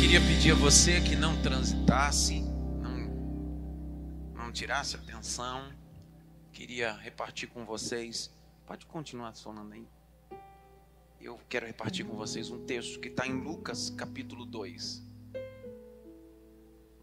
queria 0.00 0.20
pedir 0.22 0.52
a 0.52 0.54
você 0.54 0.98
que 0.98 1.14
não 1.14 1.36
transitasse, 1.42 2.40
não, 2.80 4.34
não 4.34 4.50
tirasse 4.50 4.96
atenção. 4.96 5.70
Queria 6.50 6.94
repartir 6.94 7.50
com 7.50 7.66
vocês. 7.66 8.34
Pode 8.66 8.86
continuar 8.86 9.34
sonando 9.34 9.74
aí. 9.74 9.86
Eu 11.20 11.38
quero 11.50 11.66
repartir 11.66 12.06
com 12.06 12.16
vocês 12.16 12.50
um 12.50 12.64
texto 12.64 12.98
que 12.98 13.08
está 13.08 13.26
em 13.26 13.42
Lucas 13.42 13.90
capítulo 13.90 14.46
2. 14.46 15.02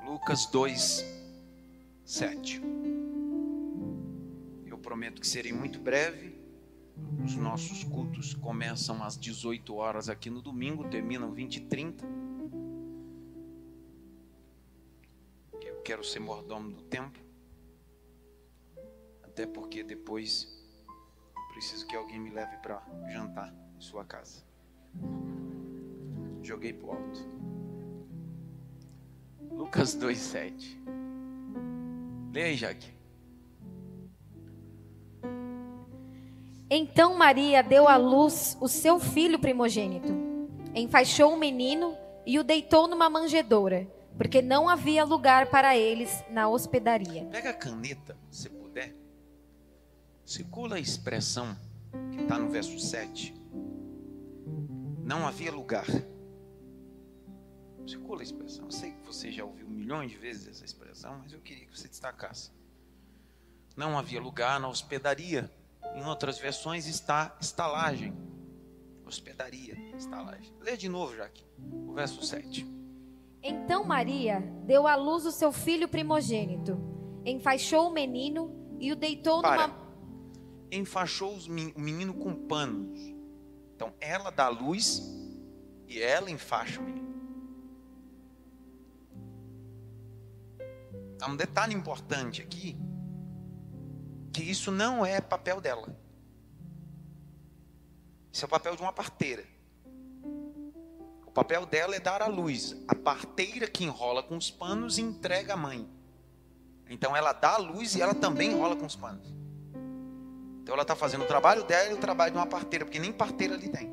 Lucas 0.03 0.47
2, 0.47 1.05
7. 2.03 2.61
Eu 4.65 4.79
prometo 4.79 5.21
que 5.21 5.27
serei 5.27 5.53
muito 5.53 5.79
breve. 5.79 6.35
Os 7.23 7.35
nossos 7.35 7.83
cultos 7.83 8.33
começam 8.33 9.03
às 9.03 9.15
18 9.15 9.75
horas 9.75 10.09
aqui 10.09 10.31
no 10.31 10.41
domingo, 10.41 10.89
terminam 10.89 11.31
20 11.31 11.57
e 11.57 11.61
30. 11.61 12.26
Quero 15.87 16.03
ser 16.03 16.19
mordomo 16.19 16.69
do 16.69 16.81
tempo. 16.81 17.17
Até 19.23 19.45
porque 19.45 19.83
depois 19.83 20.45
preciso 21.53 21.87
que 21.87 21.95
alguém 21.95 22.19
me 22.19 22.29
leve 22.29 22.57
para 22.57 22.85
jantar 23.09 23.55
em 23.73 23.79
sua 23.79 24.03
casa. 24.03 24.43
Joguei 26.43 26.73
pro 26.73 26.91
alto. 26.91 27.25
Lucas 29.49 29.97
2,7. 29.97 30.77
Leia 32.33 32.47
aí, 32.47 32.57
Jaque. 32.57 32.93
Então 36.69 37.15
Maria 37.15 37.63
deu 37.63 37.87
à 37.87 37.95
luz 37.95 38.57
o 38.59 38.67
seu 38.67 38.99
filho 38.99 39.39
primogênito. 39.39 40.09
Enfaixou 40.75 41.33
o 41.33 41.39
menino 41.39 41.97
e 42.25 42.37
o 42.37 42.43
deitou 42.43 42.89
numa 42.89 43.09
manjedoura, 43.09 43.87
porque 44.17 44.41
não 44.41 44.67
havia 44.67 45.05
lugar 45.05 45.49
para 45.49 45.77
eles 45.77 46.23
na 46.29 46.49
hospedaria. 46.49 47.25
Pega 47.25 47.51
a 47.51 47.53
caneta, 47.53 48.17
se 48.31 48.49
puder. 48.49 48.95
Circula 50.25 50.75
a 50.75 50.79
expressão 50.79 51.55
que 52.11 52.21
está 52.21 52.37
no 52.37 52.49
verso 52.49 52.77
7. 52.79 53.33
Não 55.03 55.25
havia 55.25 55.51
lugar. 55.51 55.85
Circula 57.87 58.21
a 58.21 58.23
expressão. 58.23 58.65
Eu 58.65 58.71
sei 58.71 58.91
que 58.91 59.05
você 59.05 59.31
já 59.31 59.45
ouviu 59.45 59.69
milhões 59.69 60.11
de 60.11 60.17
vezes 60.17 60.47
essa 60.47 60.65
expressão, 60.65 61.19
mas 61.19 61.31
eu 61.31 61.39
queria 61.39 61.65
que 61.65 61.77
você 61.77 61.87
destacasse. 61.87 62.51
Não 63.75 63.97
havia 63.97 64.19
lugar 64.19 64.59
na 64.59 64.67
hospedaria. 64.67 65.49
Em 65.95 66.03
outras 66.03 66.39
versões 66.39 66.87
está 66.87 67.37
estalagem. 67.39 68.13
Hospedaria, 69.05 69.77
estalagem. 69.95 70.53
Lê 70.59 70.75
de 70.75 70.89
novo, 70.89 71.15
Jaque. 71.15 71.45
O 71.87 71.93
verso 71.93 72.21
7. 72.25 72.67
Então 73.41 73.83
Maria 73.83 74.41
deu 74.65 74.87
à 74.87 74.95
luz 74.95 75.25
o 75.25 75.31
seu 75.31 75.51
filho 75.51 75.87
primogênito, 75.87 76.77
enfaixou 77.25 77.87
o 77.87 77.93
menino 77.93 78.75
e 78.79 78.91
o 78.91 78.95
deitou 78.95 79.41
Para. 79.41 79.67
numa. 79.67 79.87
Enfaixou 80.71 81.33
o 81.33 81.49
menino 81.49 82.13
com 82.13 82.33
panos. 82.47 82.99
Então 83.75 83.93
ela 83.99 84.29
dá 84.31 84.49
luz 84.49 85.01
e 85.87 86.01
ela 86.01 86.29
enfaixa 86.29 86.81
o 86.81 86.83
menino. 86.83 87.07
Há 91.21 91.29
um 91.29 91.35
detalhe 91.35 91.73
importante 91.73 92.41
aqui, 92.41 92.77
que 94.31 94.43
isso 94.43 94.71
não 94.71 95.05
é 95.05 95.19
papel 95.19 95.59
dela. 95.59 95.97
Isso 98.31 98.45
é 98.45 98.47
o 98.47 98.49
papel 98.49 98.75
de 98.75 98.81
uma 98.81 98.93
parteira. 98.93 99.43
Papel 101.37 101.67
dela 101.67 101.95
é 101.95 101.99
dar 101.99 102.23
a 102.23 102.25
luz. 102.25 102.75
A 102.87 102.95
parteira 102.95 103.67
que 103.67 103.83
enrola 103.83 104.23
com 104.23 104.35
os 104.35 104.49
panos 104.49 104.97
entrega 104.97 105.53
à 105.53 105.55
mãe. 105.55 105.87
Então 106.89 107.15
ela 107.15 107.31
dá 107.31 107.51
a 107.51 107.57
luz 107.57 107.93
e 107.93 108.01
ela 108.01 108.15
também 108.15 108.53
enrola 108.53 108.75
com 108.75 108.87
os 108.87 108.95
panos. 108.95 109.31
Então 110.63 110.73
ela 110.73 110.81
está 110.81 110.95
fazendo 110.95 111.25
o 111.25 111.27
trabalho 111.27 111.63
dela 111.63 111.91
e 111.91 111.93
o 111.93 111.99
trabalho 111.99 112.31
de 112.31 112.39
uma 112.39 112.47
parteira, 112.47 112.85
porque 112.85 112.97
nem 112.97 113.13
parteira 113.13 113.53
ali 113.53 113.69
tem. 113.69 113.87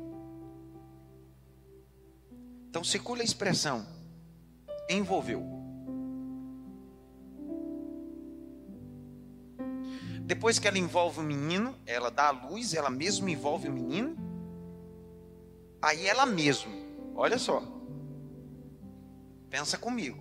Então 2.67 2.83
circula 2.83 3.21
a 3.21 3.23
expressão 3.23 3.85
envolveu. 4.89 5.43
Depois 10.21 10.57
que 10.57 10.67
ela 10.67 10.79
envolve 10.79 11.19
o 11.19 11.23
menino, 11.23 11.75
ela 11.85 12.09
dá 12.09 12.29
a 12.29 12.31
luz, 12.31 12.73
ela 12.73 12.89
mesma 12.89 13.29
envolve 13.29 13.67
o 13.67 13.71
menino. 13.71 14.17
Aí 15.79 16.07
ela 16.07 16.25
mesma, 16.25 16.84
olha 17.15 17.39
só. 17.39 17.63
Pensa 19.49 19.77
comigo. 19.77 20.19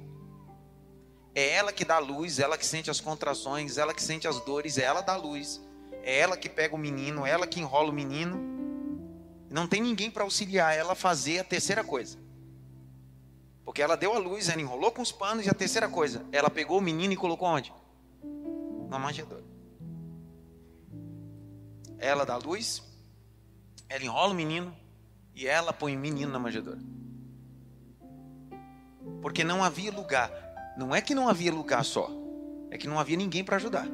É 1.34 1.50
ela 1.50 1.72
que 1.72 1.84
dá 1.84 1.99
luz, 1.99 2.38
ela 2.38 2.56
que 2.56 2.65
sente 2.65 2.91
as 2.91 3.00
contrações, 3.00 3.77
ela 3.77 3.93
que 3.93 4.03
sente 4.03 4.28
as 4.28 4.38
dores, 4.41 4.78
é 4.78 4.82
ela 4.82 5.00
dá 5.00 5.16
luz. 5.16 5.60
É 6.03 6.19
ela 6.19 6.37
que 6.37 6.49
pega 6.49 6.75
o 6.75 6.78
menino, 6.78 7.27
é 7.27 7.31
ela 7.31 7.47
que 7.47 7.60
enrola 7.60 7.91
o 7.91 7.93
menino. 7.93 8.38
Não 9.50 9.66
tem 9.66 9.81
ninguém 9.81 10.10
para 10.10 10.22
auxiliar 10.22 10.77
ela 10.77 10.93
a 10.93 10.97
fazer 10.97 11.41
a 11.41 11.44
terceira 11.44 11.83
coisa. 11.83 12.19
Porque 13.65 13.83
ela 13.83 13.97
deu 13.97 14.15
a 14.15 14.19
luz, 14.19 14.49
ela 14.49 14.60
enrolou 14.60 14.93
com 14.93 15.03
os 15.03 15.10
panos 15.10 15.47
e 15.47 15.50
a 15.50 15.54
terceira 15.54 15.88
coisa, 15.88 16.25
ela 16.31 16.50
pegou 16.50 16.78
o 16.78 16.83
menino 16.83 17.12
e 17.12 17.16
colocou 17.16 17.49
onde? 17.49 17.72
Na 18.88 18.99
manjedoura. 18.99 19.44
Ela 21.99 22.25
dá 22.25 22.34
a 22.34 22.38
luz, 22.38 22.83
ela 23.88 24.04
enrola 24.04 24.33
o 24.33 24.37
menino 24.37 24.77
e 25.34 25.47
ela 25.47 25.72
põe 25.72 25.97
o 25.97 25.99
menino 25.99 26.31
na 26.33 26.39
manjedoura. 26.39 26.81
Porque 29.21 29.43
não 29.43 29.65
havia 29.65 29.91
lugar. 29.91 30.31
Não 30.77 30.95
é 30.95 31.00
que 31.00 31.15
não 31.15 31.28
havia 31.28 31.53
lugar 31.53 31.84
só, 31.84 32.11
é 32.71 32.77
que 32.77 32.89
não 32.89 32.99
havia 32.99 33.17
ninguém 33.17 33.45
para 33.45 33.56
ajudar. 33.56 33.87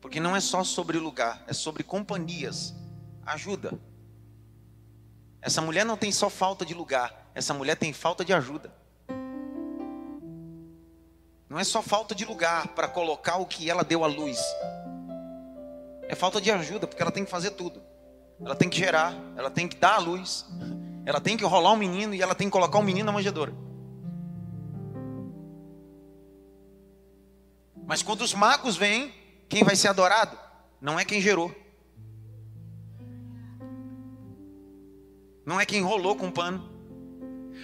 Porque 0.00 0.20
não 0.20 0.36
é 0.36 0.40
só 0.40 0.62
sobre 0.62 0.98
lugar, 0.98 1.42
é 1.48 1.52
sobre 1.52 1.82
companhias. 1.82 2.74
Ajuda. 3.24 3.72
Essa 5.42 5.60
mulher 5.60 5.84
não 5.84 5.96
tem 5.96 6.12
só 6.12 6.30
falta 6.30 6.64
de 6.64 6.74
lugar, 6.74 7.30
essa 7.34 7.52
mulher 7.52 7.76
tem 7.76 7.92
falta 7.92 8.24
de 8.24 8.32
ajuda. 8.32 8.72
Não 11.48 11.58
é 11.58 11.64
só 11.64 11.82
falta 11.82 12.14
de 12.14 12.24
lugar 12.24 12.68
para 12.68 12.88
colocar 12.88 13.36
o 13.36 13.46
que 13.46 13.68
ela 13.70 13.84
deu 13.84 14.04
à 14.04 14.06
luz. 14.06 14.38
É 16.08 16.14
falta 16.14 16.40
de 16.40 16.50
ajuda, 16.50 16.86
porque 16.86 17.02
ela 17.02 17.12
tem 17.12 17.24
que 17.24 17.30
fazer 17.30 17.50
tudo. 17.52 17.82
Ela 18.40 18.54
tem 18.54 18.68
que 18.68 18.76
gerar, 18.76 19.14
ela 19.36 19.50
tem 19.50 19.66
que 19.66 19.76
dar 19.76 19.94
a 19.94 19.98
luz, 19.98 20.46
ela 21.04 21.20
tem 21.20 21.36
que 21.36 21.44
enrolar 21.44 21.72
o 21.72 21.76
menino 21.76 22.14
e 22.14 22.20
ela 22.20 22.34
tem 22.34 22.48
que 22.48 22.52
colocar 22.52 22.78
o 22.78 22.82
menino 22.82 23.06
na 23.06 23.12
manjedoura. 23.12 23.52
Mas 27.86 28.02
quando 28.02 28.22
os 28.22 28.34
magos 28.34 28.76
vêm, 28.76 29.14
quem 29.48 29.62
vai 29.62 29.76
ser 29.76 29.88
adorado? 29.88 30.36
Não 30.80 30.98
é 30.98 31.04
quem 31.04 31.20
gerou. 31.20 31.54
Não 35.44 35.60
é 35.60 35.64
quem 35.64 35.78
enrolou 35.78 36.16
com 36.16 36.30
pano. 36.30 36.68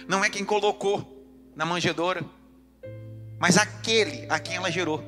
Não 0.07 0.23
é 0.23 0.29
quem 0.29 0.45
colocou 0.45 1.27
na 1.55 1.65
manjedoura. 1.65 2.23
Mas 3.37 3.57
aquele 3.57 4.25
a 4.29 4.39
quem 4.39 4.55
ela 4.55 4.71
gerou. 4.71 5.03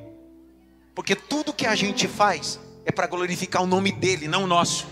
Porque 0.94 1.16
tudo 1.16 1.52
que 1.52 1.66
a 1.66 1.74
gente 1.74 2.06
faz 2.06 2.60
é 2.84 2.92
para 2.92 3.06
glorificar 3.06 3.62
o 3.62 3.66
nome 3.66 3.90
dele, 3.90 4.28
não 4.28 4.44
o 4.44 4.46
nosso. 4.46 4.86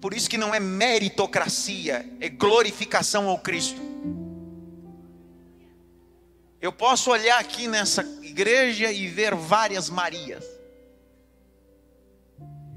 Por 0.00 0.14
isso 0.14 0.30
que 0.30 0.38
não 0.38 0.54
é 0.54 0.60
meritocracia, 0.60 2.08
é 2.20 2.28
glorificação 2.28 3.28
ao 3.28 3.38
Cristo. 3.38 3.80
Eu 6.60 6.72
posso 6.72 7.10
olhar 7.10 7.38
aqui 7.38 7.68
nessa 7.68 8.02
igreja 8.22 8.90
e 8.90 9.06
ver 9.06 9.34
várias 9.34 9.88
Marias. 9.88 10.44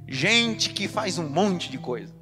Gente 0.07 0.71
que 0.71 0.87
faz 0.87 1.17
um 1.17 1.27
monte 1.27 1.69
de 1.69 1.77
coisa. 1.77 2.13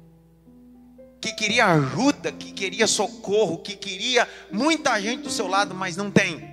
Que 1.20 1.32
queria 1.32 1.66
ajuda, 1.66 2.32
que 2.32 2.52
queria 2.52 2.86
socorro, 2.86 3.58
que 3.58 3.76
queria 3.76 4.28
muita 4.50 5.00
gente 5.00 5.22
do 5.22 5.30
seu 5.30 5.46
lado, 5.46 5.74
mas 5.74 5.96
não 5.96 6.10
tem. 6.10 6.48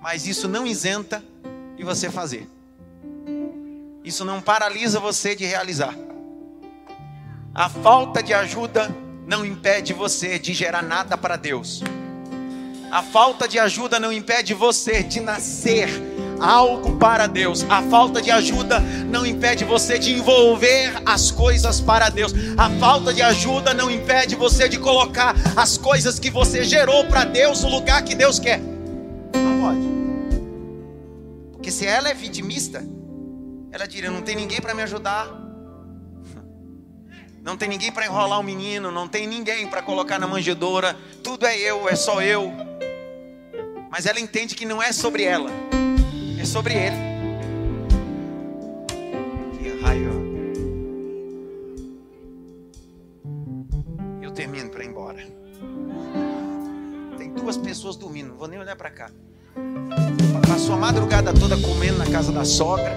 Mas 0.00 0.26
isso 0.26 0.48
não 0.48 0.66
isenta 0.66 1.24
de 1.76 1.84
você 1.84 2.10
fazer. 2.10 2.46
Isso 4.04 4.24
não 4.24 4.42
paralisa 4.42 4.98
você 5.00 5.34
de 5.34 5.44
realizar. 5.44 5.96
A 7.54 7.68
falta 7.68 8.22
de 8.22 8.32
ajuda 8.32 8.94
não 9.26 9.44
impede 9.44 9.92
você 9.92 10.38
de 10.38 10.54
gerar 10.54 10.82
nada 10.82 11.18
para 11.18 11.34
Deus. 11.34 11.82
A 12.92 13.02
falta 13.02 13.48
de 13.48 13.58
ajuda 13.58 13.98
não 13.98 14.12
impede 14.12 14.54
você 14.54 15.02
de 15.02 15.18
nascer 15.18 15.88
algo 16.40 16.96
para 16.96 17.26
Deus. 17.26 17.64
A 17.68 17.82
falta 17.82 18.22
de 18.22 18.30
ajuda 18.30 18.78
não 18.78 19.26
impede 19.26 19.64
você 19.64 19.98
de 19.98 20.12
envolver 20.12 21.02
as 21.04 21.32
coisas 21.32 21.80
para 21.80 22.08
Deus. 22.08 22.32
A 22.56 22.70
falta 22.78 23.12
de 23.12 23.20
ajuda 23.20 23.74
não 23.74 23.90
impede 23.90 24.36
você 24.36 24.68
de 24.68 24.78
colocar 24.78 25.34
as 25.56 25.76
coisas 25.76 26.20
que 26.20 26.30
você 26.30 26.62
gerou 26.62 27.04
para 27.06 27.24
Deus 27.24 27.64
no 27.64 27.68
lugar 27.68 28.04
que 28.04 28.14
Deus 28.14 28.38
quer. 28.38 28.60
Não 29.34 29.60
pode. 29.60 29.88
Porque 31.52 31.72
se 31.72 31.84
ela 31.84 32.08
é 32.08 32.14
vitimista, 32.14 32.84
ela 33.72 33.86
diria: 33.86 34.10
não 34.10 34.22
tem 34.22 34.36
ninguém 34.36 34.60
para 34.60 34.72
me 34.72 34.82
ajudar. 34.82 35.39
Não 37.42 37.56
tem 37.56 37.68
ninguém 37.68 37.90
para 37.90 38.04
enrolar 38.04 38.38
o 38.38 38.42
menino, 38.42 38.90
não 38.90 39.08
tem 39.08 39.26
ninguém 39.26 39.66
para 39.66 39.80
colocar 39.80 40.18
na 40.18 40.26
manjedoura. 40.26 40.94
Tudo 41.22 41.46
é 41.46 41.58
eu, 41.58 41.88
é 41.88 41.96
só 41.96 42.20
eu. 42.20 42.52
Mas 43.90 44.06
ela 44.06 44.20
entende 44.20 44.54
que 44.54 44.66
não 44.66 44.82
é 44.82 44.92
sobre 44.92 45.24
ela, 45.24 45.50
é 46.38 46.44
sobre 46.44 46.74
ele. 46.74 46.96
Que 49.58 49.82
raio. 49.82 50.10
Eu 54.22 54.30
termino 54.32 54.68
para 54.68 54.84
ir 54.84 54.88
embora. 54.88 55.26
Tem 57.16 57.32
duas 57.32 57.56
pessoas 57.56 57.96
dormindo, 57.96 58.28
não 58.28 58.36
vou 58.36 58.48
nem 58.48 58.60
olhar 58.60 58.76
para 58.76 58.90
cá. 58.90 59.10
Passou 60.46 60.74
a 60.74 60.78
madrugada 60.78 61.32
toda 61.32 61.56
comendo 61.56 61.98
na 61.98 62.06
casa 62.06 62.30
da 62.30 62.44
sogra. 62.44 62.94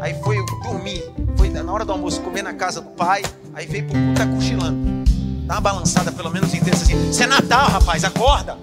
Aí 0.00 0.14
foi 0.22 0.36
dormir. 0.62 1.02
Foi 1.36 1.50
na 1.50 1.72
hora 1.72 1.84
do 1.84 1.92
almoço 1.92 2.20
comer 2.22 2.42
na 2.42 2.54
casa 2.54 2.80
do 2.80 2.90
pai. 2.90 3.22
Aí 3.52 3.66
veio 3.66 3.86
pro 3.86 3.94
culto, 3.94 4.14
tá 4.14 4.26
cochilando. 4.26 5.04
Dá 5.46 5.54
uma 5.54 5.60
balançada 5.60 6.10
pelo 6.10 6.30
menos 6.30 6.50
terça 6.50 6.84
assim. 6.84 7.10
Isso 7.10 7.22
é 7.22 7.26
Natal, 7.26 7.68
rapaz, 7.68 8.02
acorda. 8.02 8.56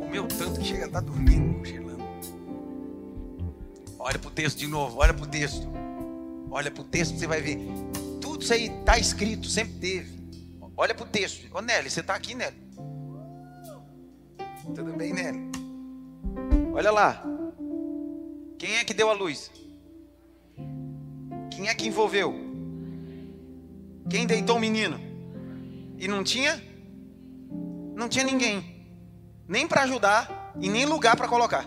Comeu 0.00 0.26
tanto 0.26 0.58
que 0.58 0.66
chega 0.66 0.84
a 0.84 0.86
estar 0.86 1.00
tá 1.00 1.06
dormindo, 1.06 1.58
cochilando. 1.58 2.02
Olha 4.00 4.18
pro 4.18 4.30
texto 4.30 4.58
de 4.58 4.66
novo, 4.66 4.98
olha 4.98 5.14
pro 5.14 5.26
texto. 5.26 5.68
Olha 6.50 6.70
pro 6.70 6.82
texto, 6.82 7.16
você 7.16 7.26
vai 7.26 7.40
ver. 7.40 7.60
Tudo 8.20 8.42
isso 8.42 8.52
aí 8.52 8.70
tá 8.84 8.98
escrito, 8.98 9.46
sempre 9.46 9.74
teve. 9.74 10.18
Olha 10.76 10.94
pro 10.94 11.06
texto. 11.06 11.46
Ô 11.54 11.60
Nelly, 11.60 11.88
você 11.90 12.02
tá 12.02 12.14
aqui, 12.14 12.34
Nelly? 12.34 12.56
Tudo 14.74 14.92
bem, 14.92 15.12
Nelly? 15.12 15.50
Olha 16.74 16.90
lá. 16.90 17.22
Quem 18.58 18.76
é 18.76 18.84
que 18.84 18.94
deu 18.94 19.10
a 19.10 19.12
luz? 19.12 19.50
Quem 21.50 21.68
é 21.68 21.74
que 21.74 21.86
envolveu? 21.86 22.34
Quem 24.08 24.26
deitou 24.26 24.56
o 24.56 24.60
menino? 24.60 24.98
E 25.98 26.06
não 26.06 26.22
tinha? 26.22 26.62
Não 27.94 28.08
tinha 28.08 28.24
ninguém. 28.24 28.86
Nem 29.46 29.66
para 29.66 29.82
ajudar 29.82 30.52
e 30.60 30.68
nem 30.68 30.86
lugar 30.86 31.16
para 31.16 31.28
colocar. 31.28 31.66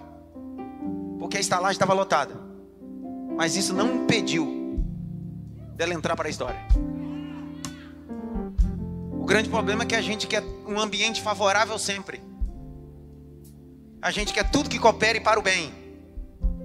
Porque 1.20 1.38
a 1.38 1.42
estalagem 1.42 1.74
estava 1.74 1.94
lotada. 1.94 2.34
Mas 3.36 3.56
isso 3.56 3.74
não 3.74 4.04
impediu 4.04 4.80
dela 5.76 5.94
entrar 5.94 6.16
para 6.16 6.28
a 6.28 6.30
história. 6.30 6.60
O 9.12 9.26
grande 9.26 9.50
problema 9.50 9.84
é 9.84 9.86
que 9.86 9.96
a 9.96 10.02
gente 10.02 10.28
quer 10.28 10.44
um 10.68 10.80
ambiente 10.80 11.22
favorável 11.22 11.78
sempre. 11.78 12.31
A 14.02 14.10
gente 14.10 14.34
quer 14.34 14.50
tudo 14.50 14.70
que 14.70 14.80
coopere 14.80 15.20
para 15.20 15.40
o 15.40 15.44
bem. 15.44 15.72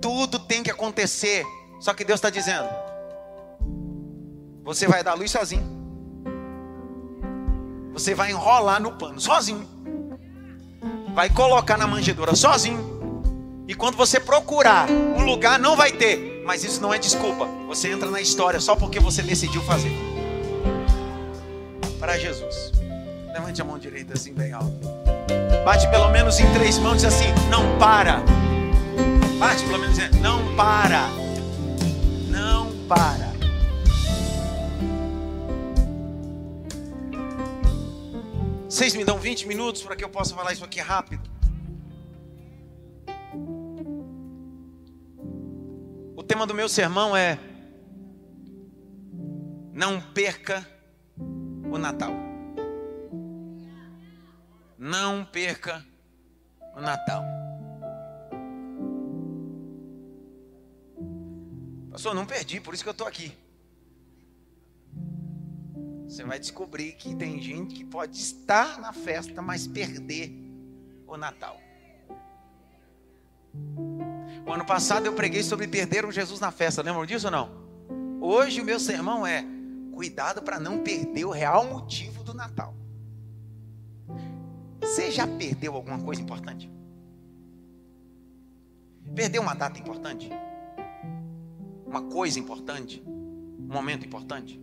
Tudo 0.00 0.38
tem 0.38 0.62
que 0.62 0.70
acontecer. 0.70 1.44
Só 1.78 1.92
que 1.92 2.04
Deus 2.04 2.18
está 2.18 2.30
dizendo: 2.30 2.68
você 4.64 4.86
vai 4.88 5.04
dar 5.04 5.14
luz 5.14 5.30
sozinho. 5.30 5.76
Você 7.92 8.14
vai 8.14 8.30
enrolar 8.30 8.80
no 8.80 8.92
pano 8.92 9.20
sozinho. 9.20 9.68
Vai 11.14 11.28
colocar 11.28 11.76
na 11.76 11.86
manjedoura 11.86 12.34
sozinho. 12.34 13.22
E 13.68 13.74
quando 13.74 13.96
você 13.96 14.18
procurar 14.18 14.88
um 14.90 15.24
lugar, 15.24 15.58
não 15.58 15.76
vai 15.76 15.92
ter. 15.92 16.42
Mas 16.46 16.64
isso 16.64 16.80
não 16.80 16.94
é 16.94 16.98
desculpa. 16.98 17.46
Você 17.66 17.90
entra 17.90 18.10
na 18.10 18.20
história 18.20 18.60
só 18.60 18.76
porque 18.76 18.98
você 18.98 19.22
decidiu 19.22 19.62
fazer. 19.62 19.92
Para 21.98 22.18
Jesus. 22.18 22.72
Levante 23.32 23.60
a 23.60 23.64
mão 23.64 23.78
direita 23.78 24.14
assim, 24.14 24.32
bem 24.32 24.52
alto. 24.52 25.15
Bate 25.66 25.90
pelo 25.90 26.08
menos 26.12 26.38
em 26.38 26.52
três 26.52 26.78
mãos 26.78 27.02
e 27.02 27.06
diz 27.06 27.06
assim: 27.06 27.24
Não 27.50 27.76
para. 27.76 28.22
Bate 29.36 29.64
pelo 29.64 29.80
menos 29.80 29.96
dizendo, 29.96 30.16
não 30.18 30.54
para. 30.54 31.08
Não 32.28 32.70
para. 32.86 33.32
Vocês 38.68 38.94
me 38.94 39.04
dão 39.04 39.18
20 39.18 39.48
minutos 39.48 39.82
para 39.82 39.96
que 39.96 40.04
eu 40.04 40.08
possa 40.08 40.36
falar 40.36 40.52
isso 40.52 40.64
aqui 40.64 40.78
rápido. 40.78 41.28
O 46.14 46.22
tema 46.22 46.46
do 46.46 46.54
meu 46.54 46.68
sermão 46.68 47.16
é 47.16 47.40
Não 49.72 50.00
perca 50.00 50.64
o 51.68 51.76
Natal. 51.76 52.25
Não 54.78 55.24
perca 55.24 55.84
o 56.74 56.80
Natal. 56.80 57.24
Pastor, 61.90 62.14
não 62.14 62.26
perdi, 62.26 62.60
por 62.60 62.74
isso 62.74 62.82
que 62.82 62.88
eu 62.88 62.92
estou 62.92 63.06
aqui. 63.06 63.32
Você 66.06 66.22
vai 66.24 66.38
descobrir 66.38 66.92
que 66.92 67.14
tem 67.14 67.40
gente 67.40 67.74
que 67.74 67.84
pode 67.84 68.18
estar 68.18 68.78
na 68.78 68.92
festa, 68.92 69.40
mas 69.40 69.66
perder 69.66 70.30
o 71.06 71.16
Natal. 71.16 71.58
O 74.46 74.52
ano 74.52 74.64
passado 74.64 75.06
eu 75.06 75.14
preguei 75.14 75.42
sobre 75.42 75.66
perder 75.66 76.04
um 76.04 76.12
Jesus 76.12 76.38
na 76.38 76.50
festa, 76.50 76.82
lembram 76.82 77.06
disso 77.06 77.26
ou 77.26 77.32
não? 77.32 77.66
Hoje 78.20 78.60
o 78.60 78.64
meu 78.64 78.78
sermão 78.78 79.26
é 79.26 79.44
cuidado 79.92 80.42
para 80.42 80.60
não 80.60 80.82
perder 80.82 81.24
o 81.24 81.30
real 81.30 81.64
motivo 81.64 82.22
do 82.22 82.34
Natal. 82.34 82.74
Você 84.86 85.10
já 85.10 85.26
perdeu 85.26 85.74
alguma 85.74 86.02
coisa 86.02 86.20
importante? 86.22 86.70
Perdeu 89.14 89.42
uma 89.42 89.54
data 89.54 89.78
importante? 89.78 90.30
uma 91.86 92.02
coisa 92.02 92.38
importante, 92.38 93.02
um 93.06 93.72
momento 93.72 94.04
importante. 94.04 94.60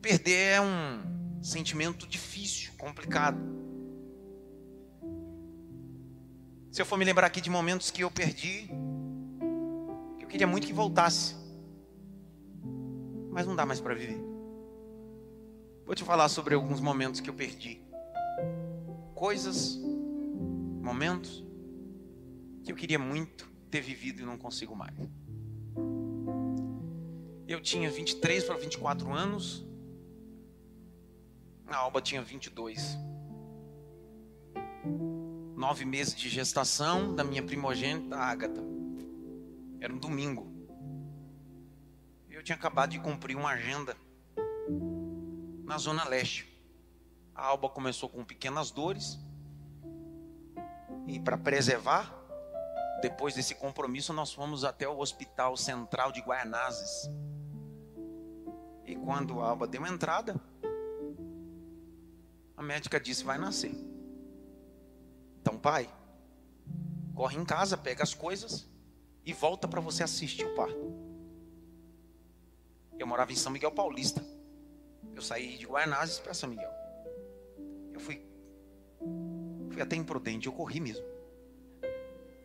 Perder 0.00 0.54
é 0.54 0.60
um 0.60 1.42
sentimento 1.42 2.06
difícil, 2.06 2.72
complicado. 2.78 3.38
Se 6.70 6.80
eu 6.80 6.86
for 6.86 6.96
me 6.96 7.04
lembrar 7.04 7.26
aqui 7.26 7.42
de 7.42 7.50
momentos 7.50 7.90
que 7.90 8.02
eu 8.02 8.10
perdi, 8.10 8.68
que 10.18 10.24
eu 10.24 10.28
queria 10.28 10.46
muito 10.46 10.66
que 10.66 10.72
voltasse, 10.72 11.36
mas 13.30 13.46
não 13.46 13.54
dá 13.54 13.66
mais 13.66 13.80
para 13.80 13.94
viver. 13.94 14.18
Vou 15.84 15.94
te 15.94 16.04
falar 16.04 16.30
sobre 16.30 16.54
alguns 16.54 16.80
momentos 16.80 17.20
que 17.20 17.28
eu 17.28 17.34
perdi. 17.34 17.81
Coisas, 19.22 19.78
momentos 20.82 21.44
que 22.64 22.72
eu 22.72 22.74
queria 22.74 22.98
muito 22.98 23.48
ter 23.70 23.80
vivido 23.80 24.20
e 24.20 24.24
não 24.24 24.36
consigo 24.36 24.74
mais. 24.74 24.96
Eu 27.46 27.60
tinha 27.62 27.88
23 27.88 28.42
para 28.42 28.56
24 28.56 29.12
anos. 29.12 29.64
A 31.68 31.76
Alba 31.76 32.02
tinha 32.02 32.20
22. 32.20 32.98
Nove 35.54 35.84
meses 35.84 36.16
de 36.16 36.28
gestação 36.28 37.14
da 37.14 37.22
minha 37.22 37.44
primogênita, 37.44 38.16
Ágata. 38.16 38.60
Era 39.78 39.94
um 39.94 39.98
domingo. 39.98 40.52
Eu 42.28 42.42
tinha 42.42 42.56
acabado 42.56 42.90
de 42.90 42.98
cumprir 42.98 43.36
uma 43.36 43.50
agenda 43.50 43.96
na 45.64 45.78
Zona 45.78 46.08
Leste. 46.08 46.51
A 47.34 47.46
Alba 47.46 47.68
começou 47.68 48.08
com 48.08 48.24
pequenas 48.24 48.70
dores. 48.70 49.18
E 51.06 51.18
para 51.18 51.36
preservar, 51.36 52.14
depois 53.00 53.34
desse 53.34 53.54
compromisso, 53.54 54.12
nós 54.12 54.32
fomos 54.32 54.64
até 54.64 54.88
o 54.88 54.98
Hospital 54.98 55.56
Central 55.56 56.12
de 56.12 56.20
Guaianazes. 56.20 57.10
E 58.84 58.94
quando 58.96 59.40
a 59.40 59.48
Alba 59.48 59.66
deu 59.66 59.86
entrada, 59.86 60.40
a 62.56 62.62
médica 62.62 63.00
disse: 63.00 63.24
vai 63.24 63.38
nascer. 63.38 63.74
Então, 65.40 65.58
pai, 65.58 65.92
corre 67.14 67.36
em 67.36 67.44
casa, 67.44 67.76
pega 67.76 68.02
as 68.02 68.14
coisas 68.14 68.70
e 69.24 69.32
volta 69.32 69.66
para 69.66 69.80
você 69.80 70.02
assistir 70.02 70.44
o 70.44 70.54
parto. 70.54 70.92
Eu 72.98 73.06
morava 73.06 73.32
em 73.32 73.36
São 73.36 73.50
Miguel 73.50 73.72
Paulista. 73.72 74.24
Eu 75.14 75.22
saí 75.22 75.58
de 75.58 75.66
Guaianazes 75.66 76.20
para 76.20 76.34
São 76.34 76.48
Miguel. 76.48 76.81
Eu 77.92 78.00
fui, 78.00 78.24
fui 79.70 79.82
até 79.82 79.96
imprudente, 79.96 80.46
eu 80.46 80.52
corri 80.52 80.80
mesmo. 80.80 81.04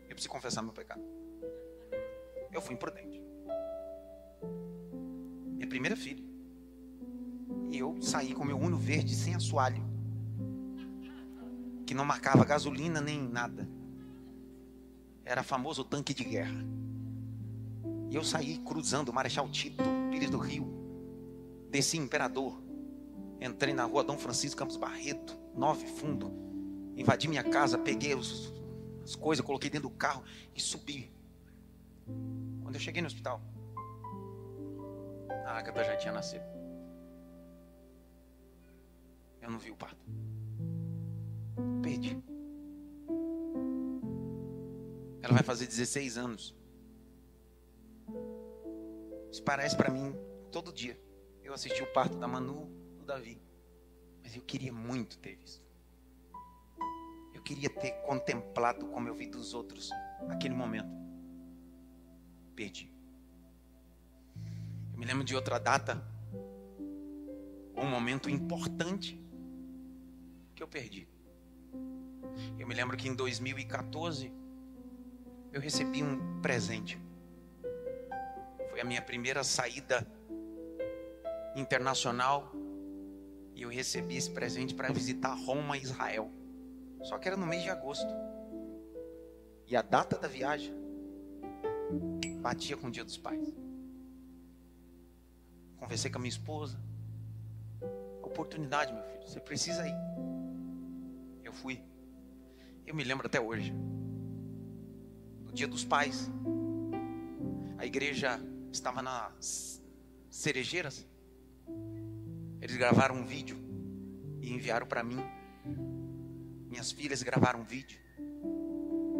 Eu 0.08 0.14
preciso 0.14 0.28
confessar 0.28 0.62
meu 0.62 0.72
pecado. 0.72 1.02
Eu 2.52 2.60
fui 2.60 2.74
imprudente. 2.74 3.20
Minha 5.54 5.66
primeira 5.66 5.96
filha. 5.96 6.24
E 7.70 7.78
eu 7.78 8.00
saí 8.00 8.32
com 8.34 8.44
meu 8.44 8.58
Uno 8.58 8.76
verde 8.76 9.14
sem 9.14 9.34
assoalho. 9.34 9.82
Que 11.86 11.94
não 11.94 12.04
marcava 12.04 12.44
gasolina 12.44 13.00
nem 13.00 13.20
nada. 13.20 13.68
Era 15.24 15.42
famoso 15.42 15.84
tanque 15.84 16.14
de 16.14 16.24
guerra. 16.24 16.64
E 18.10 18.16
eu 18.16 18.24
saí 18.24 18.58
cruzando 18.58 19.12
Marechal 19.12 19.48
Tito, 19.50 19.84
Pires 20.10 20.30
do 20.30 20.38
Rio. 20.38 20.66
Desci 21.70 21.98
Imperador. 21.98 22.67
Entrei 23.40 23.72
na 23.72 23.84
rua 23.84 24.02
Dom 24.02 24.18
Francisco 24.18 24.58
Campos 24.58 24.76
Barreto, 24.76 25.38
nove 25.54 25.86
fundo. 25.86 26.32
Invadi 26.96 27.28
minha 27.28 27.44
casa, 27.44 27.78
peguei 27.78 28.14
os, 28.14 28.52
as 29.04 29.14
coisas, 29.14 29.44
coloquei 29.44 29.70
dentro 29.70 29.88
do 29.88 29.94
carro 29.94 30.24
e 30.54 30.60
subi. 30.60 31.12
Quando 32.62 32.74
eu 32.74 32.80
cheguei 32.80 33.00
no 33.00 33.06
hospital, 33.06 33.40
a 35.46 35.52
Agatha 35.52 35.84
já 35.84 35.96
tinha 35.96 36.12
nascido. 36.12 36.44
Eu 39.40 39.50
não 39.50 39.58
vi 39.58 39.70
o 39.70 39.76
parto. 39.76 39.96
Perdi. 41.82 42.22
Ela 45.22 45.32
vai 45.32 45.42
fazer 45.42 45.66
16 45.66 46.18
anos. 46.18 46.54
Isso 49.30 49.42
parece 49.42 49.76
para 49.76 49.90
mim 49.90 50.14
todo 50.50 50.72
dia. 50.72 51.00
Eu 51.42 51.54
assisti 51.54 51.82
o 51.82 51.92
parto 51.92 52.16
da 52.18 52.26
Manu, 52.26 52.68
Davi. 53.08 53.40
Mas 54.22 54.36
eu 54.36 54.42
queria 54.42 54.72
muito 54.72 55.18
ter 55.18 55.34
visto. 55.34 55.66
Eu 57.32 57.42
queria 57.42 57.70
ter 57.70 57.92
contemplado 58.02 58.86
como 58.88 59.08
eu 59.08 59.14
vi 59.14 59.26
dos 59.26 59.54
outros 59.54 59.90
aquele 60.28 60.54
momento. 60.54 60.90
Perdi. 62.54 62.92
Eu 64.92 64.98
me 64.98 65.06
lembro 65.06 65.24
de 65.24 65.34
outra 65.34 65.58
data, 65.58 66.04
um 67.74 67.86
momento 67.86 68.28
importante 68.28 69.18
que 70.54 70.62
eu 70.62 70.68
perdi. 70.68 71.08
Eu 72.58 72.66
me 72.66 72.74
lembro 72.74 72.94
que 72.94 73.08
em 73.08 73.14
2014 73.14 74.30
eu 75.50 75.60
recebi 75.62 76.02
um 76.02 76.42
presente. 76.42 77.00
Foi 78.68 78.82
a 78.82 78.84
minha 78.84 79.00
primeira 79.00 79.42
saída 79.42 80.06
internacional 81.56 82.57
e 83.58 83.62
eu 83.62 83.68
recebi 83.68 84.16
esse 84.16 84.30
presente 84.30 84.72
para 84.72 84.92
visitar 84.92 85.34
Roma 85.34 85.76
e 85.76 85.82
Israel. 85.82 86.30
Só 87.02 87.18
que 87.18 87.26
era 87.26 87.36
no 87.36 87.44
mês 87.44 87.64
de 87.64 87.68
agosto. 87.68 88.06
E 89.66 89.74
a 89.74 89.82
data 89.82 90.16
da 90.16 90.28
viagem 90.28 90.72
batia 92.40 92.76
com 92.76 92.86
o 92.86 92.90
dia 92.90 93.04
dos 93.04 93.18
pais. 93.18 93.52
Conversei 95.76 96.08
com 96.08 96.18
a 96.18 96.20
minha 96.20 96.28
esposa. 96.28 96.80
Oportunidade, 98.22 98.92
meu 98.92 99.02
filho, 99.02 99.26
você 99.26 99.40
precisa 99.40 99.88
ir. 99.88 99.96
Eu 101.42 101.52
fui. 101.52 101.82
Eu 102.86 102.94
me 102.94 103.02
lembro 103.02 103.26
até 103.26 103.40
hoje 103.40 103.74
no 105.44 105.52
dia 105.52 105.66
dos 105.66 105.84
pais. 105.84 106.30
A 107.76 107.84
igreja 107.84 108.40
estava 108.70 109.02
nas 109.02 109.82
cerejeiras. 110.30 111.04
Eles 112.60 112.76
gravaram 112.76 113.16
um 113.16 113.24
vídeo 113.24 113.56
e 114.40 114.52
enviaram 114.52 114.86
para 114.86 115.02
mim. 115.02 115.18
Minhas 116.68 116.92
filhas 116.92 117.22
gravaram 117.22 117.60
um 117.60 117.64
vídeo. 117.64 117.98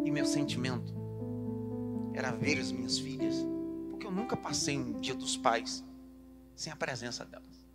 E 0.04 0.11
meu 0.11 0.26
sentimento 0.26 0.95
era 2.14 2.33
ver 2.33 2.59
as 2.59 2.73
minhas 2.73 2.99
filhas, 2.99 3.35
porque 3.90 4.07
eu 4.07 4.11
nunca 4.11 4.37
passei 4.37 4.76
um 4.76 5.00
dia 5.00 5.14
dos 5.14 5.37
pais 5.37 5.85
sem 6.54 6.73
a 6.73 6.76
presença 6.76 7.25
delas. 7.25 7.66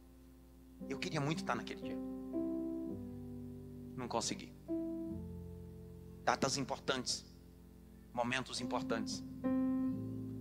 Eu 0.90 1.00
queria 1.00 1.22
muito 1.22 1.40
estar 1.40 1.56
naquele 1.56 1.82
dia. 1.82 1.98
Não 3.96 4.08
consegui. 4.08 4.52
Datas 6.26 6.58
importantes 6.58 7.34
momentos 8.14 8.62
importantes, 8.62 9.24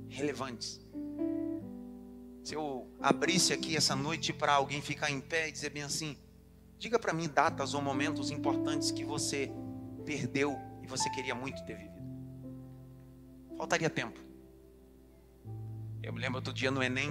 relevantes. 0.08 0.80
Se 2.42 2.54
eu 2.54 2.90
abrisse 3.00 3.52
aqui 3.52 3.76
essa 3.76 3.94
noite 3.94 4.32
para 4.32 4.54
alguém 4.54 4.80
ficar 4.80 5.10
em 5.10 5.20
pé 5.20 5.48
e 5.48 5.52
dizer 5.52 5.70
bem 5.70 5.82
assim: 5.82 6.16
diga 6.78 6.98
para 6.98 7.12
mim 7.12 7.28
datas 7.28 7.74
ou 7.74 7.82
momentos 7.82 8.30
importantes 8.30 8.90
que 8.90 9.04
você 9.04 9.50
perdeu 10.04 10.56
e 10.82 10.86
você 10.86 11.08
queria 11.10 11.34
muito 11.34 11.64
ter 11.64 11.76
vivido. 11.76 11.92
Faltaria 13.56 13.88
tempo. 13.88 14.18
Eu 16.02 16.12
me 16.12 16.20
lembro 16.20 16.38
outro 16.38 16.52
dia 16.52 16.70
no 16.70 16.82
Enem, 16.82 17.10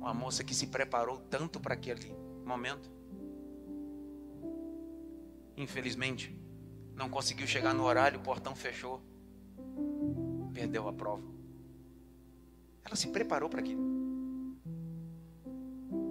uma 0.00 0.12
moça 0.12 0.42
que 0.42 0.54
se 0.54 0.66
preparou 0.66 1.18
tanto 1.30 1.60
para 1.60 1.74
aquele 1.74 2.12
momento. 2.44 2.90
Infelizmente, 5.56 6.36
não 6.96 7.08
conseguiu 7.08 7.46
chegar 7.46 7.72
no 7.72 7.84
horário, 7.84 8.18
o 8.18 8.22
portão 8.22 8.56
fechou 8.56 9.00
perdeu 10.54 10.88
a 10.88 10.92
prova. 10.92 11.22
Ela 12.84 12.94
se 12.94 13.08
preparou 13.08 13.50
para 13.50 13.60
aquilo. 13.60 14.03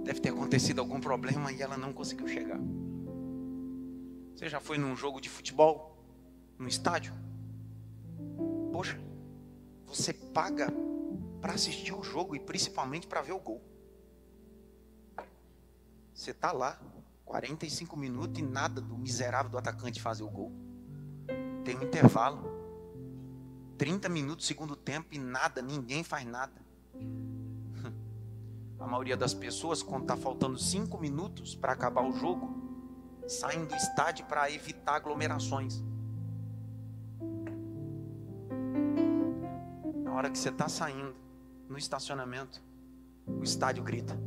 Deve 0.04 0.20
ter 0.20 0.30
acontecido 0.30 0.80
algum 0.80 1.00
problema 1.00 1.52
e 1.52 1.62
ela 1.62 1.78
não 1.78 1.94
conseguiu 1.94 2.28
chegar. 2.28 2.60
Você 4.36 4.50
já 4.50 4.60
foi 4.60 4.78
num 4.78 4.96
jogo 4.96 5.22
de 5.22 5.30
futebol? 5.30 5.98
No 6.60 6.68
estádio? 6.68 7.14
Poxa, 8.72 9.00
você 9.86 10.14
paga 10.14 10.68
para 11.40 11.54
assistir 11.54 11.94
o 11.94 12.04
jogo 12.04 12.36
e 12.36 12.40
principalmente 12.40 13.08
para 13.08 13.22
ver 13.22 13.32
o 13.32 13.40
gol. 13.40 13.62
Você 16.14 16.32
está 16.32 16.52
lá, 16.52 16.80
45 17.26 17.98
minutos 17.98 18.40
e 18.40 18.44
nada 18.44 18.82
do 18.82 18.98
miserável 18.98 19.52
do 19.52 19.58
atacante 19.58 20.02
fazer 20.02 20.24
o 20.24 20.30
gol. 20.30 20.52
Tem 21.64 21.78
um 21.78 21.84
intervalo. 21.84 22.52
30 23.78 24.08
minutos, 24.10 24.46
segundo 24.46 24.76
tempo 24.76 25.08
e 25.12 25.18
nada, 25.18 25.62
ninguém 25.62 26.04
faz 26.04 26.26
nada. 26.26 26.54
A 28.84 28.86
maioria 28.86 29.16
das 29.16 29.34
pessoas, 29.34 29.82
quando 29.82 30.02
está 30.02 30.18
faltando 30.18 30.60
5 30.60 30.98
minutos 30.98 31.56
para 31.56 31.72
acabar 31.72 32.04
o 32.04 32.12
jogo, 32.12 32.54
saem 33.26 33.64
do 33.64 33.74
estádio 33.74 34.26
para 34.26 34.52
evitar 34.52 34.96
aglomerações. 34.96 35.82
Na 40.04 40.14
hora 40.14 40.30
que 40.30 40.38
você 40.38 40.50
está 40.50 40.68
saindo 40.68 41.16
no 41.70 41.78
estacionamento, 41.78 42.62
o 43.26 43.42
estádio 43.42 43.82
grita: 43.86 44.20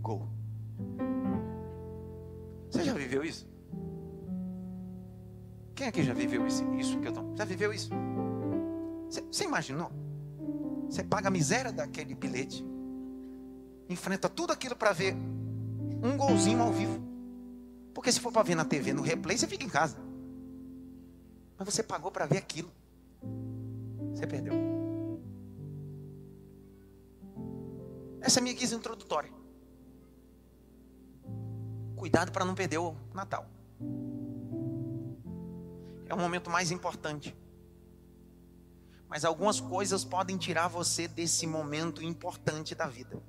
Gol. 0.00 0.26
Você 2.70 2.82
já 2.82 2.94
viveu 2.94 3.22
isso? 3.22 3.46
Quem 5.74 5.88
aqui 5.88 6.02
já 6.02 6.14
viveu 6.14 6.46
isso, 6.46 6.64
isso 6.72 6.98
que 6.98 7.08
eu 7.08 7.12
tô? 7.12 7.36
Já 7.36 7.44
viveu 7.44 7.70
isso? 7.70 7.90
Você, 9.10 9.20
você 9.20 9.44
imaginou? 9.44 9.92
Você 10.88 11.04
paga 11.04 11.28
a 11.28 11.30
miséria 11.30 11.70
daquele 11.70 12.14
bilhete, 12.14 12.64
enfrenta 13.90 14.28
tudo 14.28 14.52
aquilo 14.52 14.74
para 14.74 14.92
ver 14.92 15.14
um 16.02 16.16
golzinho 16.16 16.62
ao 16.62 16.72
vivo. 16.72 16.98
Porque 17.92 18.10
se 18.10 18.20
for 18.20 18.32
para 18.32 18.42
ver 18.42 18.54
na 18.54 18.64
TV, 18.64 18.92
no 18.92 19.02
replay, 19.02 19.36
você 19.36 19.46
fica 19.46 19.64
em 19.64 19.68
casa. 19.68 19.98
Mas 21.58 21.74
você 21.74 21.82
pagou 21.82 22.10
para 22.10 22.24
ver 22.24 22.38
aquilo. 22.38 22.70
Você 24.14 24.26
perdeu. 24.26 24.54
Essa 28.22 28.38
é 28.38 28.40
a 28.40 28.42
minha 28.42 28.54
guisa 28.54 28.74
introdutória. 28.74 29.30
Cuidado 31.96 32.32
para 32.32 32.44
não 32.46 32.54
perder 32.54 32.78
o 32.78 32.96
Natal 33.12 33.46
é 36.10 36.14
o 36.14 36.18
momento 36.18 36.50
mais 36.50 36.70
importante. 36.70 37.36
Mas 39.08 39.24
algumas 39.24 39.60
coisas 39.60 40.04
podem 40.04 40.36
tirar 40.36 40.68
você 40.68 41.08
desse 41.08 41.46
momento 41.46 42.02
importante 42.02 42.74
da 42.74 42.86
vida. 42.86 43.22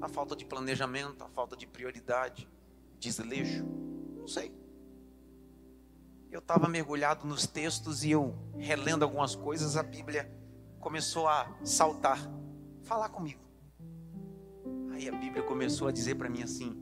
A 0.00 0.08
falta 0.08 0.34
de 0.34 0.44
planejamento, 0.44 1.22
a 1.22 1.28
falta 1.28 1.56
de 1.56 1.66
prioridade, 1.66 2.48
desleixo, 2.98 3.64
não 4.16 4.26
sei. 4.26 4.52
Eu 6.30 6.38
estava 6.38 6.68
mergulhado 6.68 7.26
nos 7.26 7.46
textos 7.46 8.04
e 8.04 8.12
eu 8.12 8.34
relendo 8.56 9.02
algumas 9.02 9.34
coisas, 9.34 9.76
a 9.76 9.82
Bíblia 9.82 10.30
começou 10.78 11.28
a 11.28 11.58
saltar, 11.64 12.18
falar 12.82 13.08
comigo. 13.08 13.40
Aí 14.92 15.08
a 15.08 15.12
Bíblia 15.12 15.42
começou 15.42 15.88
a 15.88 15.92
dizer 15.92 16.14
para 16.14 16.28
mim 16.28 16.42
assim: 16.42 16.76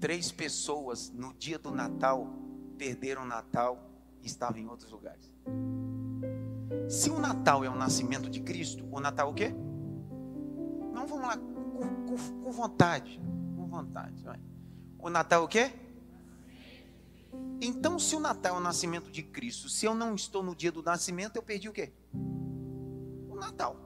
três 0.00 0.32
pessoas 0.32 1.10
no 1.10 1.32
dia 1.34 1.58
do 1.58 1.70
Natal 1.70 2.26
perderam 2.76 3.22
o 3.22 3.26
Natal 3.26 3.90
estava 4.22 4.58
em 4.58 4.66
outros 4.66 4.90
lugares. 4.90 5.32
Se 6.88 7.10
o 7.10 7.18
Natal 7.18 7.64
é 7.64 7.70
o 7.70 7.74
nascimento 7.74 8.28
de 8.28 8.40
Cristo, 8.40 8.86
o 8.90 9.00
Natal 9.00 9.28
é 9.28 9.30
o 9.30 9.34
quê? 9.34 9.54
Não 10.92 11.06
vamos 11.06 11.26
lá 11.26 11.36
com, 11.36 12.06
com, 12.06 12.42
com 12.42 12.52
vontade. 12.52 13.20
Com 13.56 13.66
vontade. 13.66 14.22
Vai. 14.22 14.40
O 14.98 15.08
Natal 15.08 15.42
é 15.42 15.44
o 15.44 15.48
quê? 15.48 15.72
Então, 17.60 17.98
se 17.98 18.16
o 18.16 18.20
Natal 18.20 18.56
é 18.56 18.58
o 18.58 18.62
nascimento 18.62 19.10
de 19.10 19.22
Cristo, 19.22 19.68
se 19.68 19.86
eu 19.86 19.94
não 19.94 20.14
estou 20.14 20.42
no 20.42 20.54
dia 20.54 20.72
do 20.72 20.82
nascimento, 20.82 21.36
eu 21.36 21.42
perdi 21.42 21.68
o 21.68 21.72
quê? 21.72 21.92
O 23.28 23.36
Natal. 23.36 23.76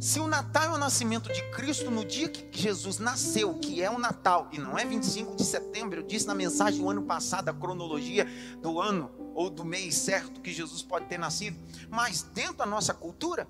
Se 0.00 0.20
o 0.20 0.28
Natal 0.28 0.62
é 0.62 0.76
o 0.76 0.78
nascimento 0.78 1.30
de 1.32 1.42
Cristo 1.50 1.90
no 1.90 2.04
dia 2.04 2.28
que 2.28 2.56
Jesus 2.56 2.98
nasceu, 2.98 3.54
que 3.54 3.82
é 3.82 3.90
o 3.90 3.98
Natal, 3.98 4.48
e 4.52 4.58
não 4.58 4.78
é 4.78 4.84
25 4.84 5.34
de 5.34 5.44
setembro, 5.44 6.00
eu 6.00 6.06
disse 6.06 6.26
na 6.26 6.36
mensagem 6.36 6.80
do 6.80 6.88
ano 6.88 7.02
passado 7.02 7.48
a 7.48 7.52
cronologia 7.52 8.24
do 8.62 8.80
ano 8.80 9.10
ou 9.34 9.50
do 9.50 9.64
mês 9.64 9.96
certo 9.96 10.40
que 10.40 10.52
Jesus 10.52 10.82
pode 10.82 11.06
ter 11.06 11.18
nascido, 11.18 11.58
mas 11.90 12.22
dentro 12.22 12.58
da 12.58 12.66
nossa 12.66 12.94
cultura, 12.94 13.48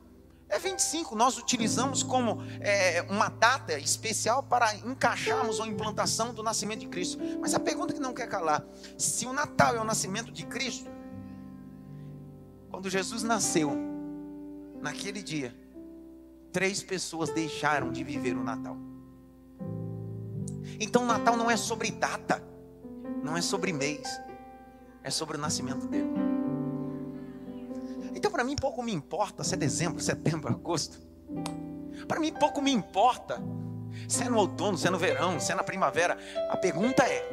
é 0.48 0.58
25, 0.58 1.14
nós 1.14 1.36
utilizamos 1.36 2.02
como 2.02 2.42
é, 2.60 3.02
uma 3.02 3.28
data 3.28 3.78
especial 3.78 4.42
para 4.42 4.74
encaixarmos 4.76 5.60
a 5.60 5.66
implantação 5.66 6.32
do 6.32 6.42
nascimento 6.42 6.80
de 6.80 6.88
Cristo. 6.88 7.18
Mas 7.40 7.54
a 7.54 7.60
pergunta 7.60 7.92
que 7.92 8.00
não 8.00 8.14
quer 8.14 8.28
calar: 8.28 8.64
se 8.96 9.26
o 9.26 9.32
Natal 9.32 9.76
é 9.76 9.80
o 9.80 9.84
nascimento 9.84 10.32
de 10.32 10.46
Cristo, 10.46 10.90
Quando 12.70 12.88
Jesus 12.90 13.22
nasceu, 13.22 13.72
naquele 14.80 15.22
dia, 15.22 15.54
três 16.52 16.82
pessoas 16.82 17.30
deixaram 17.30 17.90
de 17.90 18.04
viver 18.04 18.36
o 18.36 18.44
Natal. 18.44 18.76
Então, 20.78 21.02
o 21.02 21.06
Natal 21.06 21.36
não 21.36 21.50
é 21.50 21.56
sobre 21.56 21.90
data, 21.90 22.42
não 23.22 23.36
é 23.36 23.40
sobre 23.40 23.72
mês, 23.72 24.06
é 25.02 25.10
sobre 25.10 25.36
o 25.36 25.40
nascimento 25.40 25.86
dele. 25.88 26.27
Então, 28.18 28.32
para 28.32 28.42
mim, 28.42 28.56
pouco 28.56 28.82
me 28.82 28.92
importa 28.92 29.44
se 29.44 29.54
é 29.54 29.56
dezembro, 29.56 30.02
setembro, 30.02 30.48
agosto. 30.48 30.98
Para 32.08 32.18
mim, 32.18 32.32
pouco 32.32 32.60
me 32.60 32.72
importa 32.72 33.40
se 34.08 34.24
é 34.24 34.28
no 34.28 34.38
outono, 34.38 34.76
se 34.76 34.88
é 34.88 34.90
no 34.90 34.98
verão, 34.98 35.38
se 35.38 35.52
é 35.52 35.54
na 35.54 35.62
primavera. 35.62 36.18
A 36.50 36.56
pergunta 36.56 37.04
é: 37.04 37.30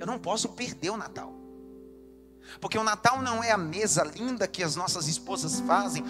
eu 0.00 0.04
não 0.04 0.18
posso 0.18 0.48
perder 0.48 0.90
o 0.90 0.96
Natal. 0.96 1.32
Porque 2.60 2.76
o 2.76 2.82
Natal 2.82 3.22
não 3.22 3.42
é 3.42 3.52
a 3.52 3.56
mesa 3.56 4.02
linda 4.02 4.48
que 4.48 4.64
as 4.64 4.74
nossas 4.74 5.06
esposas 5.06 5.60
fazem. 5.60 6.04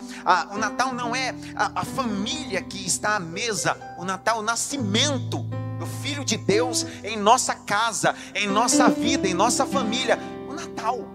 o 0.51 0.57
Natal 0.57 0.95
não 0.95 1.15
é 1.15 1.35
a, 1.55 1.83
a 1.83 1.85
família 1.85 2.63
que 2.63 2.87
está 2.87 3.17
à 3.17 3.21
mesa. 3.21 3.77
O 3.99 4.05
Natal 4.07 4.39
é 4.39 4.41
o 4.41 4.43
nascimento 4.43 5.43
do 5.79 5.87
Filho 6.03 6.25
de 6.25 6.39
Deus 6.39 6.87
em 7.05 7.19
nossa 7.19 7.55
casa, 7.55 8.15
em 8.35 8.49
nossa 8.49 8.89
vida, 8.89 9.29
em 9.29 9.35
nossa 9.35 9.67
família. 9.67 10.19
O 10.49 10.55
Natal. 10.55 11.14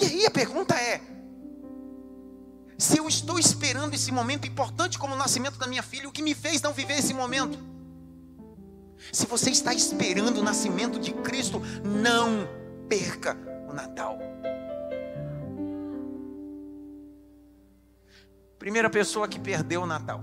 E 0.00 0.04
aí 0.04 0.26
a 0.26 0.30
pergunta 0.30 0.76
é: 0.76 1.00
se 2.78 2.98
eu 2.98 3.08
estou 3.08 3.38
esperando 3.38 3.94
esse 3.94 4.12
momento 4.12 4.46
importante 4.46 4.96
como 4.96 5.14
o 5.14 5.18
nascimento 5.18 5.58
da 5.58 5.66
minha 5.66 5.82
filha, 5.82 6.08
o 6.08 6.12
que 6.12 6.22
me 6.22 6.34
fez 6.34 6.62
não 6.62 6.72
viver 6.72 6.98
esse 6.98 7.12
momento? 7.12 7.58
Se 9.12 9.26
você 9.26 9.50
está 9.50 9.74
esperando 9.74 10.38
o 10.38 10.42
nascimento 10.42 10.98
de 11.00 11.12
Cristo, 11.12 11.60
não 11.84 12.48
perca 12.88 13.36
o 13.68 13.72
Natal. 13.72 14.18
Primeira 18.58 18.90
pessoa 18.90 19.26
que 19.26 19.38
perdeu 19.40 19.82
o 19.82 19.86
Natal, 19.86 20.22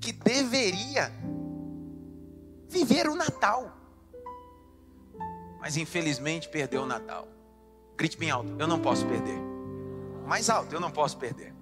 que 0.00 0.12
deveria 0.12 1.12
viver 2.68 3.08
o 3.08 3.14
Natal, 3.14 3.76
mas 5.60 5.76
infelizmente 5.76 6.48
perdeu 6.48 6.82
o 6.82 6.86
Natal. 6.86 7.35
Grite 7.96 8.18
bem 8.18 8.30
alto, 8.30 8.54
eu 8.58 8.66
não 8.66 8.80
posso 8.80 9.06
perder. 9.06 9.38
Mais 10.26 10.50
alto, 10.50 10.74
eu 10.74 10.80
não 10.80 10.90
posso 10.90 11.16
perder. 11.16 11.54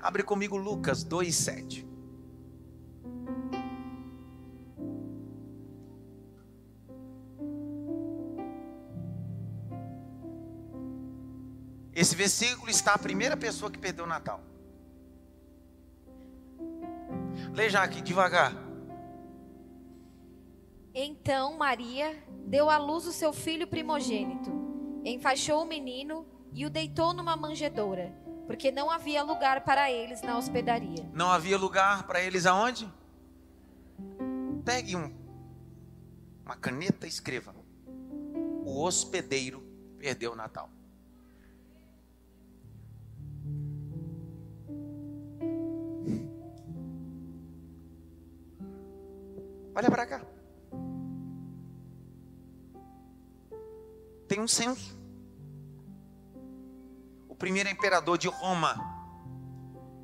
Abre 0.00 0.22
comigo 0.22 0.56
Lucas 0.56 1.04
2,7. 1.04 1.90
Esse 11.92 12.16
versículo 12.16 12.70
está 12.70 12.94
a 12.94 12.98
primeira 12.98 13.36
pessoa 13.36 13.70
que 13.70 13.78
perdeu 13.78 14.06
o 14.06 14.08
Natal. 14.08 14.40
Leia 17.52 17.80
aqui 17.80 18.00
devagar. 18.00 18.54
Então 20.94 21.58
Maria 21.58 22.16
deu 22.46 22.70
à 22.70 22.78
luz 22.78 23.06
o 23.06 23.12
seu 23.12 23.32
filho 23.34 23.66
primogênito, 23.66 24.50
enfaixou 25.04 25.62
o 25.62 25.66
menino 25.66 26.26
e 26.52 26.66
o 26.66 26.70
deitou 26.70 27.12
numa 27.12 27.36
manjedoura, 27.36 28.12
porque 28.46 28.70
não 28.70 28.90
havia 28.90 29.22
lugar 29.22 29.64
para 29.64 29.90
eles 29.90 30.22
na 30.22 30.36
hospedaria. 30.36 31.08
Não 31.12 31.30
havia 31.30 31.56
lugar 31.56 32.06
para 32.06 32.20
eles 32.20 32.46
aonde? 32.46 32.88
Pegue 34.64 34.96
um, 34.96 35.12
uma 36.44 36.56
caneta 36.56 37.06
e 37.06 37.08
escreva. 37.08 37.54
O 38.64 38.82
hospedeiro 38.82 39.62
perdeu 39.98 40.32
o 40.32 40.36
Natal. 40.36 40.68
Olha 49.74 49.90
para 49.90 50.06
cá. 50.06 50.29
Tem 54.30 54.38
um 54.38 54.46
censo. 54.46 54.96
O 57.28 57.34
primeiro 57.34 57.68
imperador 57.68 58.16
de 58.16 58.28
Roma 58.28 58.76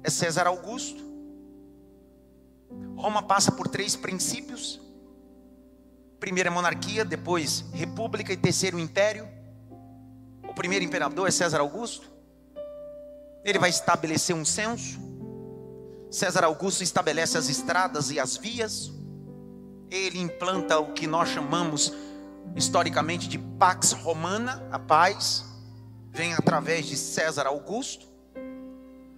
é 0.03 0.11
César 0.11 0.49
Augusto. 0.49 1.01
Roma 2.97 3.23
passa 3.23 3.53
por 3.53 3.69
três 3.69 3.95
princípios: 3.95 4.81
primeira 6.19 6.51
monarquia, 6.51 7.05
depois 7.05 7.61
república 7.73 8.33
e 8.33 8.37
terceiro 8.37 8.81
império. 8.81 9.29
O 10.43 10.53
primeiro 10.53 10.85
imperador 10.85 11.29
é 11.29 11.31
César 11.31 11.61
Augusto. 11.61 12.11
Ele 13.45 13.61
vai 13.61 13.71
estabelecer 13.71 14.35
um 14.35 14.45
censo. 14.45 14.99
César 16.11 16.43
Augusto 16.43 16.83
estabelece 16.83 17.39
as 17.39 17.49
estradas 17.49 18.11
e 18.11 18.19
as 18.19 18.37
vias 18.37 18.91
ele 19.89 20.19
implanta 20.19 20.81
o 20.81 20.93
que 20.95 21.07
nós 21.07 21.29
chamamos 21.29 21.93
historicamente 22.55 23.29
de 23.29 23.39
Pax 23.39 23.93
Romana, 23.93 24.67
a 24.71 24.79
paz, 24.79 25.45
vem 26.11 26.35
através 26.35 26.87
de 26.87 26.97
César 26.97 27.47
Augusto. 27.47 28.07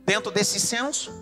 Dentro 0.04 0.30
desse 0.30 0.58
censo, 0.58 1.12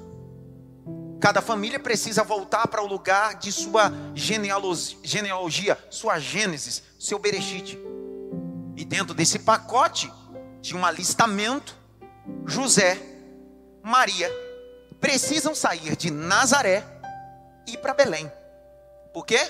cada 1.21 1.43
família 1.43 1.81
precisa 1.81 2.23
voltar 2.23 2.69
para 2.69 2.83
o 2.83 2.87
lugar 2.87 3.35
de 3.35 3.51
sua 3.51 3.93
genealogia, 4.15 5.79
sua 5.91 6.19
gênesis, 6.19 6.83
seu 6.99 7.19
berechite. 7.19 7.79
E 8.77 8.85
dentro 8.85 9.15
desse 9.15 9.41
pacote 9.41 10.13
de 10.61 10.77
um 10.77 10.85
alistamento, 10.85 11.77
José, 12.47 12.99
Maria 13.83 14.31
precisam 15.01 15.55
sair 15.55 15.97
de 15.97 16.11
Nazaré 16.11 16.85
e 17.67 17.73
ir 17.73 17.79
para 17.79 17.95
Belém. 17.95 18.31
Por 19.13 19.25
quê? 19.25 19.41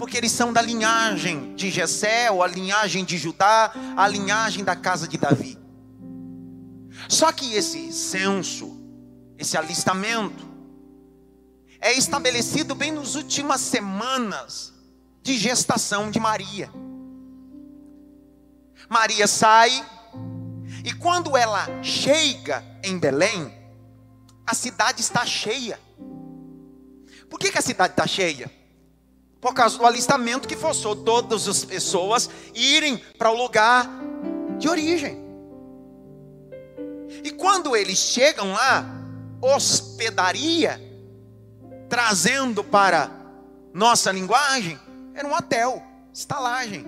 Porque 0.00 0.16
eles 0.16 0.32
são 0.32 0.50
da 0.50 0.62
linhagem 0.62 1.54
de 1.54 1.70
Jessé, 1.70 2.30
ou 2.30 2.42
a 2.42 2.46
linhagem 2.46 3.04
de 3.04 3.18
Judá, 3.18 3.70
a 3.94 4.08
linhagem 4.08 4.64
da 4.64 4.74
casa 4.74 5.06
de 5.06 5.18
Davi. 5.18 5.58
Só 7.06 7.30
que 7.30 7.52
esse 7.52 7.92
censo, 7.92 8.80
esse 9.36 9.58
alistamento, 9.58 10.48
é 11.78 11.92
estabelecido 11.92 12.74
bem 12.74 12.92
nas 12.92 13.14
últimas 13.14 13.60
semanas 13.60 14.72
de 15.22 15.36
gestação 15.36 16.10
de 16.10 16.18
Maria. 16.18 16.72
Maria 18.88 19.26
sai, 19.26 19.86
e 20.82 20.94
quando 20.94 21.36
ela 21.36 21.66
chega 21.82 22.64
em 22.82 22.98
Belém, 22.98 23.52
a 24.46 24.54
cidade 24.54 25.02
está 25.02 25.26
cheia. 25.26 25.78
Por 27.28 27.38
que, 27.38 27.52
que 27.52 27.58
a 27.58 27.62
cidade 27.62 27.92
está 27.92 28.06
cheia? 28.06 28.59
Por 29.40 29.54
causa 29.54 29.78
do 29.78 29.86
alistamento 29.86 30.46
que 30.46 30.56
forçou 30.56 30.94
todas 30.94 31.48
as 31.48 31.64
pessoas 31.64 32.28
irem 32.54 32.98
para 33.16 33.30
o 33.30 33.36
lugar 33.36 33.88
de 34.58 34.68
origem. 34.68 35.18
E 37.24 37.30
quando 37.30 37.74
eles 37.74 37.98
chegam 37.98 38.52
lá, 38.52 38.84
hospedaria, 39.40 40.80
trazendo 41.88 42.62
para 42.62 43.10
nossa 43.72 44.12
linguagem, 44.12 44.78
era 45.14 45.26
um 45.26 45.34
hotel, 45.34 45.82
estalagem. 46.12 46.84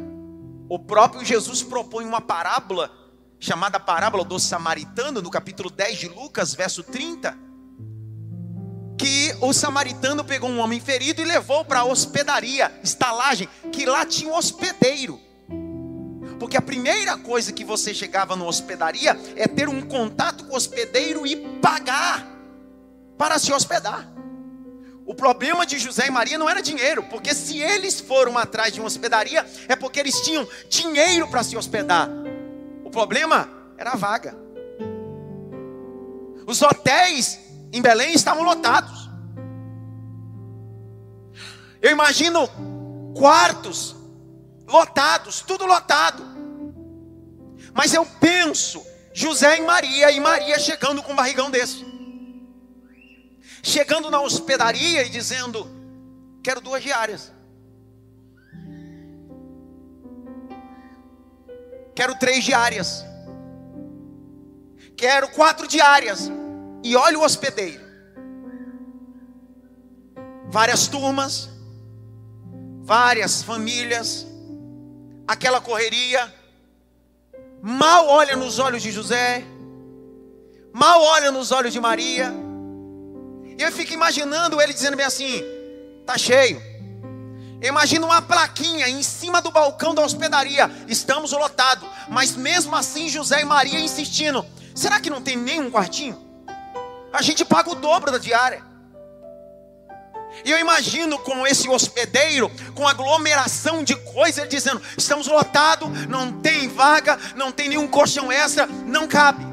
O 0.68 0.78
próprio 0.78 1.24
Jesus 1.24 1.62
propõe 1.62 2.04
uma 2.04 2.20
parábola, 2.20 2.90
chamada 3.40 3.80
parábola 3.80 4.24
do 4.24 4.38
samaritano, 4.38 5.22
no 5.22 5.30
capítulo 5.30 5.70
10 5.70 5.98
de 5.98 6.08
Lucas, 6.08 6.54
verso 6.54 6.82
30 6.82 7.51
que 8.98 9.34
o 9.40 9.52
samaritano 9.52 10.24
pegou 10.24 10.48
um 10.48 10.60
homem 10.60 10.80
ferido 10.80 11.20
e 11.20 11.24
levou 11.24 11.64
para 11.64 11.80
a 11.80 11.84
hospedaria, 11.84 12.72
estalagem, 12.82 13.48
que 13.72 13.84
lá 13.86 14.04
tinha 14.04 14.30
um 14.30 14.36
hospedeiro. 14.36 15.20
Porque 16.38 16.56
a 16.56 16.62
primeira 16.62 17.16
coisa 17.16 17.52
que 17.52 17.64
você 17.64 17.94
chegava 17.94 18.34
na 18.34 18.44
hospedaria 18.44 19.16
é 19.36 19.46
ter 19.46 19.68
um 19.68 19.80
contato 19.82 20.44
com 20.44 20.54
o 20.54 20.56
hospedeiro 20.56 21.26
e 21.26 21.36
pagar 21.60 22.26
para 23.16 23.38
se 23.38 23.52
hospedar. 23.52 24.12
O 25.04 25.14
problema 25.14 25.66
de 25.66 25.78
José 25.78 26.06
e 26.06 26.10
Maria 26.10 26.38
não 26.38 26.48
era 26.48 26.62
dinheiro, 26.62 27.02
porque 27.04 27.34
se 27.34 27.58
eles 27.58 28.00
foram 28.00 28.38
atrás 28.38 28.72
de 28.72 28.80
uma 28.80 28.86
hospedaria, 28.86 29.44
é 29.68 29.76
porque 29.76 30.00
eles 30.00 30.20
tinham 30.20 30.46
dinheiro 30.68 31.28
para 31.28 31.42
se 31.42 31.56
hospedar. 31.56 32.08
O 32.84 32.90
problema 32.90 33.48
era 33.76 33.92
a 33.92 33.96
vaga. 33.96 34.36
Os 36.46 36.60
hotéis 36.62 37.38
em 37.72 37.80
Belém 37.80 38.12
estavam 38.12 38.42
lotados. 38.42 39.10
Eu 41.80 41.90
imagino 41.90 42.48
quartos 43.16 43.96
lotados, 44.66 45.40
tudo 45.40 45.66
lotado. 45.66 46.22
Mas 47.74 47.94
eu 47.94 48.04
penso 48.20 48.84
José 49.14 49.58
e 49.58 49.62
Maria, 49.62 50.10
e 50.10 50.20
Maria 50.20 50.58
chegando 50.58 51.02
com 51.02 51.12
um 51.12 51.16
barrigão 51.16 51.50
desse. 51.50 51.84
Chegando 53.62 54.10
na 54.10 54.20
hospedaria 54.20 55.04
e 55.04 55.08
dizendo: 55.08 55.68
Quero 56.42 56.60
duas 56.60 56.82
diárias. 56.82 57.32
Quero 61.94 62.18
três 62.18 62.44
diárias. 62.44 63.04
Quero 64.96 65.28
quatro 65.30 65.66
diárias. 65.66 66.30
E 66.82 66.96
olha 66.96 67.18
o 67.18 67.22
hospedeiro. 67.22 67.80
Várias 70.48 70.86
turmas, 70.86 71.48
várias 72.82 73.42
famílias, 73.42 74.26
aquela 75.26 75.60
correria. 75.60 76.32
Mal 77.62 78.08
olha 78.08 78.34
nos 78.36 78.58
olhos 78.58 78.82
de 78.82 78.90
José, 78.90 79.44
mal 80.72 81.00
olha 81.00 81.30
nos 81.30 81.52
olhos 81.52 81.72
de 81.72 81.80
Maria. 81.80 82.32
E 83.56 83.62
eu 83.62 83.70
fico 83.70 83.92
imaginando 83.92 84.60
ele 84.60 84.72
dizendo 84.72 84.96
bem 84.96 85.06
assim: 85.06 85.42
tá 86.04 86.18
cheio. 86.18 86.60
Imagina 87.62 88.04
uma 88.04 88.20
plaquinha 88.20 88.88
em 88.88 89.04
cima 89.04 89.40
do 89.40 89.52
balcão 89.52 89.94
da 89.94 90.02
hospedaria. 90.02 90.68
Estamos 90.88 91.30
lotados. 91.30 91.88
Mas 92.08 92.34
mesmo 92.34 92.74
assim, 92.74 93.08
José 93.08 93.40
e 93.40 93.44
Maria 93.44 93.78
insistindo: 93.78 94.44
será 94.74 95.00
que 95.00 95.08
não 95.08 95.22
tem 95.22 95.36
nenhum 95.36 95.70
quartinho? 95.70 96.31
A 97.12 97.20
gente 97.20 97.44
paga 97.44 97.70
o 97.70 97.74
dobro 97.74 98.10
da 98.10 98.18
diária. 98.18 98.62
E 100.44 100.50
eu 100.50 100.58
imagino 100.58 101.18
com 101.18 101.46
esse 101.46 101.68
hospedeiro, 101.68 102.50
com 102.74 102.88
aglomeração 102.88 103.84
de 103.84 103.94
coisas, 103.96 104.48
dizendo: 104.48 104.80
estamos 104.96 105.26
lotados, 105.26 105.88
não 106.08 106.32
tem 106.40 106.68
vaga, 106.68 107.18
não 107.36 107.52
tem 107.52 107.68
nenhum 107.68 107.86
colchão 107.86 108.32
extra, 108.32 108.66
não 108.66 109.06
cabe. 109.06 109.44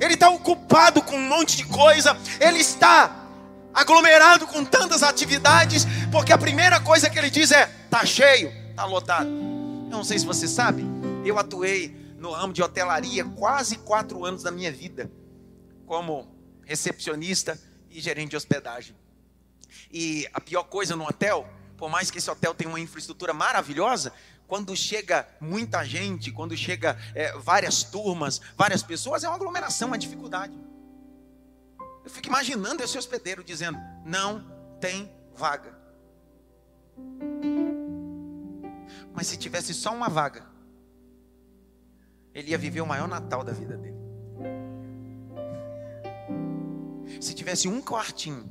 Ele 0.00 0.14
está 0.14 0.28
ocupado 0.28 1.02
com 1.02 1.16
um 1.16 1.28
monte 1.28 1.56
de 1.56 1.64
coisa, 1.64 2.16
ele 2.38 2.58
está 2.58 3.24
aglomerado 3.74 4.46
com 4.46 4.64
tantas 4.64 5.02
atividades, 5.02 5.86
porque 6.12 6.32
a 6.32 6.38
primeira 6.38 6.80
coisa 6.80 7.10
que 7.10 7.18
ele 7.18 7.30
diz 7.30 7.50
é: 7.50 7.68
tá 7.90 8.06
cheio, 8.06 8.52
tá 8.76 8.84
lotado. 8.84 9.28
Eu 9.28 9.98
não 9.98 10.04
sei 10.04 10.18
se 10.18 10.26
você 10.26 10.46
sabe, 10.46 10.84
eu 11.24 11.38
atuei 11.38 12.05
no 12.26 12.32
ramo 12.32 12.52
de 12.52 12.60
hotelaria 12.60 13.24
quase 13.24 13.78
quatro 13.78 14.24
anos 14.24 14.42
da 14.42 14.50
minha 14.50 14.72
vida, 14.72 15.08
como 15.86 16.34
recepcionista 16.64 17.56
e 17.88 18.00
gerente 18.00 18.30
de 18.30 18.36
hospedagem. 18.36 18.96
E 19.92 20.28
a 20.34 20.40
pior 20.40 20.64
coisa 20.64 20.96
no 20.96 21.06
hotel, 21.06 21.48
por 21.76 21.88
mais 21.88 22.10
que 22.10 22.18
esse 22.18 22.28
hotel 22.28 22.52
tenha 22.52 22.68
uma 22.68 22.80
infraestrutura 22.80 23.32
maravilhosa, 23.32 24.12
quando 24.48 24.76
chega 24.76 25.28
muita 25.40 25.84
gente, 25.84 26.32
quando 26.32 26.56
chega 26.56 26.98
é, 27.14 27.32
várias 27.38 27.84
turmas, 27.84 28.40
várias 28.56 28.82
pessoas, 28.82 29.22
é 29.22 29.28
uma 29.28 29.36
aglomeração, 29.36 29.88
uma 29.88 29.98
dificuldade. 29.98 30.58
Eu 32.04 32.10
fico 32.10 32.26
imaginando 32.26 32.82
esse 32.82 32.98
hospedeiro 32.98 33.44
dizendo: 33.44 33.78
não 34.04 34.44
tem 34.80 35.12
vaga. 35.32 35.76
Mas 39.14 39.28
se 39.28 39.36
tivesse 39.36 39.72
só 39.72 39.94
uma 39.94 40.08
vaga, 40.08 40.55
ele 42.36 42.50
ia 42.50 42.58
viver 42.58 42.82
o 42.82 42.86
maior 42.86 43.08
Natal 43.08 43.42
da 43.42 43.50
vida 43.50 43.78
dele. 43.78 43.96
Se 47.18 47.34
tivesse 47.34 47.66
um 47.66 47.80
quartinho, 47.80 48.46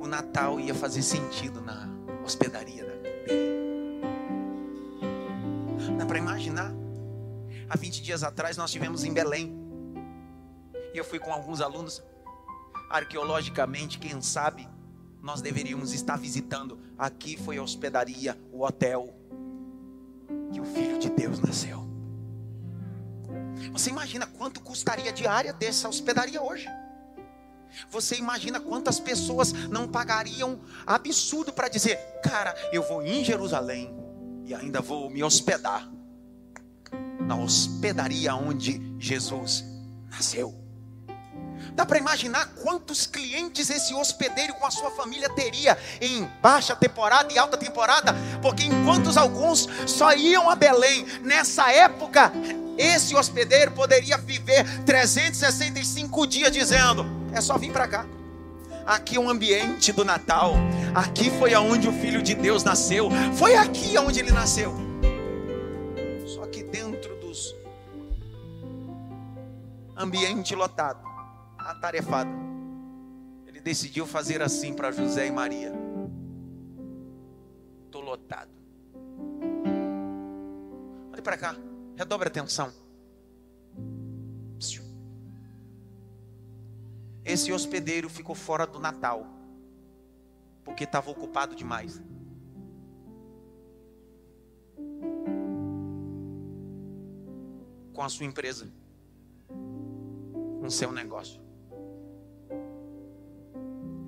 o 0.00 0.06
Natal 0.06 0.58
ia 0.58 0.74
fazer 0.74 1.02
sentido 1.02 1.60
na 1.60 1.90
hospedaria 2.24 2.86
dele. 2.86 4.00
Dá 5.98 6.06
para 6.06 6.16
imaginar? 6.16 6.72
Há 7.68 7.76
20 7.76 8.00
dias 8.00 8.22
atrás 8.22 8.56
nós 8.56 8.70
estivemos 8.70 9.04
em 9.04 9.12
Belém. 9.12 9.54
E 10.94 10.96
eu 10.96 11.04
fui 11.04 11.18
com 11.18 11.30
alguns 11.30 11.60
alunos. 11.60 12.02
Arqueologicamente, 12.88 13.98
quem 13.98 14.22
sabe, 14.22 14.66
nós 15.20 15.42
deveríamos 15.42 15.92
estar 15.92 16.16
visitando. 16.16 16.78
Aqui 16.96 17.36
foi 17.36 17.58
a 17.58 17.62
hospedaria, 17.62 18.38
o 18.50 18.64
hotel 18.64 19.12
que 20.54 20.60
o 20.60 20.64
Filho 20.64 20.98
de 20.98 21.10
Deus 21.10 21.40
nasceu. 21.40 21.84
Você 23.72 23.90
imagina 23.90 24.24
quanto 24.24 24.60
custaria 24.60 25.12
diária 25.12 25.52
dessa 25.52 25.88
hospedaria 25.88 26.40
hoje? 26.40 26.68
Você 27.90 28.14
imagina 28.16 28.60
quantas 28.60 29.00
pessoas 29.00 29.52
não 29.52 29.88
pagariam 29.88 30.60
absurdo 30.86 31.52
para 31.52 31.68
dizer, 31.68 31.96
cara, 32.22 32.54
eu 32.72 32.86
vou 32.86 33.02
em 33.02 33.24
Jerusalém 33.24 33.92
e 34.44 34.54
ainda 34.54 34.80
vou 34.80 35.10
me 35.10 35.24
hospedar 35.24 35.90
na 37.26 37.34
hospedaria 37.34 38.32
onde 38.36 38.80
Jesus 38.96 39.64
nasceu. 40.08 40.63
Dá 41.74 41.84
para 41.84 41.98
imaginar 41.98 42.46
quantos 42.62 43.04
clientes 43.04 43.68
esse 43.68 43.92
hospedeiro 43.94 44.54
com 44.54 44.64
a 44.64 44.70
sua 44.70 44.92
família 44.92 45.28
teria 45.30 45.76
em 46.00 46.24
baixa 46.40 46.76
temporada 46.76 47.32
e 47.32 47.38
alta 47.38 47.56
temporada? 47.56 48.14
Porque 48.40 48.62
enquanto 48.64 49.16
alguns 49.18 49.68
só 49.86 50.12
iam 50.12 50.48
a 50.48 50.54
Belém 50.54 51.04
nessa 51.22 51.72
época, 51.72 52.32
esse 52.78 53.16
hospedeiro 53.16 53.72
poderia 53.72 54.16
viver 54.16 54.64
365 54.84 56.26
dias 56.28 56.52
dizendo: 56.52 57.04
é 57.32 57.40
só 57.40 57.58
vir 57.58 57.72
para 57.72 57.88
cá. 57.88 58.06
Aqui 58.86 59.16
é 59.16 59.18
o 59.18 59.28
ambiente 59.28 59.92
do 59.92 60.04
Natal. 60.04 60.54
Aqui 60.94 61.30
foi 61.38 61.54
aonde 61.54 61.88
o 61.88 61.92
Filho 61.92 62.22
de 62.22 62.34
Deus 62.34 62.62
nasceu. 62.62 63.08
Foi 63.34 63.56
aqui 63.56 63.96
aonde 63.96 64.20
ele 64.20 64.30
nasceu. 64.30 64.74
Só 66.26 66.46
que 66.46 66.62
dentro 66.62 67.16
dos 67.16 67.54
ambiente 69.96 70.54
lotado, 70.54 71.13
atarefado, 71.70 72.30
ele 73.46 73.60
decidiu 73.60 74.06
fazer 74.06 74.42
assim 74.42 74.74
para 74.74 74.90
José 74.90 75.26
e 75.26 75.32
Maria. 75.32 75.72
Estou 77.86 78.02
lotado. 78.02 78.50
Olhe 81.12 81.22
para 81.22 81.36
cá. 81.36 81.56
Redobre 81.96 82.28
a 82.28 82.30
atenção. 82.30 82.72
Esse 87.24 87.52
hospedeiro 87.52 88.10
ficou 88.10 88.34
fora 88.34 88.66
do 88.66 88.78
Natal, 88.78 89.26
porque 90.62 90.84
estava 90.84 91.10
ocupado 91.10 91.56
demais. 91.56 92.02
Com 97.94 98.02
a 98.02 98.08
sua 98.10 98.26
empresa, 98.26 98.70
com 99.48 100.66
o 100.66 100.70
seu 100.70 100.92
negócio. 100.92 101.43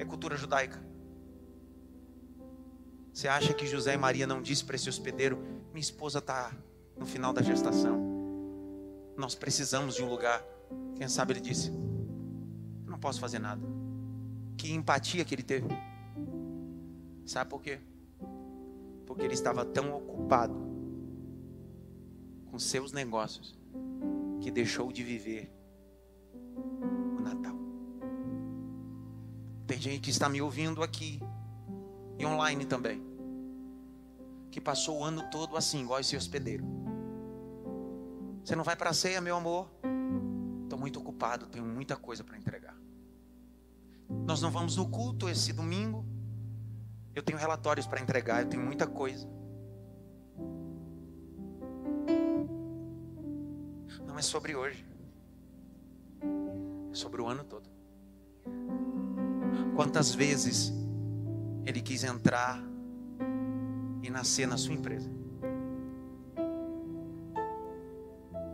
Cultura 0.06 0.36
judaica. 0.36 0.82
Você 3.12 3.28
acha 3.28 3.54
que 3.54 3.66
José 3.66 3.94
e 3.94 3.96
Maria 3.96 4.26
não 4.26 4.42
disse 4.42 4.64
para 4.64 4.76
esse 4.76 4.88
hospedeiro: 4.88 5.38
Minha 5.72 5.80
esposa 5.80 6.18
está 6.18 6.52
no 6.98 7.06
final 7.06 7.32
da 7.32 7.42
gestação. 7.42 7.98
Nós 9.16 9.34
precisamos 9.34 9.94
de 9.94 10.02
um 10.02 10.08
lugar. 10.08 10.44
Quem 10.96 11.08
sabe 11.08 11.32
ele 11.32 11.40
disse: 11.40 11.70
Não 12.84 12.98
posso 12.98 13.18
fazer 13.18 13.38
nada. 13.38 13.62
Que 14.56 14.72
empatia 14.72 15.24
que 15.24 15.34
ele 15.34 15.42
teve. 15.42 15.68
Sabe 17.24 17.50
por 17.50 17.62
quê? 17.62 17.80
Porque 19.06 19.22
ele 19.22 19.34
estava 19.34 19.64
tão 19.64 19.94
ocupado 19.94 20.54
com 22.50 22.58
seus 22.58 22.92
negócios 22.92 23.58
que 24.40 24.50
deixou 24.50 24.92
de 24.92 25.02
viver 25.02 25.55
Tem 29.76 29.82
gente 29.82 30.00
que 30.00 30.08
está 30.08 30.26
me 30.26 30.40
ouvindo 30.40 30.82
aqui 30.82 31.20
e 32.18 32.24
online 32.24 32.64
também, 32.64 33.04
que 34.50 34.58
passou 34.58 35.00
o 35.00 35.04
ano 35.04 35.28
todo 35.30 35.54
assim, 35.54 35.82
igual 35.82 36.00
esse 36.00 36.16
hospedeiro 36.16 36.64
você 38.42 38.56
não 38.56 38.64
vai 38.64 38.74
para 38.74 38.88
a 38.88 38.94
ceia, 38.94 39.20
meu 39.20 39.36
amor? 39.36 39.68
Estou 40.62 40.78
muito 40.78 40.98
ocupado, 40.98 41.46
tenho 41.46 41.66
muita 41.66 41.94
coisa 41.94 42.24
para 42.24 42.38
entregar. 42.38 42.74
Nós 44.24 44.40
não 44.40 44.50
vamos 44.50 44.76
no 44.76 44.88
culto 44.88 45.28
esse 45.28 45.52
domingo. 45.52 46.06
Eu 47.14 47.22
tenho 47.22 47.38
relatórios 47.38 47.86
para 47.86 48.00
entregar, 48.00 48.44
eu 48.44 48.48
tenho 48.48 48.62
muita 48.62 48.86
coisa. 48.86 49.28
Não 54.06 54.18
é 54.18 54.22
sobre 54.22 54.56
hoje. 54.56 54.86
É 56.90 56.94
sobre 56.94 57.20
o 57.20 57.26
ano 57.26 57.44
todo. 57.44 57.75
Quantas 59.76 60.14
vezes 60.14 60.72
ele 61.66 61.82
quis 61.82 62.02
entrar 62.02 62.58
e 64.02 64.08
nascer 64.08 64.48
na 64.48 64.56
sua 64.56 64.72
empresa? 64.72 65.10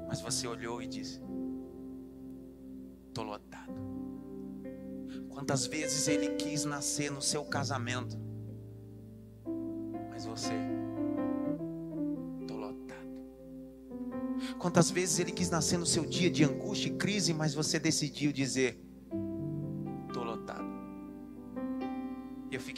Mas 0.08 0.20
você 0.20 0.48
olhou 0.48 0.82
e 0.82 0.88
disse: 0.88 1.20
Estou 3.06 3.24
lotado. 3.24 3.72
Quantas 5.28 5.64
vezes 5.64 6.08
ele 6.08 6.30
quis 6.30 6.64
nascer 6.64 7.08
no 7.12 7.22
seu 7.22 7.44
casamento, 7.44 8.18
mas 10.10 10.26
você, 10.26 10.52
estou 12.40 12.56
lotado. 12.56 13.08
Quantas 14.58 14.90
vezes 14.90 15.20
ele 15.20 15.30
quis 15.30 15.48
nascer 15.50 15.78
no 15.78 15.86
seu 15.86 16.04
dia 16.04 16.28
de 16.28 16.42
angústia 16.42 16.88
e 16.88 16.96
crise, 16.96 17.32
mas 17.32 17.54
você 17.54 17.78
decidiu 17.78 18.32
dizer: 18.32 18.91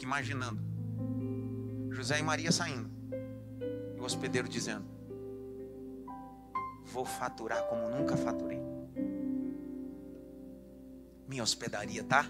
Imaginando 0.05 0.61
José 1.89 2.19
e 2.19 2.21
Maria 2.21 2.51
saindo. 2.51 2.87
E 3.97 3.99
o 3.99 4.03
hospedeiro 4.03 4.47
dizendo: 4.47 4.85
Vou 6.83 7.03
faturar 7.03 7.67
como 7.67 7.89
nunca 7.89 8.15
faturei. 8.15 8.61
Minha 11.27 11.41
hospedaria 11.41 12.03
tá 12.03 12.23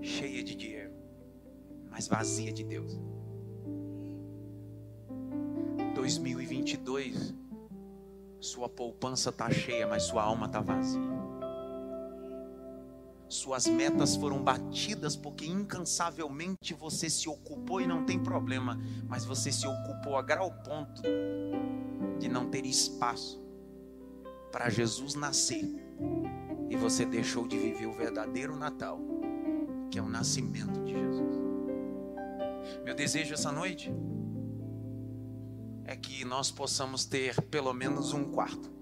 cheia 0.00 0.42
de 0.42 0.54
dinheiro, 0.54 0.94
mas 1.90 2.08
vazia 2.08 2.50
de 2.50 2.64
Deus. 2.64 2.98
2022, 5.94 7.34
sua 8.40 8.70
poupança 8.70 9.30
tá 9.30 9.50
cheia, 9.50 9.86
mas 9.86 10.04
sua 10.04 10.22
alma 10.22 10.48
tá 10.48 10.62
vazia. 10.62 11.17
Suas 13.28 13.66
metas 13.66 14.16
foram 14.16 14.42
batidas 14.42 15.14
porque 15.14 15.46
incansavelmente 15.46 16.72
você 16.72 17.10
se 17.10 17.28
ocupou 17.28 17.80
e 17.80 17.86
não 17.86 18.04
tem 18.04 18.18
problema, 18.18 18.80
mas 19.06 19.24
você 19.24 19.52
se 19.52 19.66
ocupou 19.66 20.16
a 20.16 20.22
grau 20.22 20.50
ponto 20.64 21.02
de 22.18 22.26
não 22.26 22.48
ter 22.48 22.64
espaço 22.64 23.38
para 24.50 24.70
Jesus 24.70 25.14
nascer. 25.14 25.62
E 26.70 26.76
você 26.76 27.04
deixou 27.04 27.46
de 27.46 27.58
viver 27.58 27.86
o 27.86 27.92
verdadeiro 27.92 28.56
Natal, 28.56 28.98
que 29.90 29.98
é 29.98 30.02
o 30.02 30.08
nascimento 30.08 30.82
de 30.84 30.92
Jesus. 30.92 31.36
Meu 32.82 32.94
desejo 32.94 33.34
essa 33.34 33.52
noite 33.52 33.92
é 35.84 35.94
que 35.96 36.24
nós 36.24 36.50
possamos 36.50 37.04
ter 37.04 37.40
pelo 37.42 37.74
menos 37.74 38.14
um 38.14 38.24
quarto 38.24 38.77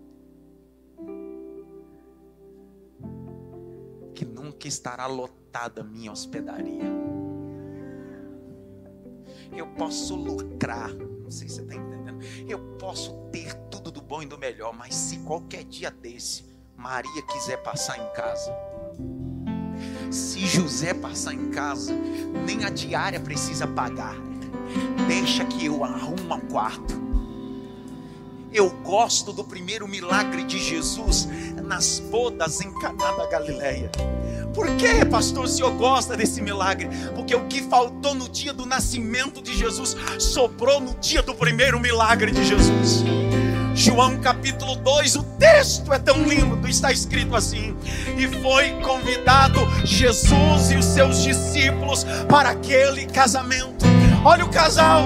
que 4.59 4.67
nunca 4.67 4.69
estará 4.69 5.07
lotada 5.07 5.83
minha 5.83 6.11
hospedaria. 6.11 6.85
Eu 9.57 9.67
posso 9.69 10.17
lucrar, 10.17 10.93
não 10.93 11.31
sei 11.31 11.49
se 11.49 11.57
você 11.57 11.63
está 11.63 11.75
entendendo. 11.75 12.19
Eu 12.49 12.59
posso 12.79 13.13
ter 13.31 13.55
tudo 13.71 13.91
do 13.91 14.03
bom 14.03 14.23
e 14.23 14.27
do 14.27 14.37
melhor, 14.37 14.75
mas 14.77 14.95
se 14.95 15.19
qualquer 15.19 15.65
dia 15.65 15.91
desse 15.91 16.45
Maria 16.77 17.23
quiser 17.23 17.63
passar 17.63 17.99
em 17.99 18.15
casa, 18.15 18.53
se 20.11 20.41
José 20.47 20.93
passar 20.93 21.35
em 21.35 21.51
casa, 21.51 21.95
nem 22.45 22.65
a 22.65 22.71
diária 22.71 23.21
precisa 23.21 23.67
pagar. 23.67 24.17
Deixa 25.07 25.45
que 25.45 25.67
eu 25.67 25.85
arrumo 25.85 26.35
um 26.35 26.41
quarto. 26.49 27.07
Eu 28.53 28.71
gosto 28.83 29.33
do 29.33 29.45
primeiro 29.45 29.87
milagre 29.87 30.45
de 30.45 30.59
Jesus 30.59 31.29
nas 31.63 31.99
bodas 31.99 32.61
em 32.61 32.73
Caná 32.79 33.13
da 33.13 33.27
Galileia. 33.27 33.91
Por 34.57 34.75
que, 34.77 35.05
pastor, 35.05 35.45
o 35.45 35.49
senhor 35.49 35.71
gosta 35.73 36.17
desse 36.17 36.41
milagre? 36.41 36.89
Porque 37.15 37.35
o 37.35 37.45
que 37.45 37.63
faltou 37.65 38.15
no 38.15 38.27
dia 38.27 38.55
do 38.55 38.65
nascimento 38.65 39.43
de 39.43 39.55
Jesus 39.55 39.95
sobrou 40.19 40.81
no 40.81 40.95
dia 40.95 41.21
do 41.21 41.35
primeiro 41.35 41.79
milagre 41.79 42.33
de 42.33 42.43
Jesus. 42.43 43.05
João 43.75 44.19
capítulo 44.19 44.75
2, 44.77 45.17
o 45.17 45.23
texto 45.39 45.93
é 45.93 45.99
tão 45.99 46.23
lindo, 46.23 46.67
está 46.67 46.91
escrito 46.91 47.37
assim: 47.37 47.77
E 48.17 48.27
foi 48.41 48.71
convidado 48.81 49.61
Jesus 49.85 50.71
e 50.71 50.77
os 50.77 50.87
seus 50.87 51.23
discípulos 51.23 52.05
para 52.27 52.49
aquele 52.49 53.05
casamento. 53.05 53.85
Olha 54.25 54.47
o 54.47 54.49
casal, 54.49 55.05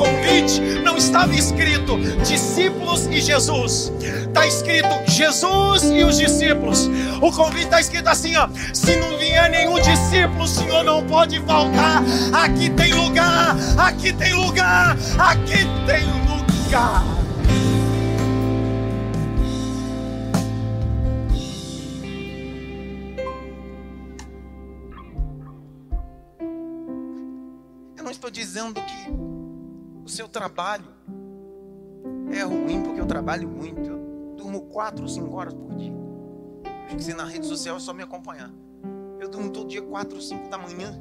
convite 0.00 0.60
não 0.82 0.96
estava 0.96 1.34
escrito 1.34 1.98
discípulos 2.24 3.06
e 3.08 3.20
Jesus, 3.20 3.92
está 4.00 4.46
escrito 4.46 4.88
Jesus 5.06 5.82
e 5.82 6.02
os 6.02 6.16
discípulos. 6.16 6.88
O 7.20 7.30
convite 7.30 7.64
está 7.64 7.80
escrito 7.80 8.08
assim: 8.08 8.34
ó, 8.36 8.48
se 8.72 8.96
não 8.96 9.18
vier 9.18 9.50
nenhum 9.50 9.78
discípulo, 9.78 10.44
o 10.44 10.48
Senhor 10.48 10.82
não 10.82 11.06
pode 11.06 11.38
faltar. 11.40 12.02
Aqui 12.32 12.70
tem 12.70 12.94
lugar, 12.94 13.54
aqui 13.76 14.12
tem 14.14 14.32
lugar, 14.32 14.96
aqui 15.18 15.66
tem 15.86 16.06
lugar. 16.64 17.20
estou 28.20 28.30
dizendo 28.30 28.82
que 28.82 29.39
seu 30.10 30.28
trabalho 30.28 30.86
é 32.32 32.42
ruim, 32.42 32.82
porque 32.82 33.00
eu 33.00 33.06
trabalho 33.06 33.48
muito. 33.48 33.88
Eu 33.88 34.34
durmo 34.36 34.62
quatro, 34.62 35.08
cinco 35.08 35.34
horas 35.36 35.54
por 35.54 35.74
dia. 35.74 35.92
Acho 36.86 36.96
que 36.96 37.04
se 37.04 37.14
na 37.14 37.24
rede 37.24 37.46
social 37.46 37.76
é 37.76 37.80
só 37.80 37.92
me 37.92 38.02
acompanhar. 38.02 38.50
Eu 39.18 39.28
durmo 39.28 39.50
todo 39.50 39.68
dia 39.68 39.82
quatro, 39.82 40.20
cinco 40.20 40.48
da 40.48 40.58
manhã. 40.58 41.00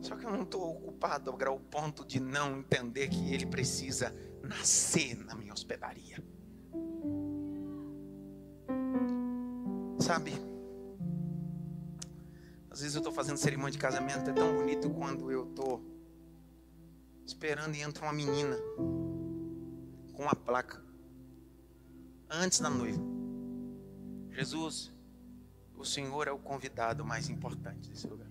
Só 0.00 0.16
que 0.16 0.26
eu 0.26 0.30
não 0.30 0.42
estou 0.42 0.70
ocupado 0.70 1.30
ao 1.30 1.58
ponto 1.58 2.04
de 2.04 2.20
não 2.20 2.58
entender 2.58 3.08
que 3.08 3.32
ele 3.32 3.46
precisa 3.46 4.14
nascer 4.42 5.16
na 5.24 5.34
minha 5.34 5.52
hospedaria. 5.52 6.22
Sabe? 9.98 10.53
Às 12.74 12.80
vezes 12.80 12.96
eu 12.96 12.98
estou 12.98 13.12
fazendo 13.12 13.36
cerimônia 13.36 13.70
de 13.70 13.78
casamento, 13.78 14.28
é 14.28 14.32
tão 14.32 14.52
bonito 14.52 14.90
quando 14.90 15.30
eu 15.30 15.48
estou 15.48 15.80
esperando 17.24 17.76
e 17.76 17.80
entra 17.80 18.04
uma 18.04 18.12
menina 18.12 18.56
com 20.12 20.24
uma 20.24 20.34
placa 20.34 20.82
antes 22.28 22.58
da 22.58 22.68
noiva. 22.68 23.00
Jesus, 24.32 24.90
o 25.76 25.84
Senhor 25.84 26.26
é 26.26 26.32
o 26.32 26.38
convidado 26.40 27.04
mais 27.04 27.28
importante 27.28 27.88
desse 27.88 28.08
lugar. 28.08 28.26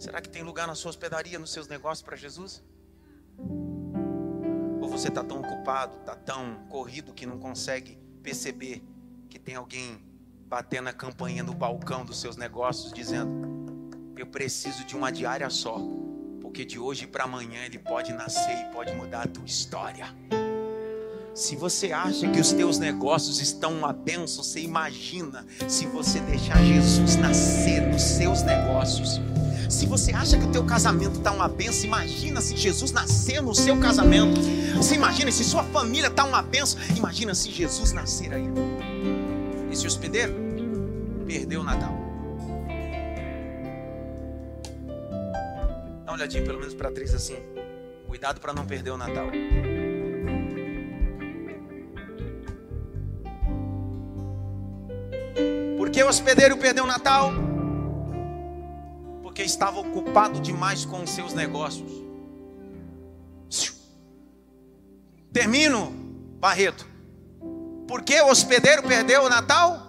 Será 0.00 0.20
que 0.20 0.28
tem 0.28 0.42
lugar 0.42 0.66
na 0.66 0.74
sua 0.74 0.90
hospedaria, 0.90 1.38
nos 1.38 1.52
seus 1.52 1.68
negócios 1.68 2.02
para 2.02 2.16
Jesus? 2.16 2.60
Ou 4.82 4.88
você 4.88 5.06
está 5.06 5.22
tão 5.22 5.38
ocupado, 5.38 5.96
está 5.98 6.16
tão 6.16 6.66
corrido 6.66 7.14
que 7.14 7.24
não 7.24 7.38
consegue 7.38 7.96
perceber 8.20 8.82
que 9.30 9.38
tem 9.38 9.54
alguém 9.54 10.12
batendo 10.54 10.88
a 10.88 10.92
campainha 10.92 11.42
no 11.42 11.52
balcão 11.52 12.04
dos 12.04 12.20
seus 12.20 12.36
negócios, 12.36 12.92
dizendo: 12.92 13.28
Eu 14.16 14.24
preciso 14.24 14.84
de 14.84 14.94
uma 14.94 15.10
diária 15.10 15.50
só, 15.50 15.80
porque 16.40 16.64
de 16.64 16.78
hoje 16.78 17.08
para 17.08 17.24
amanhã 17.24 17.64
ele 17.64 17.76
pode 17.76 18.12
nascer 18.12 18.56
e 18.60 18.72
pode 18.72 18.92
mudar 18.92 19.22
a 19.22 19.26
tua 19.26 19.44
história. 19.44 20.06
Se 21.34 21.56
você 21.56 21.90
acha 21.90 22.30
que 22.30 22.38
os 22.38 22.52
teus 22.52 22.78
negócios 22.78 23.40
estão 23.40 23.72
uma 23.72 23.92
benção, 23.92 24.44
você 24.44 24.60
imagina 24.60 25.44
se 25.66 25.86
você 25.86 26.20
deixar 26.20 26.62
Jesus 26.62 27.16
nascer 27.16 27.82
nos 27.88 28.02
seus 28.02 28.42
negócios. 28.42 29.20
Se 29.68 29.86
você 29.86 30.12
acha 30.12 30.38
que 30.38 30.44
o 30.44 30.52
teu 30.52 30.64
casamento 30.64 31.18
está 31.18 31.32
uma 31.32 31.48
benção, 31.48 31.86
imagina 31.86 32.40
se 32.40 32.56
Jesus 32.56 32.92
nascer 32.92 33.42
no 33.42 33.56
seu 33.56 33.76
casamento. 33.80 34.40
Você 34.76 34.94
imagina 34.94 35.32
se 35.32 35.42
sua 35.42 35.64
família 35.64 36.06
está 36.06 36.22
uma 36.24 36.42
benção, 36.42 36.78
imagina 36.96 37.34
se 37.34 37.50
Jesus 37.50 37.90
nascer 37.90 38.32
aí. 38.32 38.48
Esse 39.72 39.84
hospedeiro 39.88 40.43
perdeu 41.24 41.60
o 41.60 41.64
Natal. 41.64 41.94
Dá 46.04 46.12
uma 46.12 46.14
olhadinha 46.14 46.44
pelo 46.44 46.58
menos 46.58 46.74
para 46.74 46.88
a 46.88 46.90
atriz 46.90 47.14
assim. 47.14 47.36
Cuidado 48.06 48.40
para 48.40 48.52
não 48.52 48.66
perder 48.66 48.90
o 48.90 48.96
Natal. 48.96 49.26
Por 55.76 55.90
que 55.90 56.02
o 56.02 56.08
hospedeiro 56.08 56.56
perdeu 56.56 56.84
o 56.84 56.86
Natal? 56.86 57.32
Porque 59.22 59.42
estava 59.42 59.80
ocupado 59.80 60.40
demais 60.40 60.84
com 60.84 61.02
os 61.02 61.10
seus 61.10 61.34
negócios. 61.34 61.90
Termino, 65.32 65.90
Barreto. 66.38 66.86
Por 67.88 68.02
que 68.02 68.20
o 68.20 68.28
hospedeiro 68.28 68.84
perdeu 68.84 69.24
o 69.24 69.28
Natal? 69.28 69.83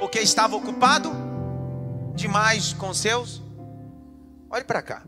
Porque 0.00 0.18
estava 0.18 0.56
ocupado 0.56 1.10
demais 2.14 2.72
com 2.72 2.94
seus. 2.94 3.42
Olhe 4.48 4.64
para 4.64 4.80
cá. 4.80 5.06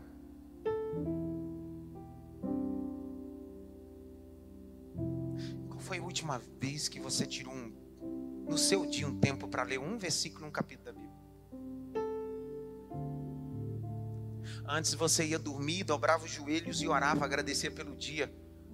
Qual 5.67 5.79
foi 5.79 5.97
a 5.97 6.03
última 6.03 6.39
vez 6.59 6.87
que 6.87 6.99
você 6.99 7.25
tirou 7.25 7.51
um, 7.51 7.73
no 8.47 8.55
seu 8.55 8.85
dia 8.85 9.07
um 9.07 9.19
tempo 9.19 9.47
para 9.47 9.63
ler 9.63 9.79
um 9.79 9.97
versículo, 9.97 10.45
um 10.45 10.51
capítulo 10.51 10.85
da 10.85 10.91
Bíblia? 10.91 11.11
Antes 14.67 14.93
você 14.93 15.25
ia 15.25 15.39
dormir, 15.39 15.83
dobrava 15.83 16.23
os 16.23 16.31
joelhos 16.31 16.83
e 16.83 16.87
orava, 16.87 17.25
agradecer 17.25 17.71
pelo 17.71 17.95
dia. 17.95 18.31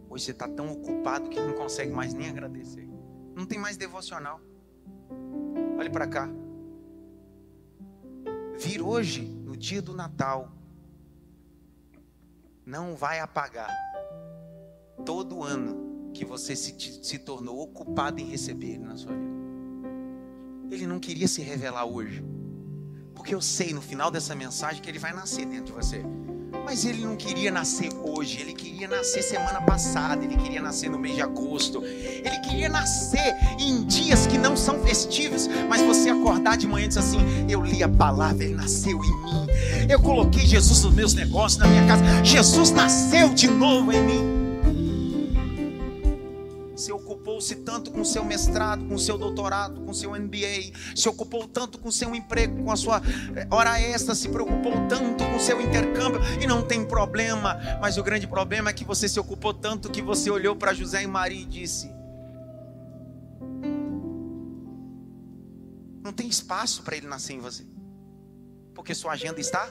Hoje 0.09 0.25
você 0.25 0.31
está 0.31 0.49
tão 0.49 0.69
ocupado 0.69 1.29
que 1.29 1.39
não 1.39 1.53
consegue 1.53 1.93
mais 1.93 2.13
nem 2.13 2.27
agradecer. 2.27 2.89
Não 3.33 3.45
tem 3.45 3.57
mais 3.57 3.77
devocional. 3.77 4.48
Olhe 5.79 5.89
para 5.89 6.05
cá. 6.05 6.29
Vir 8.57 8.81
hoje, 8.81 9.21
no 9.21 9.55
dia 9.55 9.81
do 9.81 9.93
Natal, 9.93 10.51
não 12.65 12.97
vai 12.97 13.21
apagar 13.21 13.69
todo 15.05 15.41
ano 15.41 16.11
que 16.13 16.25
você 16.25 16.53
se, 16.53 16.75
se 17.01 17.17
tornou 17.17 17.61
ocupado 17.61 18.19
em 18.19 18.25
receber 18.25 18.71
Ele 18.71 18.83
na 18.83 18.97
sua 18.97 19.13
vida. 19.13 19.39
Ele 20.69 20.85
não 20.85 20.99
queria 20.99 21.29
se 21.29 21.41
revelar 21.41 21.85
hoje. 21.85 22.25
Porque 23.15 23.33
eu 23.33 23.39
sei 23.39 23.71
no 23.71 23.81
final 23.81 24.11
dessa 24.11 24.35
mensagem 24.35 24.81
que 24.81 24.89
ele 24.89 24.99
vai 24.99 25.13
nascer 25.13 25.45
dentro 25.45 25.67
de 25.67 25.71
você. 25.71 26.03
Mas 26.69 26.85
ele 26.85 27.03
não 27.03 27.15
queria 27.15 27.49
nascer 27.49 27.89
hoje, 28.03 28.41
ele 28.41 28.53
queria 28.53 28.87
nascer 28.87 29.23
semana 29.23 29.59
passada, 29.59 30.23
ele 30.23 30.37
queria 30.37 30.61
nascer 30.61 30.87
no 30.87 30.99
mês 30.99 31.15
de 31.15 31.21
agosto, 31.23 31.83
ele 31.83 32.39
queria 32.47 32.69
nascer 32.69 33.35
em 33.57 33.83
dias 33.85 34.27
que 34.27 34.37
não 34.37 34.55
são 34.55 34.79
festivos, 34.83 35.49
mas 35.67 35.81
você 35.81 36.11
acordar 36.11 36.57
de 36.57 36.67
manhã 36.67 36.85
e 36.85 36.87
dizer 36.87 36.99
assim: 36.99 37.17
Eu 37.49 37.63
li 37.63 37.81
a 37.81 37.89
palavra, 37.89 38.43
ele 38.43 38.53
nasceu 38.53 39.03
em 39.03 39.23
mim, 39.23 39.47
eu 39.89 39.99
coloquei 39.99 40.45
Jesus 40.45 40.83
nos 40.83 40.93
meus 40.93 41.15
negócios, 41.15 41.57
na 41.57 41.65
minha 41.65 41.87
casa, 41.87 42.03
Jesus 42.23 42.69
nasceu 42.69 43.29
de 43.29 43.47
novo 43.47 43.91
em 43.91 44.03
mim 44.03 44.38
tanto 47.89 47.91
com 47.91 48.05
seu 48.05 48.23
mestrado, 48.23 48.85
com 48.85 48.97
seu 48.97 49.17
doutorado, 49.17 49.81
com 49.81 49.93
seu 49.93 50.11
MBA, 50.11 50.95
se 50.95 51.09
ocupou 51.09 51.47
tanto 51.47 51.79
com 51.79 51.91
seu 51.91 52.15
emprego, 52.15 52.63
com 52.63 52.71
a 52.71 52.75
sua 52.75 53.01
eh, 53.35 53.47
hora 53.49 53.79
extra, 53.81 54.15
se 54.15 54.29
preocupou 54.29 54.73
tanto 54.87 55.23
com 55.23 55.39
seu 55.39 55.59
intercâmbio 55.59 56.21
e 56.41 56.47
não 56.47 56.61
tem 56.61 56.85
problema, 56.85 57.57
mas 57.81 57.97
o 57.97 58.03
grande 58.03 58.27
problema 58.27 58.69
é 58.69 58.73
que 58.73 58.85
você 58.85 59.09
se 59.09 59.19
ocupou 59.19 59.53
tanto 59.53 59.89
que 59.89 60.01
você 60.01 60.29
olhou 60.29 60.55
para 60.55 60.73
José 60.73 61.03
e 61.03 61.07
Maria 61.07 61.41
e 61.41 61.45
disse: 61.45 61.91
Não 66.03 66.13
tem 66.13 66.27
espaço 66.27 66.83
para 66.83 66.95
ele 66.95 67.07
nascer 67.07 67.33
em 67.33 67.39
você. 67.39 67.65
Porque 68.73 68.95
sua 68.95 69.13
agenda 69.13 69.39
está 69.39 69.67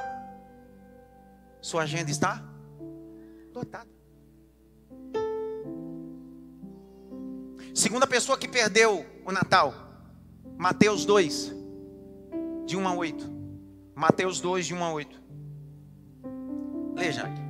sua 1.61 1.83
agenda 1.83 2.11
está 2.11 2.42
lotada. 3.52 3.97
Segunda 7.78 8.08
pessoa 8.08 8.36
que 8.36 8.48
perdeu 8.48 9.06
o 9.24 9.30
Natal, 9.30 9.72
Mateus 10.56 11.04
2, 11.04 11.54
de 12.66 12.76
1 12.76 12.88
a 12.88 12.92
8. 12.92 13.24
Mateus 13.94 14.40
2, 14.40 14.66
de 14.66 14.74
1 14.74 14.82
a 14.82 14.92
8. 14.94 15.22
Leia, 16.96 17.22
aqui. 17.22 17.40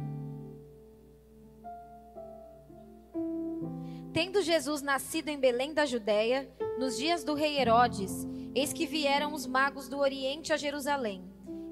Tendo 4.13 4.43
Jesus 4.43 4.83
nascido 4.83 5.31
em 5.31 5.41
Belém 5.41 5.73
da 5.73 5.87
Judéia, 5.87 6.47
nos 6.79 6.99
dias 6.99 7.25
do 7.25 7.33
rei 7.33 7.59
Herodes, 7.59 8.29
eis 8.55 8.71
que 8.75 8.85
vieram 8.85 9.33
os 9.33 9.47
magos 9.47 9.89
do 9.89 9.97
Oriente 9.97 10.53
a 10.53 10.59
Jerusalém 10.59 11.25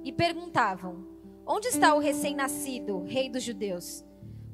e 0.03 0.11
perguntavam: 0.11 1.07
Onde 1.45 1.69
está 1.69 1.95
o 1.95 1.99
recém-nascido, 1.99 3.05
rei 3.05 3.29
dos 3.29 3.43
judeus? 3.43 4.03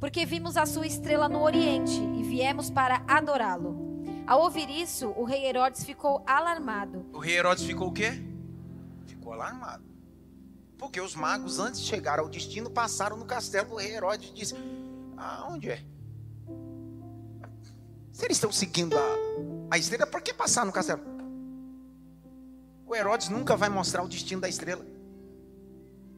Porque 0.01 0.27
vimos 0.27 0.57
a 0.57 0.67
sua 0.67 0.89
estrela 0.89 1.29
no 1.29 1.45
Oriente 1.45 2.01
e 2.19 2.25
viemos 2.25 2.69
para 2.69 3.05
adorá-lo. 3.07 3.92
Ao 4.33 4.41
ouvir 4.41 4.71
isso, 4.71 5.11
o 5.11 5.25
rei 5.25 5.45
Herodes 5.45 5.85
ficou 5.85 6.23
alarmado. 6.27 7.05
O 7.13 7.19
rei 7.19 7.37
Herodes 7.37 7.65
ficou 7.65 7.89
o 7.89 7.93
quê? 7.93 8.13
Ficou 9.07 9.35
alarmado. 9.35 9.85
Porque 10.79 10.99
os 11.03 11.15
magos, 11.15 11.59
antes 11.59 11.83
de 11.83 11.87
chegar 11.87 12.19
ao 12.19 12.31
destino, 12.31 12.71
passaram 12.71 13.19
no 13.19 13.27
castelo 13.27 13.69
do 13.69 13.77
rei 13.77 13.95
Herodes 13.95 14.31
e 14.31 14.33
disse: 14.33 14.55
Ah, 15.19 15.47
onde 15.51 15.69
é? 15.69 15.85
Se 18.11 18.25
eles 18.25 18.39
estão 18.39 18.51
seguindo 18.51 18.97
a, 18.97 19.17
a 19.71 19.77
estrela, 19.77 20.07
por 20.07 20.23
que 20.23 20.33
passar 20.33 20.65
no 20.65 20.73
castelo? 20.73 21.03
O 22.87 22.97
Herodes 22.97 23.29
nunca 23.29 23.55
vai 23.55 23.69
mostrar 23.69 24.03
o 24.03 24.09
destino 24.09 24.41
da 24.41 24.49
estrela. 24.49 24.87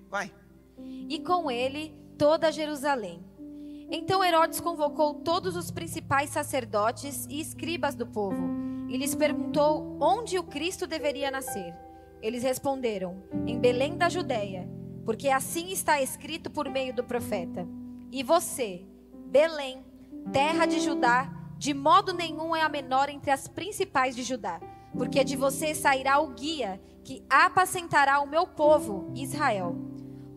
Vai. 0.08 0.32
E 0.78 1.18
com 1.18 1.50
ele 1.50 1.92
toda 2.16 2.52
Jerusalém. 2.52 3.24
Então 3.90 4.24
Herodes 4.24 4.60
convocou 4.60 5.14
todos 5.14 5.56
os 5.56 5.70
principais 5.70 6.30
sacerdotes 6.30 7.26
e 7.28 7.40
escribas 7.40 7.94
do 7.94 8.06
povo 8.06 8.64
e 8.88 8.96
lhes 8.96 9.14
perguntou 9.14 9.96
onde 10.00 10.38
o 10.38 10.42
Cristo 10.42 10.86
deveria 10.86 11.30
nascer. 11.30 11.74
Eles 12.22 12.42
responderam: 12.42 13.22
Em 13.46 13.58
Belém 13.58 13.96
da 13.96 14.08
Judéia, 14.08 14.68
porque 15.04 15.28
assim 15.28 15.70
está 15.70 16.00
escrito 16.00 16.50
por 16.50 16.68
meio 16.68 16.94
do 16.94 17.04
profeta. 17.04 17.66
E 18.10 18.22
você, 18.22 18.84
Belém, 19.26 19.84
terra 20.32 20.66
de 20.66 20.80
Judá, 20.80 21.30
de 21.58 21.74
modo 21.74 22.12
nenhum 22.12 22.54
é 22.54 22.62
a 22.62 22.68
menor 22.68 23.08
entre 23.08 23.30
as 23.30 23.48
principais 23.48 24.14
de 24.14 24.22
Judá, 24.22 24.60
porque 24.96 25.24
de 25.24 25.36
você 25.36 25.74
sairá 25.74 26.18
o 26.18 26.28
guia 26.28 26.80
que 27.02 27.22
apacentará 27.28 28.20
o 28.20 28.26
meu 28.26 28.46
povo, 28.46 29.10
Israel. 29.14 29.76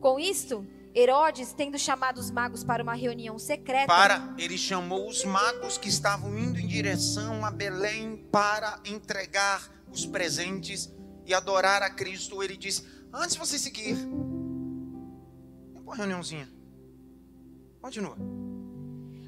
Com 0.01 0.19
isto, 0.19 0.65
Herodes, 0.97 1.53
tendo 1.53 1.77
chamado 1.77 2.17
os 2.17 2.31
magos 2.31 2.63
para 2.63 2.81
uma 2.81 2.95
reunião 2.95 3.37
secreta. 3.37 3.85
Para, 3.85 4.33
ele 4.35 4.57
chamou 4.57 5.07
os 5.07 5.23
magos 5.23 5.77
que 5.77 5.89
estavam 5.89 6.35
indo 6.35 6.59
em 6.59 6.65
direção 6.65 7.45
a 7.45 7.51
Belém 7.51 8.17
para 8.31 8.79
entregar 8.83 9.69
os 9.91 10.07
presentes 10.07 10.91
e 11.23 11.35
adorar 11.35 11.83
a 11.83 11.89
Cristo. 11.91 12.41
Ele 12.41 12.57
disse: 12.57 12.83
Antes 13.13 13.33
de 13.33 13.39
você 13.39 13.59
seguir, 13.59 13.93
vem 13.93 15.83
uma 15.83 15.95
reuniãozinha. 15.95 16.49
Continua. 17.79 18.17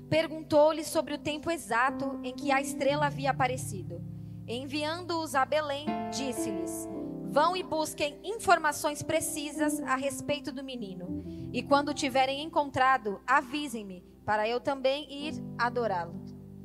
Perguntou-lhe 0.10 0.84
sobre 0.84 1.13
o 1.13 1.19
tempo 1.19 1.51
exato 1.51 2.19
em 2.23 2.34
que 2.34 2.51
a 2.51 2.60
estrela 2.60 3.05
havia 3.05 3.29
aparecido. 3.29 4.01
Enviando-os 4.47 5.36
a 5.36 5.45
Belém, 5.45 5.86
disse-lhes: 6.10 6.88
Vão 7.29 7.55
e 7.55 7.62
busquem 7.62 8.19
informações 8.23 9.03
precisas 9.03 9.79
a 9.82 9.95
respeito 9.95 10.51
do 10.51 10.63
menino. 10.63 11.38
E 11.51 11.63
quando 11.63 11.93
tiverem 11.93 12.43
encontrado, 12.43 13.21
avisem-me, 13.25 14.03
para 14.25 14.47
eu 14.47 14.59
também 14.59 15.12
ir 15.12 15.33
adorá-lo. 15.57 16.13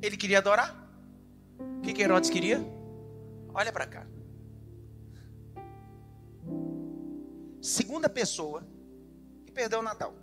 Ele 0.01 0.15
queria 0.15 0.37
adorar? 0.37 0.75
O 1.57 1.81
que, 1.81 1.93
que 1.93 2.01
Herodes 2.01 2.29
queria? 2.29 2.63
Olha 3.53 3.71
para 3.71 3.87
cá. 3.87 4.05
Segunda 7.61 8.07
pessoa 8.07 8.63
que 9.45 9.51
perdeu 9.51 9.79
o 9.79 9.83
Natal. 9.83 10.13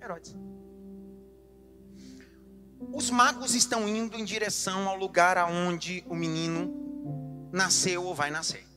Herodes. 0.00 0.34
Os 2.92 3.10
magos 3.10 3.54
estão 3.54 3.88
indo 3.88 4.16
em 4.16 4.24
direção 4.24 4.88
ao 4.88 4.96
lugar 4.96 5.36
aonde 5.36 6.04
o 6.08 6.14
menino 6.14 7.50
nasceu 7.52 8.04
ou 8.04 8.14
vai 8.14 8.30
nascer. 8.30 8.67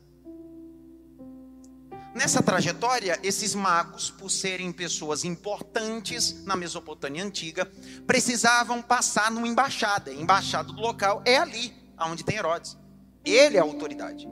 Nessa 2.13 2.43
trajetória, 2.43 3.17
esses 3.23 3.55
magos, 3.55 4.09
por 4.09 4.29
serem 4.29 4.71
pessoas 4.71 5.23
importantes 5.23 6.43
na 6.43 6.57
Mesopotâmia 6.57 7.23
antiga, 7.23 7.65
precisavam 8.05 8.81
passar 8.81 9.31
numa 9.31 9.47
embaixada. 9.47 10.11
A 10.11 10.13
embaixada 10.13 10.73
do 10.73 10.81
local 10.81 11.21
é 11.25 11.37
ali, 11.37 11.73
onde 11.99 12.23
tem 12.23 12.35
Herodes. 12.35 12.77
Ele 13.23 13.55
é 13.55 13.61
a 13.61 13.63
autoridade. 13.63 14.27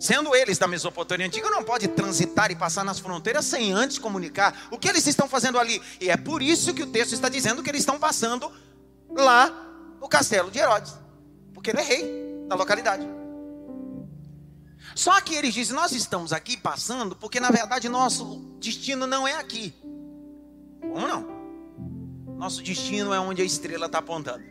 Sendo 0.00 0.34
eles 0.34 0.58
da 0.58 0.66
Mesopotâmia 0.66 1.26
antiga, 1.26 1.50
não 1.50 1.62
pode 1.62 1.86
transitar 1.88 2.50
e 2.50 2.56
passar 2.56 2.84
nas 2.84 2.98
fronteiras 2.98 3.44
sem 3.44 3.72
antes 3.72 3.98
comunicar 3.98 4.68
o 4.70 4.78
que 4.78 4.88
eles 4.88 5.06
estão 5.06 5.28
fazendo 5.28 5.58
ali. 5.58 5.80
E 6.00 6.10
é 6.10 6.16
por 6.16 6.42
isso 6.42 6.74
que 6.74 6.82
o 6.82 6.86
texto 6.86 7.12
está 7.12 7.28
dizendo 7.28 7.62
que 7.62 7.70
eles 7.70 7.82
estão 7.82 7.98
passando 7.98 8.50
lá 9.10 9.50
no 10.00 10.08
castelo 10.08 10.50
de 10.50 10.58
Herodes, 10.58 10.94
porque 11.54 11.70
ele 11.70 11.80
é 11.80 11.82
rei 11.82 12.44
da 12.48 12.56
localidade. 12.56 13.17
Só 14.98 15.20
que 15.20 15.32
eles 15.32 15.54
dizem: 15.54 15.76
Nós 15.76 15.92
estamos 15.92 16.32
aqui 16.32 16.56
passando 16.56 17.14
porque 17.14 17.38
na 17.38 17.52
verdade 17.52 17.88
nosso 17.88 18.40
destino 18.58 19.06
não 19.06 19.28
é 19.28 19.34
aqui. 19.34 19.72
Como 20.80 21.06
não? 21.06 21.24
Nosso 22.36 22.60
destino 22.64 23.14
é 23.14 23.20
onde 23.20 23.40
a 23.40 23.44
estrela 23.44 23.86
está 23.86 23.98
apontando. 23.98 24.42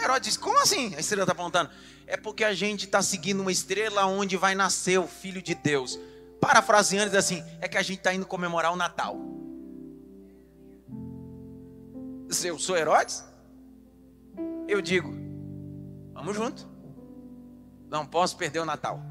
Herodes 0.00 0.28
diz: 0.28 0.36
Como 0.36 0.56
assim 0.62 0.94
a 0.94 1.00
estrela 1.00 1.24
está 1.24 1.32
apontando? 1.32 1.70
É 2.06 2.16
porque 2.16 2.44
a 2.44 2.54
gente 2.54 2.84
está 2.84 3.02
seguindo 3.02 3.40
uma 3.40 3.50
estrela 3.50 4.06
onde 4.06 4.36
vai 4.36 4.54
nascer 4.54 5.00
o 5.00 5.08
Filho 5.08 5.42
de 5.42 5.56
Deus. 5.56 5.98
Parafraseando, 6.40 7.10
diz 7.10 7.18
assim: 7.18 7.42
É 7.60 7.66
que 7.66 7.76
a 7.76 7.82
gente 7.82 7.98
está 7.98 8.14
indo 8.14 8.24
comemorar 8.24 8.72
o 8.72 8.76
Natal. 8.76 9.18
Se 12.28 12.46
eu 12.46 12.60
sou 12.60 12.76
Herodes, 12.76 13.24
eu 14.68 14.80
digo: 14.80 15.12
Vamos 16.14 16.36
junto. 16.36 16.69
Não 17.90 18.06
posso 18.06 18.36
perder 18.36 18.60
o 18.60 18.64
Natal. 18.64 19.02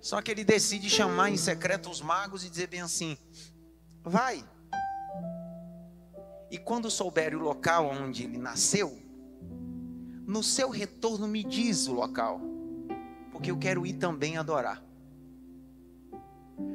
Só 0.00 0.22
que 0.22 0.30
ele 0.30 0.44
decide 0.44 0.88
chamar 0.88 1.28
em 1.28 1.36
secreto 1.36 1.90
os 1.90 2.00
magos 2.00 2.44
e 2.44 2.48
dizer 2.48 2.68
bem 2.68 2.80
assim: 2.80 3.18
vai. 4.00 4.44
E 6.48 6.56
quando 6.56 6.88
souber 6.88 7.34
o 7.34 7.40
local 7.40 7.86
onde 7.90 8.22
ele 8.22 8.38
nasceu, 8.38 8.96
no 10.24 10.42
seu 10.42 10.70
retorno 10.70 11.26
me 11.26 11.42
diz 11.42 11.88
o 11.88 11.92
local, 11.92 12.40
porque 13.32 13.50
eu 13.50 13.58
quero 13.58 13.84
ir 13.84 13.94
também 13.94 14.36
adorar. 14.36 14.80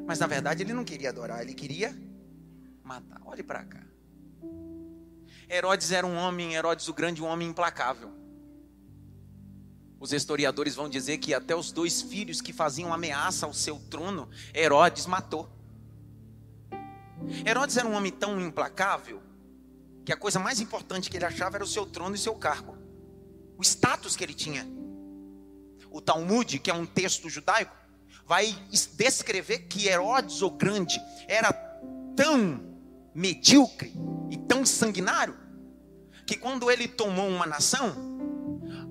Mas 0.05 0.19
na 0.19 0.27
verdade 0.27 0.63
ele 0.63 0.73
não 0.73 0.83
queria 0.83 1.09
adorar, 1.09 1.41
ele 1.41 1.53
queria 1.53 1.97
matar. 2.83 3.21
Olhe 3.25 3.41
para 3.41 3.63
cá. 3.63 3.81
Herodes 5.49 5.91
era 5.91 6.05
um 6.05 6.15
homem, 6.15 6.55
Herodes 6.55 6.87
o 6.89 6.93
grande, 6.93 7.21
um 7.21 7.25
homem 7.25 7.47
implacável. 7.47 8.24
Os 9.99 10.11
historiadores 10.11 10.75
vão 10.75 10.89
dizer 10.89 11.17
que 11.17 11.33
até 11.33 11.55
os 11.55 11.71
dois 11.71 12.01
filhos 12.01 12.41
que 12.41 12.53
faziam 12.53 12.93
ameaça 12.93 13.45
ao 13.45 13.53
seu 13.53 13.79
trono, 13.89 14.29
Herodes 14.53 15.05
matou. 15.05 15.49
Herodes 17.45 17.77
era 17.77 17.87
um 17.87 17.93
homem 17.93 18.11
tão 18.11 18.39
implacável 18.39 19.21
que 20.05 20.13
a 20.13 20.17
coisa 20.17 20.39
mais 20.39 20.59
importante 20.59 21.09
que 21.09 21.17
ele 21.17 21.25
achava 21.25 21.57
era 21.57 21.63
o 21.63 21.67
seu 21.67 21.85
trono 21.85 22.15
e 22.15 22.19
seu 22.19 22.35
cargo. 22.35 22.77
o 23.57 23.63
status 23.63 24.15
que 24.15 24.23
ele 24.23 24.33
tinha. 24.33 24.67
O 25.89 26.01
Talmud, 26.01 26.59
que 26.59 26.69
é 26.69 26.73
um 26.73 26.85
texto 26.85 27.29
judaico, 27.29 27.73
vai 28.25 28.53
descrever 28.97 29.59
que 29.59 29.87
Herodes 29.87 30.41
o 30.41 30.49
Grande 30.49 30.99
era 31.27 31.53
tão 32.15 32.59
medíocre 33.13 33.93
e 34.29 34.37
tão 34.37 34.65
sanguinário 34.65 35.37
que 36.27 36.35
quando 36.35 36.69
ele 36.69 36.87
tomou 36.87 37.29
uma 37.29 37.45
nação, 37.45 38.14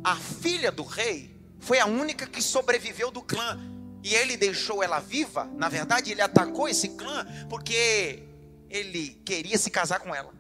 a 0.05 0.15
filha 0.15 0.71
do 0.71 0.85
rei 0.85 1.35
foi 1.59 1.81
a 1.81 1.87
única 1.87 2.27
que 2.27 2.43
sobreviveu 2.43 3.11
do 3.11 3.23
clã 3.23 3.59
e 4.03 4.15
ele 4.15 4.37
deixou 4.37 4.83
ela 4.83 5.01
viva. 5.01 5.47
Na 5.57 5.71
verdade, 5.71 6.13
ele 6.13 6.21
atacou 6.21 6.69
esse 6.69 6.91
clã 6.91 7.27
porque 7.49 8.23
ele 8.69 9.21
queria 9.25 9.57
se 9.57 9.71
casar 9.71 10.01
com 10.01 10.15
ela. 10.15 10.33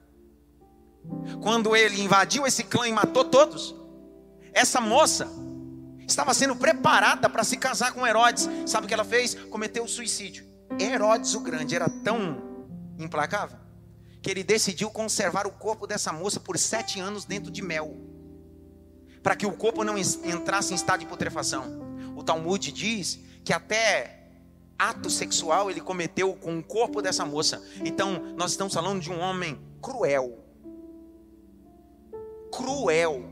Quando 1.42 1.74
ele 1.74 2.02
invadiu 2.02 2.46
esse 2.46 2.62
clã 2.64 2.86
e 2.86 2.92
matou 2.92 3.24
todos, 3.24 3.74
essa 4.52 4.80
moça 4.80 5.28
estava 6.06 6.34
sendo 6.34 6.54
preparada 6.54 7.28
para 7.28 7.42
se 7.42 7.56
casar 7.56 7.92
com 7.92 8.06
Herodes. 8.06 8.48
Sabe 8.66 8.84
o 8.84 8.88
que 8.88 8.94
ela 8.94 9.04
fez? 9.04 9.34
Cometeu 9.34 9.88
suicídio. 9.88 10.46
Herodes 10.78 11.34
o 11.34 11.40
Grande 11.40 11.74
era 11.74 11.88
tão 11.88 12.42
implacável 12.98 13.58
que 14.20 14.30
ele 14.30 14.42
decidiu 14.42 14.90
conservar 14.90 15.46
o 15.46 15.52
corpo 15.52 15.86
dessa 15.86 16.12
moça 16.12 16.40
por 16.40 16.58
sete 16.58 16.98
anos 16.98 17.26
dentro 17.26 17.50
de 17.50 17.60
mel, 17.60 17.94
para 19.24 19.34
que 19.34 19.46
o 19.46 19.52
corpo 19.52 19.82
não 19.82 19.96
entrasse 19.96 20.74
em 20.74 20.76
estado 20.76 21.00
de 21.00 21.06
putrefação. 21.06 21.64
O 22.14 22.22
Talmud 22.22 22.70
diz 22.70 23.18
que 23.42 23.54
até 23.54 24.28
ato 24.78 25.08
sexual 25.08 25.70
ele 25.70 25.80
cometeu 25.80 26.34
com 26.34 26.58
o 26.58 26.62
corpo 26.62 27.00
dessa 27.00 27.24
moça. 27.24 27.64
Então, 27.82 28.34
nós 28.36 28.50
estamos 28.50 28.74
falando 28.74 29.00
de 29.00 29.10
um 29.10 29.18
homem 29.18 29.58
cruel. 29.80 30.44
Cruel, 32.52 33.24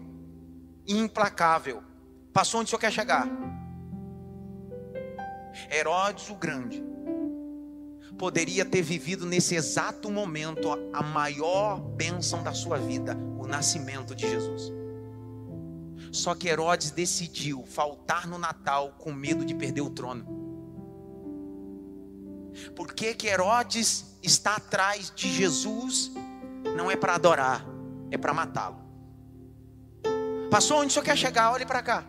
implacável. 0.88 1.82
Passou 2.32 2.60
onde 2.60 2.68
o 2.68 2.70
senhor 2.70 2.80
quer 2.80 2.90
chegar? 2.90 3.28
Herodes 5.70 6.30
o 6.30 6.34
Grande 6.34 6.82
poderia 8.18 8.64
ter 8.64 8.80
vivido 8.80 9.26
nesse 9.26 9.54
exato 9.56 10.10
momento 10.10 10.68
a 10.92 11.02
maior 11.02 11.80
bênção 11.80 12.42
da 12.42 12.54
sua 12.54 12.78
vida, 12.78 13.14
o 13.38 13.46
nascimento 13.46 14.14
de 14.14 14.28
Jesus. 14.30 14.81
Só 16.12 16.34
que 16.34 16.46
Herodes 16.46 16.90
decidiu 16.90 17.64
faltar 17.66 18.28
no 18.28 18.36
Natal 18.36 18.94
com 18.98 19.10
medo 19.12 19.46
de 19.46 19.54
perder 19.54 19.80
o 19.80 19.88
trono. 19.88 20.26
Por 22.76 22.92
que, 22.92 23.14
que 23.14 23.26
Herodes 23.26 24.18
está 24.22 24.56
atrás 24.56 25.10
de 25.16 25.32
Jesus? 25.32 26.12
Não 26.76 26.90
é 26.90 26.96
para 26.96 27.14
adorar, 27.14 27.64
é 28.10 28.18
para 28.18 28.34
matá-lo. 28.34 28.76
Passou 30.50 30.80
onde 30.80 30.88
o 30.88 30.90
senhor 30.90 31.04
quer 31.04 31.16
chegar? 31.16 31.50
Olhe 31.50 31.64
para 31.64 31.82
cá. 31.82 32.06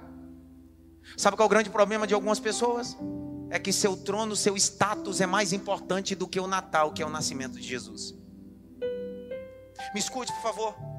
Sabe 1.15 1.37
qual 1.37 1.45
é 1.45 1.47
o 1.47 1.49
grande 1.49 1.69
problema 1.69 2.05
de 2.05 2.13
algumas 2.13 2.41
pessoas? 2.41 2.97
É 3.49 3.57
que 3.57 3.71
seu 3.71 3.95
trono, 3.95 4.35
seu 4.35 4.57
status 4.57 5.21
é 5.21 5.25
mais 5.25 5.53
importante 5.53 6.13
do 6.13 6.27
que 6.27 6.41
o 6.41 6.47
Natal, 6.47 6.91
que 6.91 7.01
é 7.01 7.05
o 7.05 7.09
nascimento 7.09 7.53
de 7.53 7.63
Jesus. 7.63 8.13
Me 9.93 9.99
escute, 9.99 10.33
por 10.33 10.41
favor. 10.41 10.92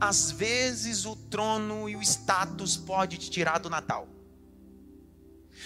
Às 0.00 0.30
vezes 0.30 1.04
o 1.04 1.16
trono 1.16 1.88
e 1.88 1.96
o 1.96 2.02
status 2.02 2.76
pode 2.76 3.16
te 3.18 3.30
tirar 3.30 3.58
do 3.58 3.70
Natal. 3.70 4.08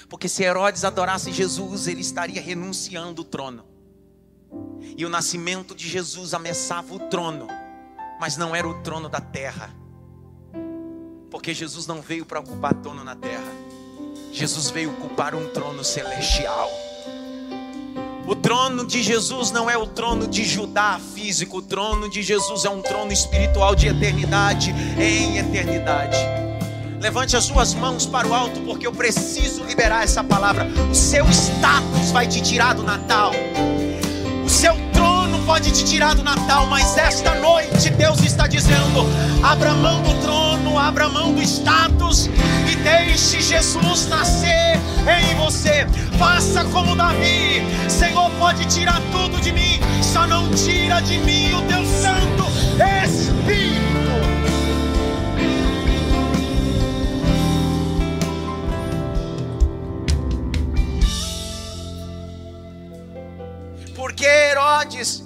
Porque 0.08 0.28
se 0.28 0.42
Herodes 0.42 0.84
adorasse 0.84 1.32
Jesus, 1.32 1.86
ele 1.86 2.00
estaria 2.00 2.40
renunciando 2.40 3.22
o 3.22 3.24
trono. 3.24 3.64
E 4.96 5.04
o 5.04 5.08
nascimento 5.08 5.74
de 5.74 5.88
Jesus 5.88 6.34
ameaçava 6.34 6.94
o 6.94 6.98
trono, 7.08 7.48
mas 8.20 8.36
não 8.36 8.54
era 8.54 8.68
o 8.68 8.82
trono 8.82 9.08
da 9.08 9.20
terra 9.20 9.74
porque 11.36 11.52
Jesus 11.52 11.86
não 11.86 12.00
veio 12.00 12.24
para 12.24 12.40
ocupar 12.40 12.74
trono 12.74 13.04
na 13.04 13.14
terra. 13.14 13.52
Jesus 14.32 14.70
veio 14.70 14.90
ocupar 14.92 15.34
um 15.34 15.48
trono 15.50 15.84
celestial. 15.84 16.70
O 18.26 18.34
trono 18.34 18.84
de 18.84 19.04
Jesus 19.04 19.52
não 19.52 19.70
é 19.70 19.78
o 19.78 19.86
trono 19.86 20.26
de 20.26 20.44
Judá 20.44 20.98
físico, 21.14 21.58
o 21.58 21.62
trono 21.62 22.10
de 22.10 22.24
Jesus 22.24 22.64
é 22.64 22.68
um 22.68 22.82
trono 22.82 23.12
espiritual 23.12 23.76
de 23.76 23.86
eternidade 23.86 24.74
em 24.98 25.38
eternidade. 25.38 26.18
Levante 27.00 27.36
as 27.36 27.44
suas 27.44 27.72
mãos 27.72 28.04
para 28.04 28.26
o 28.26 28.34
alto, 28.34 28.60
porque 28.62 28.84
eu 28.84 28.90
preciso 28.90 29.62
liberar 29.62 30.02
essa 30.02 30.24
palavra. 30.24 30.66
O 30.90 30.94
seu 30.94 31.24
status 31.30 32.10
vai 32.10 32.26
te 32.26 32.40
tirar 32.40 32.74
do 32.74 32.82
Natal. 32.82 33.30
O 34.44 34.48
seu 34.48 34.74
pode 35.46 35.70
te 35.70 35.84
tirar 35.84 36.14
do 36.16 36.24
Natal, 36.24 36.66
mas 36.66 36.98
esta 36.98 37.36
noite 37.36 37.88
Deus 37.90 38.20
está 38.20 38.48
dizendo: 38.48 39.06
abra 39.42 39.72
mão 39.74 40.02
do 40.02 40.20
trono 40.20 40.76
abra 40.76 41.08
mão 41.08 41.32
do 41.32 41.42
status 41.42 42.26
e 42.70 42.76
deixe 42.76 43.40
Jesus 43.40 44.08
nascer 44.08 44.78
em 45.06 45.34
você. 45.36 45.86
Faça 46.18 46.64
como 46.66 46.96
Davi: 46.96 47.62
Senhor, 47.88 48.30
pode 48.38 48.64
tirar 48.66 49.00
tudo 49.12 49.40
de 49.40 49.52
mim, 49.52 49.80
só 50.02 50.26
não 50.26 50.50
tira 50.50 51.00
de 51.00 51.18
mim 51.18 51.54
o 51.54 51.62
teu 51.62 51.84
Santo 51.84 52.44
Espírito. 53.04 53.86
Porque 63.94 64.24
Herodes 64.24 65.25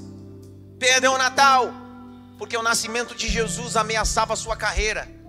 perdeu 0.80 1.12
o 1.12 1.18
Natal? 1.18 1.72
Porque 2.36 2.56
o 2.56 2.62
nascimento 2.62 3.14
de 3.14 3.28
Jesus 3.28 3.76
ameaçava 3.76 4.32
a 4.32 4.36
sua 4.36 4.56
carreira 4.56 5.20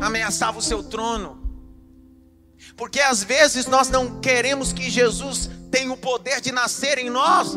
ameaçava 0.00 0.58
o 0.58 0.62
seu 0.62 0.82
trono. 0.82 1.42
Porque 2.76 3.00
às 3.00 3.22
vezes 3.22 3.66
nós 3.66 3.88
não 3.88 4.20
queremos 4.20 4.72
que 4.72 4.90
Jesus 4.90 5.50
tenha 5.70 5.92
o 5.92 5.96
poder 5.96 6.40
de 6.40 6.52
nascer 6.52 6.98
em 6.98 7.10
nós, 7.10 7.52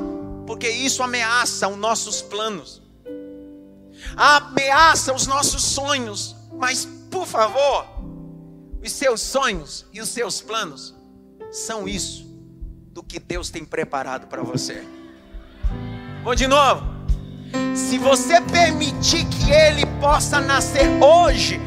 porque 0.46 0.70
isso 0.70 1.04
ameaça 1.04 1.68
os 1.68 1.78
nossos 1.78 2.22
planos, 2.22 2.82
ameaça 4.16 5.14
os 5.14 5.28
nossos 5.28 5.64
sonhos. 5.64 6.36
Mas, 6.54 6.86
por 7.10 7.26
favor, 7.26 7.86
os 8.84 8.92
seus 8.92 9.22
sonhos 9.22 9.86
e 9.94 10.02
os 10.02 10.10
seus 10.10 10.42
planos 10.42 10.94
são 11.52 11.88
isso 11.88 12.26
do 12.92 13.04
que 13.04 13.20
Deus 13.20 13.50
tem 13.50 13.64
preparado 13.64 14.28
para 14.28 14.44
você. 14.44 14.86
Vou 16.24 16.36
de 16.36 16.48
novo. 16.48 16.84
Se 17.74 17.98
você 17.98 18.42
permitir 18.42 19.26
que 19.26 19.52
Ele 19.52 19.86
possa 20.00 20.40
nascer 20.40 20.88
hoje, 21.02 21.60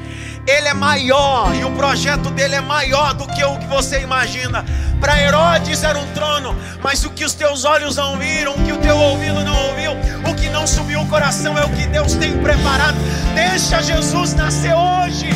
ele 0.47 0.69
é 0.69 0.75
maior 0.75 1.55
e 1.55 1.65
o 1.65 1.71
projeto 1.73 2.29
dele 2.31 2.57
é 2.57 2.61
maior 2.61 3.15
do 3.15 3.27
que 3.29 3.45
o 3.45 3.59
que 3.59 3.67
você 3.67 4.01
imagina. 4.01 4.65
Para 5.01 5.21
Herodes 5.21 5.83
era 5.85 5.99
um 5.99 6.07
trono, 6.13 6.57
mas 6.83 7.05
o 7.05 7.11
que 7.11 7.25
os 7.25 7.35
teus 7.35 7.65
olhos 7.65 7.97
não 7.97 8.19
viram, 8.19 8.55
o 8.55 8.65
que 8.65 8.73
o 8.73 8.79
teu 8.79 8.97
ouvido 8.97 9.45
não 9.45 9.69
ouviu, 9.69 9.93
o 10.29 10.35
que 10.35 10.49
não 10.49 10.67
subiu 10.67 11.01
o 11.01 11.09
coração 11.09 11.57
é 11.57 11.65
o 11.65 11.69
que 11.69 11.87
Deus 11.87 12.15
tem 12.15 12.37
preparado. 12.39 12.97
Deixa 13.35 13.83
Jesus 13.83 14.35
nascer 14.35 14.75
hoje. 14.75 15.31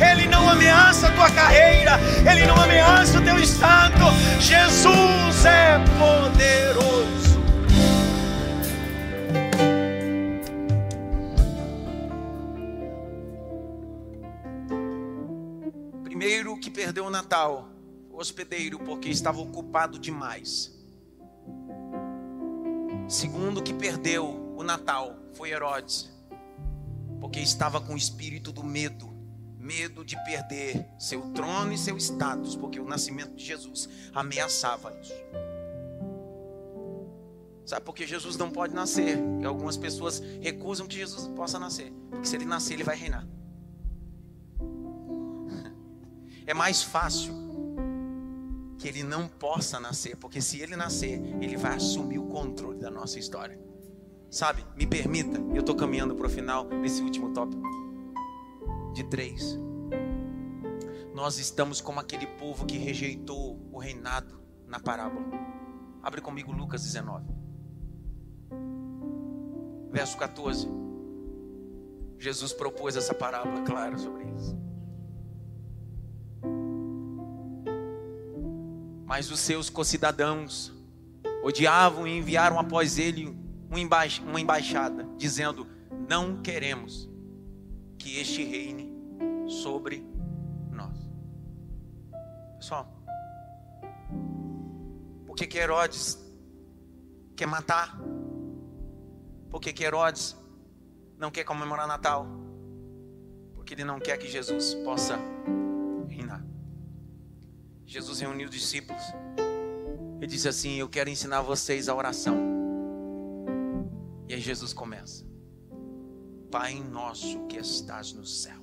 Ele 0.00 0.26
não 0.26 0.48
ameaça 0.48 1.08
a 1.08 1.10
tua 1.10 1.30
carreira, 1.30 1.98
ele 2.28 2.46
não 2.46 2.56
ameaça 2.60 3.18
o 3.18 3.22
teu 3.22 3.38
estado. 3.38 4.04
Jesus 4.40 5.44
é 5.44 5.80
poderoso. 5.98 7.23
Primeiro 16.24 16.56
que 16.56 16.70
perdeu 16.70 17.04
o 17.04 17.10
Natal, 17.10 17.68
o 18.10 18.16
hospedeiro, 18.16 18.78
porque 18.78 19.10
estava 19.10 19.42
ocupado 19.42 19.98
demais. 19.98 20.74
Segundo 23.06 23.62
que 23.62 23.74
perdeu 23.74 24.54
o 24.56 24.62
Natal 24.62 25.18
foi 25.34 25.50
Herodes, 25.50 26.10
porque 27.20 27.40
estava 27.40 27.78
com 27.78 27.92
o 27.92 27.96
espírito 27.98 28.52
do 28.52 28.64
medo, 28.64 29.14
medo 29.58 30.02
de 30.02 30.16
perder 30.24 30.88
seu 30.98 31.20
trono 31.32 31.74
e 31.74 31.76
seu 31.76 31.98
status, 31.98 32.56
porque 32.56 32.80
o 32.80 32.86
nascimento 32.86 33.36
de 33.36 33.44
Jesus 33.44 33.86
ameaçava 34.14 34.98
isso. 34.98 35.12
Sabe 37.66 37.84
por 37.84 37.94
que 37.94 38.06
Jesus 38.06 38.38
não 38.38 38.50
pode 38.50 38.74
nascer? 38.74 39.18
E 39.42 39.44
algumas 39.44 39.76
pessoas 39.76 40.20
recusam 40.40 40.86
que 40.86 40.96
Jesus 40.96 41.28
possa 41.36 41.58
nascer, 41.58 41.92
porque 42.08 42.26
se 42.26 42.34
ele 42.34 42.46
nascer, 42.46 42.72
ele 42.72 42.84
vai 42.84 42.96
reinar. 42.96 43.28
É 46.46 46.54
mais 46.54 46.82
fácil 46.82 47.34
que 48.78 48.88
ele 48.88 49.02
não 49.02 49.26
possa 49.26 49.80
nascer, 49.80 50.16
porque 50.16 50.40
se 50.40 50.60
ele 50.60 50.76
nascer, 50.76 51.20
ele 51.40 51.56
vai 51.56 51.76
assumir 51.76 52.18
o 52.18 52.26
controle 52.26 52.78
da 52.78 52.90
nossa 52.90 53.18
história. 53.18 53.58
Sabe, 54.30 54.66
me 54.76 54.86
permita, 54.86 55.38
eu 55.54 55.60
estou 55.60 55.74
caminhando 55.74 56.14
para 56.14 56.26
o 56.26 56.30
final 56.30 56.66
desse 56.82 57.00
último 57.02 57.32
tópico. 57.32 57.62
De 58.92 59.04
três. 59.04 59.58
Nós 61.14 61.38
estamos 61.38 61.80
como 61.80 62.00
aquele 62.00 62.26
povo 62.26 62.66
que 62.66 62.76
rejeitou 62.76 63.58
o 63.72 63.78
reinado 63.78 64.40
na 64.66 64.80
parábola. 64.80 65.24
Abre 66.02 66.20
comigo 66.20 66.52
Lucas 66.52 66.82
19, 66.82 67.24
verso 69.90 70.18
14. 70.18 70.68
Jesus 72.18 72.52
propôs 72.52 72.96
essa 72.96 73.14
parábola 73.14 73.62
clara 73.62 73.96
sobre 73.96 74.24
isso. 74.24 74.63
Mas 79.04 79.30
os 79.30 79.40
seus 79.40 79.68
concidadãos 79.68 80.72
odiavam 81.42 82.06
e 82.06 82.18
enviaram 82.18 82.58
após 82.58 82.98
ele 82.98 83.36
uma 83.70 84.40
embaixada, 84.40 85.06
dizendo: 85.16 85.66
Não 86.08 86.40
queremos 86.40 87.08
que 87.98 88.18
este 88.18 88.44
reine 88.44 88.92
sobre 89.48 90.06
nós. 90.70 90.96
Pessoal, 92.58 92.88
por 95.26 95.36
que, 95.36 95.46
que 95.46 95.58
Herodes 95.58 96.18
quer 97.36 97.46
matar? 97.46 97.98
Por 99.50 99.60
que, 99.60 99.72
que 99.72 99.84
Herodes 99.84 100.36
não 101.18 101.30
quer 101.30 101.44
comemorar 101.44 101.86
Natal? 101.86 102.26
Porque 103.54 103.74
ele 103.74 103.84
não 103.84 103.98
quer 103.98 104.16
que 104.16 104.28
Jesus 104.28 104.74
possa. 104.84 105.18
Jesus 107.86 108.20
reuniu 108.20 108.46
os 108.46 108.54
discípulos 108.54 109.02
e 110.20 110.26
disse 110.26 110.48
assim: 110.48 110.76
Eu 110.76 110.88
quero 110.88 111.10
ensinar 111.10 111.42
vocês 111.42 111.88
a 111.88 111.94
oração. 111.94 112.36
E 114.28 114.34
aí 114.34 114.40
Jesus 114.40 114.72
começa: 114.72 115.24
Pai 116.50 116.74
nosso 116.80 117.46
que 117.46 117.58
estás 117.58 118.12
no 118.12 118.24
céu, 118.24 118.60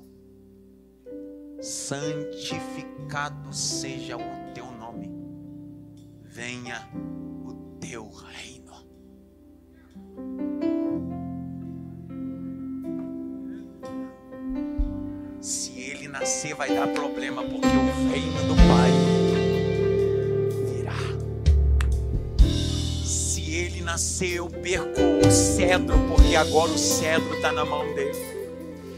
santificado 1.61 3.53
seja 3.53 4.17
o 4.17 4.53
teu 4.53 4.65
nome, 4.71 5.11
venha 6.23 6.89
o 7.45 7.77
teu 7.79 8.09
reino. 8.09 8.61
Se 15.39 15.71
ele 15.79 16.07
nascer, 16.07 16.53
vai 16.53 16.73
dar 16.73 16.87
problema, 16.87 17.43
porque 17.43 17.67
o 17.67 18.09
reino 18.11 18.47
do 18.47 18.55
Pai 18.55 19.00
nasceu, 23.79 24.49
percou 24.49 25.19
o 25.25 25.31
cedro, 25.31 25.97
porque 26.09 26.35
agora 26.35 26.71
o 26.71 26.77
cedro 26.77 27.33
está 27.35 27.53
na 27.53 27.63
mão 27.63 27.85
dele. 27.95 28.19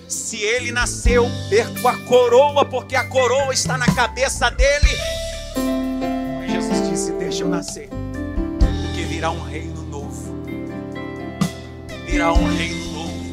Se 0.07 0.37
ele 0.41 0.71
nasceu, 0.71 1.29
perco 1.49 1.87
a 1.87 1.97
coroa, 2.05 2.65
porque 2.65 2.95
a 2.95 3.03
coroa 3.03 3.53
está 3.53 3.77
na 3.77 3.85
cabeça 3.85 4.49
dele. 4.49 4.97
Mas 6.39 6.51
Jesus 6.51 6.89
disse: 6.89 7.11
Deixa 7.11 7.43
eu 7.43 7.49
nascer, 7.49 7.89
porque 7.89 9.03
virá 9.03 9.29
um 9.29 9.43
reino 9.43 9.83
novo. 9.83 10.35
Virá 12.05 12.33
um 12.33 12.55
reino 12.55 12.91
novo. 12.93 13.23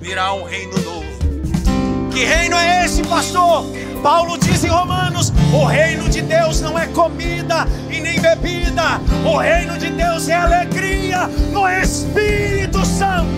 Virá 0.00 0.32
um 0.32 0.44
reino 0.44 0.76
novo. 0.78 1.13
Que 2.14 2.24
reino 2.24 2.56
é 2.56 2.84
esse, 2.84 3.02
pastor? 3.02 3.64
Paulo 4.00 4.38
diz 4.38 4.62
em 4.62 4.68
Romanos: 4.68 5.32
o 5.52 5.64
reino 5.64 6.08
de 6.08 6.22
Deus 6.22 6.60
não 6.60 6.78
é 6.78 6.86
comida 6.86 7.66
e 7.90 8.00
nem 8.00 8.20
bebida, 8.20 9.00
o 9.26 9.36
reino 9.36 9.76
de 9.76 9.90
Deus 9.90 10.28
é 10.28 10.34
alegria 10.34 11.26
no 11.52 11.68
Espírito 11.68 12.86
Santo. 12.86 13.34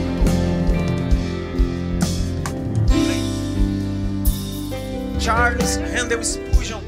Charles 5.19 5.79
Handel 5.79 6.23
Spurgeon 6.23 6.83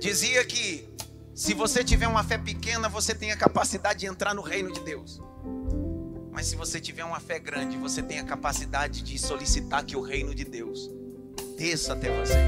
dizia 0.00 0.44
que 0.44 0.88
se 1.34 1.52
você 1.52 1.82
tiver 1.82 2.06
uma 2.06 2.22
fé 2.22 2.38
pequena, 2.38 2.88
você 2.88 3.12
tem 3.12 3.32
a 3.32 3.36
capacidade 3.36 3.98
de 3.98 4.06
entrar 4.06 4.34
no 4.34 4.42
reino 4.42 4.72
de 4.72 4.80
Deus. 4.82 5.20
Mas 6.38 6.46
se 6.46 6.54
você 6.54 6.78
tiver 6.78 7.04
uma 7.04 7.18
fé 7.18 7.40
grande, 7.40 7.76
você 7.76 8.00
tem 8.00 8.20
a 8.20 8.22
capacidade 8.22 9.02
de 9.02 9.18
solicitar 9.18 9.84
que 9.84 9.96
o 9.96 10.00
reino 10.00 10.32
de 10.32 10.44
Deus 10.44 10.88
desça 11.58 11.94
até 11.94 12.16
você. 12.16 12.38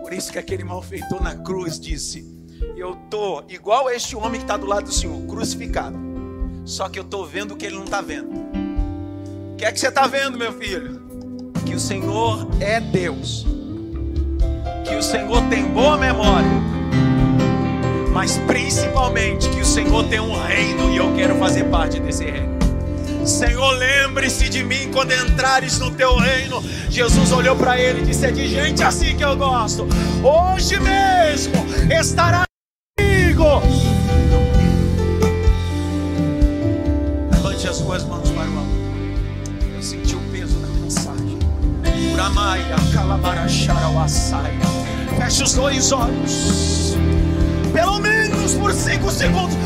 Por 0.00 0.10
isso 0.14 0.32
que 0.32 0.38
aquele 0.38 0.64
malfeitor 0.64 1.22
na 1.22 1.36
cruz 1.36 1.78
disse: 1.78 2.26
Eu 2.78 2.96
tô 3.10 3.44
igual 3.50 3.88
a 3.88 3.94
este 3.94 4.16
homem 4.16 4.40
que 4.40 4.44
está 4.44 4.56
do 4.56 4.64
lado 4.64 4.84
do 4.84 4.92
Senhor, 4.94 5.20
crucificado. 5.26 5.98
Só 6.64 6.88
que 6.88 6.98
eu 6.98 7.04
tô 7.04 7.26
vendo 7.26 7.52
o 7.52 7.56
que 7.58 7.66
ele 7.66 7.76
não 7.76 7.84
está 7.84 8.00
vendo. 8.00 8.30
O 8.32 9.56
que 9.58 9.66
é 9.66 9.70
que 9.70 9.78
você 9.78 9.88
está 9.88 10.06
vendo, 10.06 10.38
meu 10.38 10.54
filho? 10.54 10.98
Que 11.66 11.74
o 11.74 11.78
Senhor 11.78 12.48
é 12.58 12.80
Deus. 12.80 13.44
Que 14.88 14.96
o 14.96 15.02
Senhor 15.02 15.46
tem 15.50 15.68
boa 15.74 15.98
memória. 15.98 16.73
Mas 18.14 18.38
principalmente 18.46 19.50
que 19.50 19.60
o 19.60 19.66
Senhor 19.66 20.04
tem 20.04 20.20
um 20.20 20.40
reino 20.40 20.88
e 20.92 20.96
eu 20.96 21.12
quero 21.16 21.34
fazer 21.34 21.64
parte 21.64 21.98
desse 21.98 22.24
reino. 22.24 22.54
Senhor, 23.26 23.72
lembre-se 23.72 24.48
de 24.48 24.62
mim 24.62 24.88
quando 24.92 25.12
entrares 25.12 25.80
no 25.80 25.90
teu 25.90 26.16
reino. 26.16 26.62
Jesus 26.88 27.32
olhou 27.32 27.56
para 27.56 27.76
ele 27.78 28.02
e 28.02 28.04
disse: 28.04 28.24
É 28.26 28.30
de 28.30 28.46
gente 28.46 28.84
assim 28.84 29.16
que 29.16 29.24
eu 29.24 29.36
gosto. 29.36 29.88
Hoje 30.22 30.78
mesmo 30.78 31.54
estará 32.00 32.44
comigo. 32.96 33.44
Levante 37.32 37.66
as 37.66 37.76
suas 37.76 38.04
mãos 38.04 38.30
para 38.30 38.48
o 38.48 38.58
alto. 38.58 38.70
Eu 39.74 39.82
senti 39.82 40.14
o 40.14 40.20
peso 40.30 40.54
da 40.60 40.68
mensagem. 40.68 41.38
Uramaia, 42.12 42.76
calabarachara, 42.92 44.04
açaia. 44.04 44.60
Feche 45.18 45.42
os 45.42 45.54
dois 45.54 45.90
olhos. 45.90 46.94
Pelo 47.74 47.98
menos 47.98 48.54
por 48.54 48.72
cinco 48.72 49.10
segundos. 49.10 49.56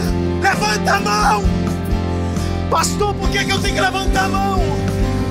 Levanta 0.42 0.94
a 0.94 1.00
mão. 1.00 1.44
Pastor, 2.70 3.14
por 3.14 3.28
que, 3.28 3.44
que 3.44 3.52
eu 3.52 3.60
tenho 3.60 3.74
que 3.74 3.80
levantar 3.80 4.24
a 4.24 4.28
mão? 4.28 4.60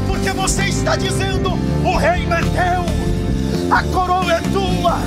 Porque 0.08 0.32
você 0.32 0.66
está 0.66 0.96
dizendo: 0.96 1.50
o 1.84 1.98
reino 1.98 2.34
é 2.34 2.42
teu, 2.42 3.76
a 3.76 3.84
coroa 3.84 4.32
é 4.32 4.42
tua, 4.42 5.00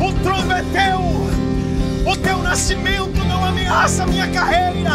o 0.00 0.12
trono 0.22 0.52
é 0.52 0.62
teu, 0.72 2.10
o 2.10 2.16
teu 2.16 2.38
nascimento 2.38 3.22
não 3.28 3.44
ameaça 3.44 4.04
a 4.04 4.06
minha 4.06 4.28
carreira, 4.28 4.92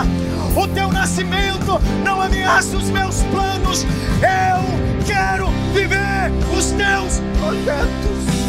o 0.55 0.68
teu 0.68 0.91
nascimento 0.91 1.80
não 2.03 2.20
ameaça 2.20 2.78
os 2.78 2.89
meus 2.89 3.22
planos. 3.24 3.86
Eu 4.24 5.05
quero 5.05 5.49
viver 5.72 6.32
os 6.57 6.72
teus 6.72 7.22
projetos. 7.39 8.46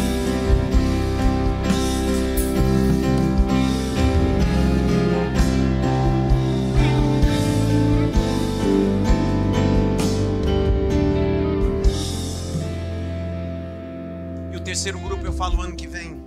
Terceiro 14.79 14.99
grupo 14.99 15.25
eu 15.25 15.33
falo 15.33 15.61
ano 15.61 15.75
que 15.75 15.85
vem. 15.85 16.23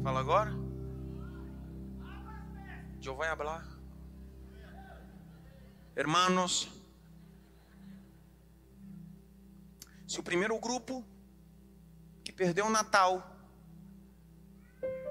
Fala 0.00 0.20
agora? 0.20 0.52
Eu 3.04 3.16
vou 3.16 3.24
falar. 3.36 3.66
Hermanos, 5.96 6.68
se 10.06 10.20
o 10.20 10.22
primeiro 10.22 10.56
grupo 10.60 11.04
que 12.22 12.32
perdeu 12.32 12.66
o 12.66 12.70
Natal, 12.70 13.36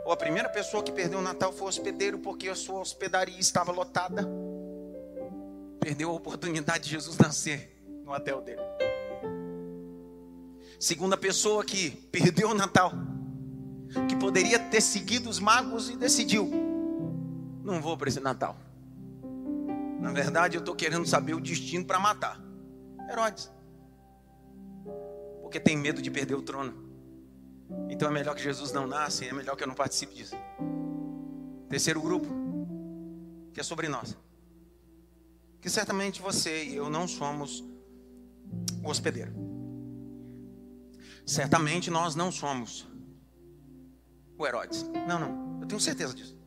ou 0.06 0.14
a 0.14 0.16
primeira 0.16 0.48
pessoa 0.48 0.82
que 0.82 0.92
perdeu 0.94 1.20
o 1.20 1.22
Natal 1.22 1.52
foi 1.52 1.66
o 1.66 1.70
hospedeiro 1.70 2.18
porque 2.20 2.48
a 2.48 2.56
sua 2.56 2.80
hospedaria 2.80 3.38
estava 3.38 3.74
lotada, 3.74 4.26
perdeu 5.82 6.12
a 6.12 6.14
oportunidade 6.14 6.86
de 6.86 6.92
Jesus 6.92 7.18
nascer 7.18 7.84
no 8.06 8.14
hotel 8.14 8.42
dele. 8.42 8.73
Segunda 10.84 11.16
pessoa 11.16 11.64
que 11.64 11.92
perdeu 12.12 12.50
o 12.50 12.54
Natal, 12.54 12.92
que 14.10 14.18
poderia 14.18 14.60
ter 14.60 14.82
seguido 14.82 15.30
os 15.30 15.40
magos 15.40 15.90
e 15.90 15.96
decidiu: 15.96 16.52
não 17.64 17.82
vou 17.82 17.98
para 17.98 18.10
esse 18.10 18.20
Natal. 18.20 18.58
Na 20.02 20.12
verdade, 20.12 20.58
eu 20.58 20.60
estou 20.60 20.76
querendo 20.76 21.08
saber 21.08 21.36
o 21.36 21.40
destino 21.40 21.86
para 21.86 22.02
matar 22.02 22.38
Herodes, 23.10 23.50
porque 25.42 25.58
tem 25.58 25.78
medo 25.78 26.02
de 26.02 26.12
perder 26.12 26.36
o 26.36 26.42
trono. 26.42 26.74
Então 27.90 28.10
é 28.10 28.12
melhor 28.12 28.36
que 28.36 28.44
Jesus 28.44 28.74
não 28.74 28.86
nasça, 28.86 29.24
é 29.24 29.32
melhor 29.32 29.56
que 29.56 29.64
eu 29.64 29.68
não 29.68 29.76
participe 29.76 30.14
disso. 30.14 30.36
Terceiro 31.70 32.02
grupo, 32.02 32.28
que 33.54 33.62
é 33.62 33.64
sobre 33.64 33.88
nós. 33.88 34.18
Que 35.62 35.70
certamente 35.70 36.22
você 36.22 36.66
e 36.66 36.76
eu 36.76 36.90
não 36.90 37.08
somos 37.08 37.64
hospedeiro. 38.84 39.53
Certamente 41.26 41.90
nós 41.90 42.16
não 42.16 42.32
somos 42.32 42.88
o 44.38 44.46
Herodes. 44.46 44.84
Não, 45.08 45.20
não. 45.20 45.62
Eu 45.62 45.68
tenho 45.68 45.80
certeza 45.80 46.14
disso. 46.14 46.38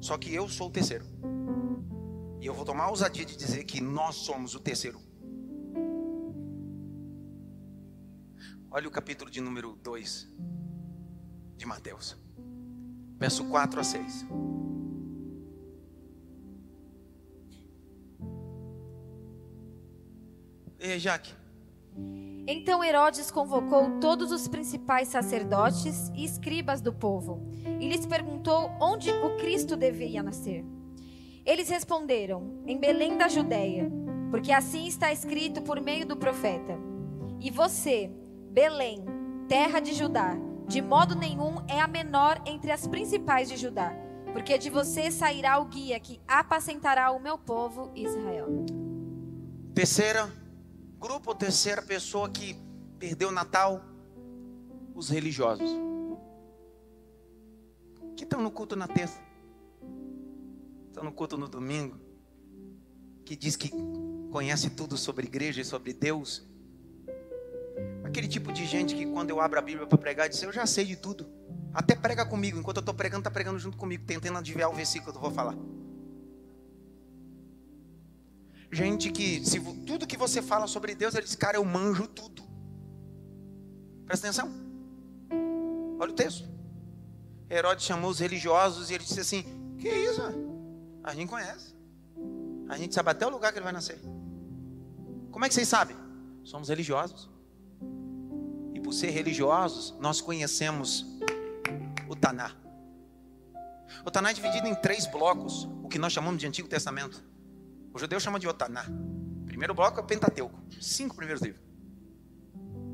Só 0.00 0.16
que 0.16 0.32
eu 0.32 0.48
sou 0.48 0.68
o 0.68 0.70
terceiro. 0.70 1.04
E 2.40 2.46
eu 2.46 2.54
vou 2.54 2.64
tomar 2.64 2.84
a 2.84 2.90
ousadia 2.90 3.24
de 3.24 3.36
dizer 3.36 3.64
que 3.64 3.80
nós 3.80 4.16
somos 4.16 4.54
o 4.54 4.60
terceiro. 4.60 5.00
Olha 8.70 8.88
o 8.88 8.90
capítulo 8.90 9.30
de 9.30 9.40
número 9.40 9.76
2 9.76 10.28
de 11.56 11.64
Mateus, 11.64 12.16
verso 13.16 13.44
4 13.44 13.80
a 13.80 13.84
6. 13.84 14.26
Ei, 20.80 20.98
Jaque, 20.98 21.32
então 22.46 22.84
Herodes 22.84 23.30
convocou 23.30 23.98
todos 24.00 24.30
os 24.30 24.46
principais 24.46 25.08
sacerdotes 25.08 26.10
e 26.14 26.24
escribas 26.24 26.80
do 26.80 26.92
povo 26.92 27.42
e 27.80 27.88
lhes 27.88 28.04
perguntou 28.04 28.70
onde 28.80 29.10
o 29.10 29.36
Cristo 29.36 29.76
deveria 29.76 30.22
nascer. 30.22 30.64
Eles 31.44 31.68
responderam: 31.70 32.62
Em 32.66 32.78
Belém 32.78 33.16
da 33.16 33.28
Judéia, 33.28 33.90
porque 34.30 34.52
assim 34.52 34.86
está 34.86 35.12
escrito 35.12 35.62
por 35.62 35.80
meio 35.80 36.06
do 36.06 36.16
profeta. 36.16 36.78
E 37.40 37.50
você, 37.50 38.10
Belém, 38.50 39.04
terra 39.48 39.80
de 39.80 39.94
Judá, 39.94 40.36
de 40.66 40.82
modo 40.82 41.14
nenhum 41.14 41.56
é 41.68 41.80
a 41.80 41.86
menor 41.86 42.42
entre 42.46 42.70
as 42.70 42.86
principais 42.86 43.48
de 43.48 43.56
Judá, 43.56 43.94
porque 44.32 44.58
de 44.58 44.68
você 44.68 45.10
sairá 45.10 45.58
o 45.58 45.66
guia 45.66 45.98
que 45.98 46.20
apacentará 46.26 47.10
o 47.10 47.20
meu 47.20 47.38
povo 47.38 47.90
Israel. 47.94 48.48
Terceira 49.74 50.43
grupo, 51.04 51.34
terceira 51.34 51.82
pessoa 51.82 52.30
que 52.30 52.56
perdeu 52.98 53.28
o 53.28 53.32
Natal, 53.32 53.84
os 54.94 55.10
religiosos. 55.10 55.68
Que 58.16 58.24
estão 58.24 58.40
no 58.40 58.50
culto 58.50 58.74
na 58.74 58.88
terça, 58.88 59.20
estão 60.88 61.04
no 61.04 61.12
culto 61.12 61.36
no 61.36 61.46
domingo, 61.46 62.00
que 63.22 63.36
diz 63.36 63.54
que 63.54 63.70
conhece 64.30 64.70
tudo 64.70 64.96
sobre 64.96 65.26
igreja 65.26 65.60
e 65.60 65.64
sobre 65.64 65.92
Deus. 65.92 66.42
Aquele 68.02 68.26
tipo 68.26 68.50
de 68.50 68.64
gente 68.64 68.94
que 68.94 69.04
quando 69.04 69.28
eu 69.28 69.42
abro 69.42 69.58
a 69.58 69.62
Bíblia 69.62 69.86
para 69.86 69.98
pregar, 69.98 70.26
diz: 70.26 70.42
Eu 70.42 70.52
já 70.52 70.64
sei 70.64 70.86
de 70.86 70.96
tudo. 70.96 71.26
Até 71.74 71.94
prega 71.94 72.24
comigo. 72.24 72.58
Enquanto 72.58 72.78
eu 72.78 72.80
estou 72.80 72.94
pregando, 72.94 73.20
está 73.20 73.30
pregando 73.30 73.58
junto 73.58 73.76
comigo, 73.76 74.04
tentando 74.06 74.38
adivinhar 74.38 74.70
o 74.70 74.74
versículo 74.74 75.12
que 75.12 75.18
eu 75.18 75.22
vou 75.22 75.32
falar. 75.32 75.54
Gente 78.74 79.12
que, 79.12 79.44
se 79.46 79.60
tudo 79.86 80.04
que 80.04 80.16
você 80.16 80.42
fala 80.42 80.66
sobre 80.66 80.96
Deus, 80.96 81.14
ele 81.14 81.22
diz: 81.22 81.36
Cara, 81.36 81.56
eu 81.56 81.64
manjo 81.64 82.08
tudo. 82.08 82.42
Presta 84.04 84.26
atenção. 84.26 84.50
Olha 86.00 86.10
o 86.10 86.14
texto. 86.14 86.44
Herodes 87.48 87.84
chamou 87.84 88.10
os 88.10 88.18
religiosos 88.18 88.90
e 88.90 88.94
ele 88.94 89.04
disse 89.04 89.20
assim: 89.20 89.44
Que 89.78 89.88
isso? 89.88 90.20
A 91.04 91.14
gente 91.14 91.28
conhece. 91.28 91.72
A 92.68 92.76
gente 92.76 92.92
sabe 92.92 93.10
até 93.10 93.24
o 93.24 93.30
lugar 93.30 93.52
que 93.52 93.58
ele 93.58 93.64
vai 93.64 93.72
nascer. 93.72 94.00
Como 95.30 95.44
é 95.44 95.48
que 95.48 95.54
vocês 95.54 95.68
sabem? 95.68 95.96
Somos 96.42 96.68
religiosos. 96.68 97.30
E 98.74 98.80
por 98.80 98.92
ser 98.92 99.10
religiosos, 99.10 99.94
nós 100.00 100.20
conhecemos 100.20 101.06
o 102.08 102.16
Taná. 102.16 102.50
O 104.04 104.10
Taná 104.10 104.32
é 104.32 104.34
dividido 104.34 104.66
em 104.66 104.74
três 104.74 105.06
blocos, 105.06 105.68
o 105.84 105.88
que 105.88 105.96
nós 105.96 106.12
chamamos 106.12 106.40
de 106.40 106.46
Antigo 106.48 106.66
Testamento. 106.66 107.22
O 107.94 107.98
judeu 107.98 108.18
chama 108.18 108.40
de 108.40 108.48
Otaná. 108.48 108.84
Primeiro 109.46 109.72
bloco 109.72 110.00
é 110.00 110.02
o 110.02 110.06
Pentateuco, 110.06 110.58
cinco 110.80 111.14
primeiros 111.14 111.40
livros. 111.40 111.62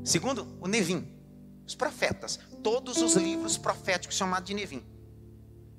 Segundo, 0.03 0.47
o 0.61 0.67
Nevim, 0.67 1.11
os 1.65 1.73
profetas, 1.73 2.39
todos 2.61 2.97
os 2.97 3.15
livros 3.15 3.57
proféticos 3.57 4.15
chamados 4.15 4.47
de 4.47 4.53
Nevim. 4.53 4.83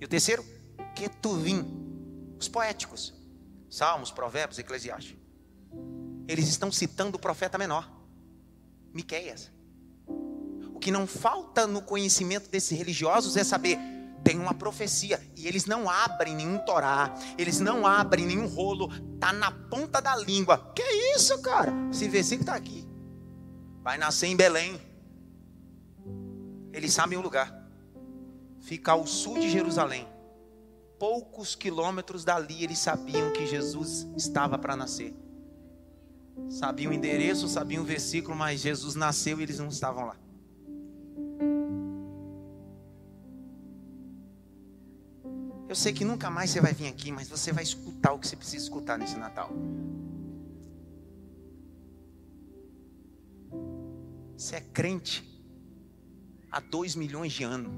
E 0.00 0.04
o 0.04 0.08
terceiro, 0.08 0.44
Ketuvim, 0.96 1.64
os 2.36 2.48
poéticos, 2.48 3.14
Salmos, 3.70 4.10
Provérbios, 4.10 4.58
Eclesiastes. 4.58 5.16
Eles 6.26 6.48
estão 6.48 6.72
citando 6.72 7.16
o 7.16 7.20
profeta 7.20 7.56
menor, 7.56 7.88
Miqueias. 8.92 9.52
O 10.74 10.80
que 10.80 10.90
não 10.90 11.06
falta 11.06 11.64
no 11.64 11.80
conhecimento 11.80 12.50
desses 12.50 12.76
religiosos 12.76 13.36
é 13.36 13.44
saber 13.44 13.78
tem 14.22 14.38
uma 14.38 14.54
profecia 14.54 15.20
e 15.36 15.46
eles 15.46 15.66
não 15.66 15.88
abrem 15.88 16.34
nenhum 16.34 16.58
Torá, 16.58 17.12
eles 17.36 17.60
não 17.60 17.86
abrem 17.86 18.26
nenhum 18.26 18.46
rolo, 18.46 18.88
tá 19.18 19.32
na 19.32 19.50
ponta 19.50 20.00
da 20.00 20.16
língua. 20.16 20.72
Que 20.74 20.82
isso, 21.16 21.40
cara? 21.42 21.72
Esse 21.90 22.08
versículo 22.08 22.42
está 22.42 22.54
aqui. 22.54 22.86
Vai 23.82 23.98
nascer 23.98 24.28
em 24.28 24.36
Belém. 24.36 24.80
Eles 26.72 26.92
sabem 26.92 27.18
o 27.18 27.22
lugar. 27.22 27.52
Fica 28.60 28.92
ao 28.92 29.06
sul 29.06 29.38
de 29.38 29.50
Jerusalém. 29.50 30.06
Poucos 30.98 31.56
quilômetros 31.56 32.24
dali 32.24 32.62
eles 32.62 32.78
sabiam 32.78 33.32
que 33.32 33.44
Jesus 33.44 34.06
estava 34.16 34.56
para 34.56 34.76
nascer. 34.76 35.14
Sabiam 36.48 36.92
o 36.92 36.94
endereço, 36.94 37.48
sabiam 37.48 37.82
o 37.82 37.86
versículo, 37.86 38.36
mas 38.36 38.60
Jesus 38.60 38.94
nasceu 38.94 39.40
e 39.40 39.42
eles 39.42 39.58
não 39.58 39.68
estavam 39.68 40.06
lá. 40.06 40.16
Eu 45.72 45.76
sei 45.76 45.90
que 45.90 46.04
nunca 46.04 46.28
mais 46.28 46.50
você 46.50 46.60
vai 46.60 46.74
vir 46.74 46.86
aqui, 46.86 47.10
mas 47.10 47.30
você 47.30 47.50
vai 47.50 47.64
escutar 47.64 48.12
o 48.12 48.18
que 48.18 48.28
você 48.28 48.36
precisa 48.36 48.62
escutar 48.62 48.98
nesse 48.98 49.16
Natal. 49.16 49.50
Você 54.36 54.56
é 54.56 54.60
crente 54.60 55.26
há 56.50 56.60
dois 56.60 56.94
milhões 56.94 57.32
de 57.32 57.42
anos. 57.42 57.72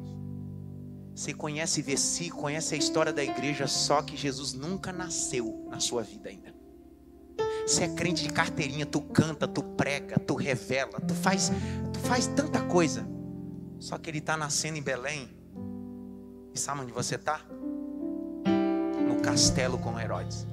Você 1.15 1.33
conhece 1.33 1.83
versículo, 1.83 2.43
conhece 2.43 2.75
a 2.75 2.79
história 2.79 3.13
da 3.13 3.23
igreja, 3.23 3.69
só 3.69 4.03
que 4.03 4.17
Jesus 4.17 4.55
nunca 4.55 4.93
nasceu 4.93 5.69
na 5.71 5.79
sua 5.79 6.03
vida 6.03 6.31
ainda. 6.31 6.53
Você 7.65 7.85
é 7.85 7.95
crente 7.95 8.25
de 8.25 8.33
carteirinha, 8.33 8.87
tu 8.87 9.03
canta, 9.03 9.47
tu 9.47 9.63
prega, 9.63 10.19
tu 10.19 10.35
revela, 10.35 11.01
tu 11.01 11.15
faz, 11.15 11.53
tu 11.93 12.01
faz 12.01 12.27
tanta 12.27 12.61
coisa. 12.63 13.07
Só 13.79 13.97
que 13.99 14.11
ele 14.11 14.19
está 14.19 14.37
nascendo 14.37 14.79
em 14.79 14.83
Belém. 14.83 15.31
E 16.53 16.59
sabe 16.59 16.81
onde 16.81 16.93
você 16.93 17.15
está? 17.15 17.54
Castelo 19.25 19.79
com 19.79 19.99
Herodes. 19.99 20.47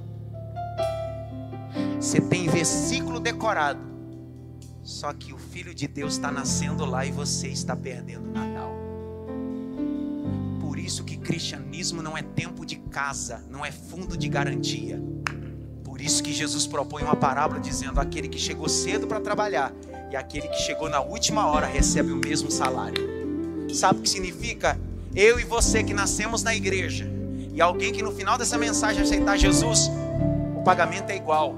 Você 2.00 2.22
tem 2.22 2.48
versículo 2.48 3.20
decorado. 3.20 3.92
Só 4.82 5.14
que 5.14 5.34
o 5.34 5.38
Filho 5.38 5.76
de 5.76 5.88
Deus 5.88 6.14
está 6.14 6.32
nascendo 6.32 6.86
lá 6.86 7.06
e 7.06 7.12
você 7.12 7.50
está 7.50 7.76
perdendo 7.76 8.30
o 8.30 8.32
Natal. 8.32 8.74
Por 10.60 10.80
isso 10.80 11.04
que 11.04 11.18
cristianismo 11.18 12.02
não 12.02 12.18
é 12.18 12.24
tempo 12.24 12.66
de 12.66 12.78
casa, 12.78 13.44
não 13.50 13.64
é 13.64 13.72
fundo 13.72 14.18
de 14.18 14.28
garantia. 14.28 15.00
Por 15.84 16.02
isso 16.02 16.24
que 16.24 16.34
Jesus 16.34 16.66
propõe 16.66 17.04
uma 17.04 17.16
parábola 17.16 17.60
dizendo: 17.60 18.00
aquele 18.00 18.28
que 18.28 18.40
chegou 18.40 18.68
cedo 18.68 19.06
para 19.06 19.20
trabalhar 19.20 19.72
e 20.10 20.16
aquele 20.16 20.48
que 20.48 20.58
chegou 20.58 20.90
na 20.90 21.02
última 21.02 21.46
hora 21.46 21.68
recebe 21.68 22.12
o 22.12 22.18
mesmo 22.18 22.50
salário. 22.50 23.70
Sabe 23.74 24.00
o 24.00 24.02
que 24.02 24.10
significa? 24.10 24.80
Eu 25.14 25.40
e 25.40 25.44
você 25.44 25.84
que 25.84 25.94
nascemos 25.94 26.42
na 26.42 26.56
igreja 26.56 27.21
e 27.54 27.62
alguém 27.62 27.92
que 27.92 28.02
no 28.02 28.12
final 28.12 28.38
dessa 28.38 28.58
mensagem 28.58 29.02
aceitar 29.02 29.38
Jesus, 29.38 29.90
o 30.56 30.64
pagamento 30.64 31.10
é 31.10 31.18
igual. 31.18 31.56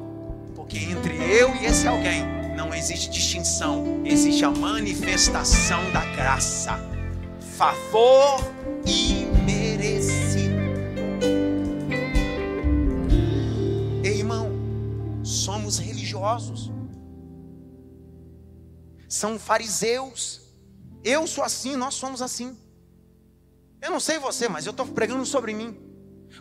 Porque 0.55 0.77
entre 0.79 1.13
eu 1.15 1.53
e 1.55 1.65
esse 1.65 1.87
alguém 1.87 2.23
não 2.55 2.73
existe 2.73 3.09
distinção, 3.09 4.01
existe 4.05 4.43
a 4.45 4.51
manifestação 4.51 5.91
da 5.91 6.03
graça, 6.15 6.79
favor 7.57 8.39
imerecido. 8.85 10.53
Ei, 14.03 14.17
irmão, 14.17 14.49
somos 15.23 15.77
religiosos, 15.77 16.71
são 19.07 19.37
fariseus. 19.37 20.41
Eu 21.03 21.27
sou 21.27 21.43
assim, 21.43 21.75
nós 21.75 21.93
somos 21.93 22.21
assim. 22.21 22.57
Eu 23.83 23.91
não 23.91 23.99
sei 23.99 24.17
você, 24.17 24.47
mas 24.47 24.65
eu 24.65 24.71
estou 24.71 24.85
pregando 24.85 25.25
sobre 25.25 25.53
mim. 25.53 25.77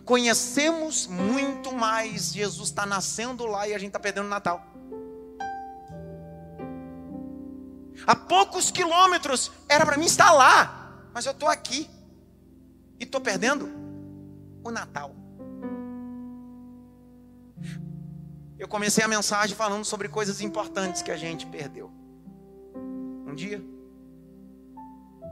Conhecemos 0.04 1.08
muito 1.08 1.72
mais. 1.72 2.32
Jesus 2.32 2.68
está 2.68 2.86
nascendo 2.86 3.44
lá 3.46 3.66
e 3.66 3.74
a 3.74 3.78
gente 3.78 3.88
está 3.88 3.98
perdendo 3.98 4.26
o 4.26 4.28
Natal. 4.28 4.64
A 8.06 8.14
poucos 8.14 8.70
quilômetros 8.70 9.50
era 9.68 9.84
para 9.84 9.96
mim 9.96 10.06
estar 10.06 10.30
lá, 10.30 11.08
mas 11.12 11.26
eu 11.26 11.32
estou 11.32 11.48
aqui 11.48 11.90
e 13.00 13.02
estou 13.02 13.20
perdendo 13.20 13.68
o 14.62 14.70
Natal. 14.70 15.12
Eu 18.56 18.68
comecei 18.68 19.02
a 19.02 19.08
mensagem 19.08 19.56
falando 19.56 19.84
sobre 19.84 20.08
coisas 20.08 20.40
importantes 20.40 21.02
que 21.02 21.10
a 21.10 21.16
gente 21.16 21.44
perdeu. 21.46 21.90
Um 23.26 23.34
dia, 23.34 23.60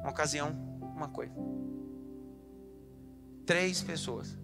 uma 0.03 0.11
ocasião, 0.11 0.51
uma 0.97 1.07
coisa 1.07 1.33
três 3.51 3.83
pessoas 3.83 4.39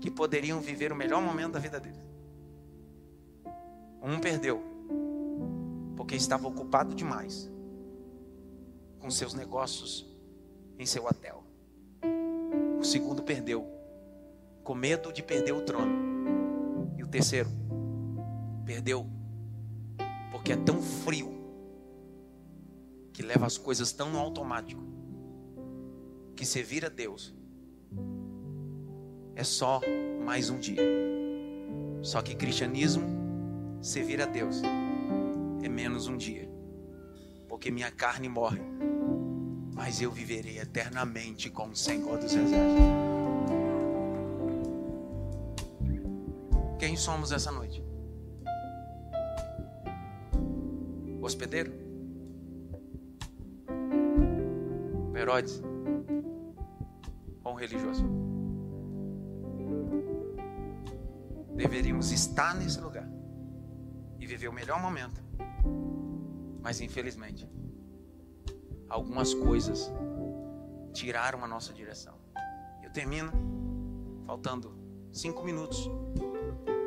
que 0.00 0.10
poderiam 0.10 0.60
viver 0.60 0.90
o 0.90 0.96
melhor 0.96 1.22
momento 1.22 1.52
da 1.52 1.60
vida 1.60 1.78
deles. 1.78 2.04
Um 4.02 4.18
perdeu, 4.18 4.60
porque 5.96 6.16
estava 6.16 6.48
ocupado 6.48 6.96
demais 6.96 7.48
com 8.98 9.08
seus 9.08 9.34
negócios 9.34 10.04
em 10.80 10.84
seu 10.84 11.06
hotel. 11.06 11.44
O 12.76 12.82
segundo 12.82 13.22
perdeu, 13.22 13.64
com 14.64 14.74
medo 14.74 15.12
de 15.12 15.22
perder 15.22 15.52
o 15.52 15.62
trono. 15.62 15.94
E 16.96 17.04
o 17.04 17.06
terceiro 17.06 17.50
perdeu, 18.66 19.06
porque 20.32 20.54
é 20.54 20.56
tão 20.56 20.82
frio 20.82 21.32
que 23.12 23.22
leva 23.22 23.46
as 23.46 23.56
coisas 23.56 23.92
tão 23.92 24.10
no 24.10 24.18
automático 24.18 24.97
que 26.38 26.46
servir 26.46 26.84
a 26.84 26.88
Deus 26.88 27.34
é 29.34 29.42
só 29.42 29.80
mais 30.24 30.50
um 30.50 30.56
dia. 30.56 30.80
Só 32.00 32.22
que 32.22 32.36
cristianismo 32.36 33.08
servir 33.82 34.22
a 34.22 34.24
Deus 34.24 34.62
é 35.64 35.68
menos 35.68 36.06
um 36.06 36.16
dia, 36.16 36.48
porque 37.48 37.72
minha 37.72 37.90
carne 37.90 38.28
morre, 38.28 38.60
mas 39.74 40.00
eu 40.00 40.12
viverei 40.12 40.60
eternamente 40.60 41.50
com 41.50 41.70
o 41.70 41.76
Senhor 41.76 42.16
dos 42.18 42.32
Exércitos. 42.32 42.84
Quem 46.78 46.96
somos 46.96 47.32
essa 47.32 47.50
noite? 47.50 47.82
Hospedeiro? 51.20 51.72
Herodes? 55.16 55.67
Religioso? 57.58 58.04
Deveríamos 61.56 62.12
estar 62.12 62.54
nesse 62.54 62.80
lugar 62.80 63.08
e 64.18 64.26
viver 64.26 64.48
o 64.48 64.52
melhor 64.52 64.80
momento. 64.80 65.20
Mas 66.62 66.80
infelizmente, 66.80 67.50
algumas 68.88 69.34
coisas 69.34 69.92
tiraram 70.92 71.44
a 71.44 71.48
nossa 71.48 71.72
direção. 71.72 72.14
Eu 72.82 72.90
termino 72.90 73.32
faltando 74.24 74.72
cinco 75.10 75.42
minutos 75.44 75.90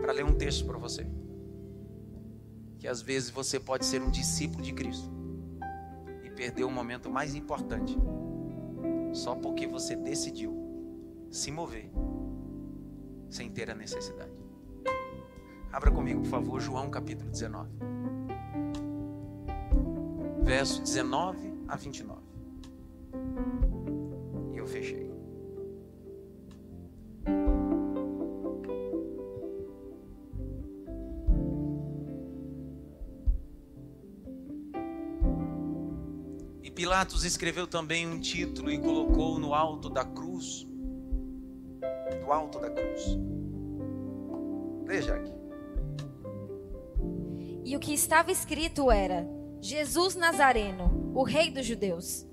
para 0.01 0.13
ler 0.13 0.24
um 0.24 0.34
texto 0.34 0.65
para 0.65 0.78
você. 0.78 1.05
Que 2.80 2.88
às 2.88 3.01
vezes 3.01 3.30
você 3.30 3.59
pode 3.59 3.86
ser 3.86 4.01
um 4.01 4.09
discípulo 4.09 4.63
de 4.63 4.74
Cristo 4.74 5.11
e 6.24 6.30
perder 6.30 6.63
o 6.63 6.72
momento 6.72 7.09
mais 7.09 7.36
importante 7.36 7.97
só 9.13 9.36
porque 9.36 9.67
você 9.67 9.95
decidiu 9.95 10.61
se 11.32 11.49
mover 11.49 11.89
sem 13.29 13.49
ter 13.49 13.71
a 13.71 13.75
necessidade. 13.75 14.32
Abra 15.71 15.89
comigo, 15.89 16.21
por 16.21 16.29
favor, 16.29 16.59
João 16.59 16.89
capítulo 16.89 17.32
19. 17.32 17.69
Verso 20.43 20.82
19 20.82 21.53
a 21.67 21.75
29. 21.77 22.21
E 24.53 24.57
eu 24.57 24.67
fechei. 24.67 25.11
Pilatos 36.82 37.23
escreveu 37.23 37.67
também 37.67 38.07
um 38.07 38.19
título 38.19 38.71
e 38.71 38.79
colocou 38.79 39.38
no 39.38 39.53
alto 39.53 39.88
da 39.88 40.03
cruz. 40.03 40.67
Alto 42.32 42.59
da 42.59 42.69
cruz. 42.69 43.17
Veja 44.86 45.15
aqui. 45.15 45.34
E 47.63 47.75
o 47.75 47.79
que 47.79 47.93
estava 47.93 48.32
escrito 48.32 48.89
era: 48.89 49.27
Jesus 49.59 50.15
Nazareno, 50.15 51.11
o 51.13 51.23
Rei 51.23 51.51
dos 51.51 51.65
Judeus. 51.65 52.25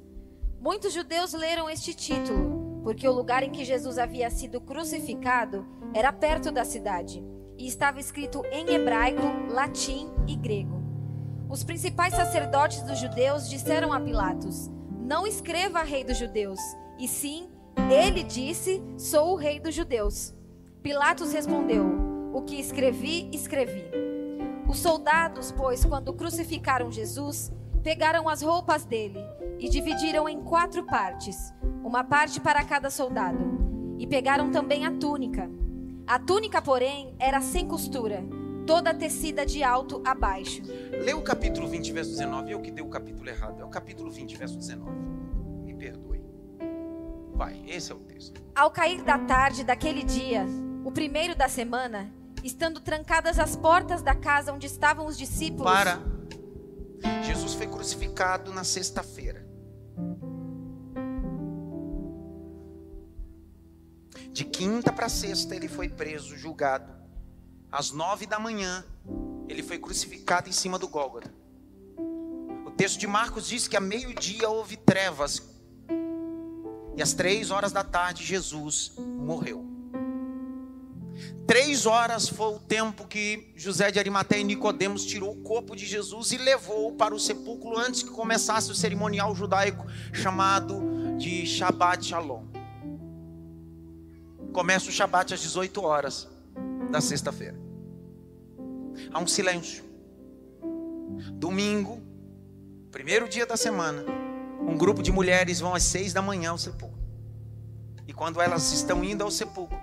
Muitos 0.61 0.93
judeus 0.93 1.33
leram 1.33 1.71
este 1.71 1.95
título, 1.95 2.81
porque 2.83 3.07
o 3.07 3.13
lugar 3.13 3.43
em 3.43 3.51
que 3.51 3.65
Jesus 3.65 3.99
havia 3.99 4.29
sido 4.31 4.61
crucificado 4.61 5.65
era 5.95 6.13
perto 6.13 6.51
da 6.51 6.65
cidade, 6.65 7.25
e 7.57 7.67
estava 7.67 8.01
escrito 8.01 8.43
em 8.51 8.71
hebraico, 8.71 9.23
latim 9.51 10.11
e 10.27 10.35
grego. 10.35 10.83
Os 11.49 11.63
principais 11.63 12.15
sacerdotes 12.15 12.83
dos 12.83 12.99
judeus 12.99 13.49
disseram 13.49 13.93
a 13.93 14.01
Pilatos: 14.01 14.69
Não 15.01 15.27
escreva 15.27 15.83
rei 15.83 16.03
dos 16.03 16.19
judeus, 16.19 16.61
e 16.99 17.07
sim, 17.07 17.49
ele 17.91 18.23
disse: 18.23 18.83
Sou 18.97 19.33
o 19.33 19.37
rei 19.37 19.61
dos 19.61 19.75
judeus. 19.75 20.35
Pilatos 20.83 21.33
respondeu: 21.33 21.85
O 22.33 22.43
que 22.43 22.59
escrevi, 22.59 23.29
escrevi. 23.33 23.85
Os 24.69 24.79
soldados, 24.79 25.53
pois, 25.53 25.85
quando 25.85 26.13
crucificaram 26.13 26.91
Jesus, 26.91 27.53
pegaram 27.83 28.29
as 28.29 28.43
roupas 28.43 28.85
dele 28.85 29.19
e 29.59 29.69
dividiram 29.69 30.29
em 30.29 30.43
quatro 30.43 30.85
partes, 30.85 31.55
uma 31.83 32.05
parte 32.05 32.41
para 32.41 32.65
cada 32.65 32.91
soldado, 32.91 33.97
e 33.99 34.07
pegaram 34.07 34.51
também 34.51 34.85
a 34.85 34.93
túnica. 34.93 35.51
A 36.07 36.19
túnica, 36.19 36.61
porém, 36.61 37.15
era 37.19 37.41
sem 37.41 37.67
costura 37.67 38.23
toda 38.69 38.93
tecida 38.93 39.47
de 39.47 39.65
alto 39.65 40.03
a 40.05 40.15
baixo. 40.15 40.61
Lê 41.03 41.15
o 41.15 41.23
capítulo 41.23 41.67
20, 41.67 41.91
verso 41.91 42.11
19. 42.11 42.53
Eu 42.53 42.61
que 42.61 42.71
dei 42.71 42.85
o 42.85 42.89
capítulo 42.89 43.27
errado. 43.27 43.63
É 43.63 43.65
o 43.65 43.69
capítulo 43.71 44.11
20, 44.11 44.37
verso 44.37 44.59
19. 44.59 44.95
Me 45.65 45.73
perdoe. 45.73 46.18
Vai, 47.39 47.63
esse 47.69 47.93
é 47.93 47.95
o 47.95 48.01
texto. 48.01 48.43
Ao 48.53 48.69
cair 48.69 49.01
da 49.05 49.17
tarde 49.17 49.63
daquele 49.63 50.03
dia, 50.03 50.45
o 50.85 50.91
primeiro 50.91 51.37
da 51.37 51.49
semana, 51.49 52.13
estando 52.43 52.81
trancadas 52.81 53.39
as 53.39 53.55
portas 53.55 54.03
da 54.03 54.13
casa 54.13 54.53
onde 54.53 54.67
estavam 54.67 55.07
os 55.07 55.17
discípulos. 55.17 55.63
Para. 55.63 56.01
Jesus 57.23 57.55
foi 57.55 57.69
crucificado 57.69 58.53
na 58.53 58.65
sexta-feira. 58.65 59.47
De 64.33 64.45
quinta 64.45 64.93
para 64.93 65.09
sexta 65.09 65.55
ele 65.55 65.69
foi 65.69 65.89
preso, 65.89 66.37
julgado 66.37 66.93
às 67.71 67.93
nove 67.93 68.27
da 68.27 68.41
manhã, 68.41 68.85
ele 69.47 69.63
foi 69.63 69.79
crucificado 69.79 70.49
em 70.49 70.53
cima 70.53 70.77
do 70.77 70.89
Gólgota. 70.89 71.33
O 72.67 72.71
texto 72.73 72.99
de 72.99 73.07
Marcos 73.07 73.47
diz 73.47 73.69
que 73.69 73.77
a 73.77 73.81
meio-dia 73.81 74.49
houve 74.49 74.77
trevas. 74.77 75.57
E 76.99 77.03
às 77.03 77.13
três 77.13 77.53
horas 77.53 77.71
da 77.71 77.85
tarde, 77.85 78.25
Jesus 78.25 78.91
morreu. 78.99 79.65
Três 81.47 81.87
horas 81.87 82.29
foi 82.29 82.57
o 82.57 82.59
tempo 82.59 83.07
que 83.07 83.53
José 83.55 83.93
de 83.93 84.01
Arimateia 84.01 84.41
e 84.41 84.45
Nicodemos 84.45 85.07
tirou 85.07 85.31
o 85.31 85.43
corpo 85.43 85.77
de 85.77 85.87
Jesus 85.87 86.33
e 86.33 86.39
levou 86.39 86.91
para 86.97 87.15
o 87.15 87.21
sepulcro 87.21 87.79
antes 87.79 88.03
que 88.03 88.11
começasse 88.11 88.73
o 88.73 88.75
cerimonial 88.75 89.33
judaico 89.33 89.87
chamado 90.13 90.83
de 91.17 91.47
Shabbat 91.47 92.05
Shalom. 92.05 92.47
Começa 94.53 94.89
o 94.89 94.93
Shabbat 94.93 95.33
às 95.33 95.41
18 95.41 95.81
horas 95.81 96.27
da 96.91 97.01
sexta-feira. 97.01 97.57
Há 99.13 99.21
um 99.21 99.27
silêncio. 99.29 99.85
Domingo, 101.35 102.03
primeiro 102.91 103.29
dia 103.29 103.47
da 103.47 103.57
semana, 103.57 104.05
um 104.69 104.77
grupo 104.77 105.03
de 105.03 105.11
mulheres 105.11 105.61
vão 105.61 105.75
às 105.75 105.83
seis 105.83 106.13
da 106.13 106.21
manhã 106.21 106.51
ao 106.51 106.59
sepulcro. 106.59 106.99
E 108.07 108.13
quando 108.13 108.41
elas 108.41 108.71
estão 108.73 109.03
indo 109.03 109.25
ao 109.25 109.31
sepulcro, 109.31 109.79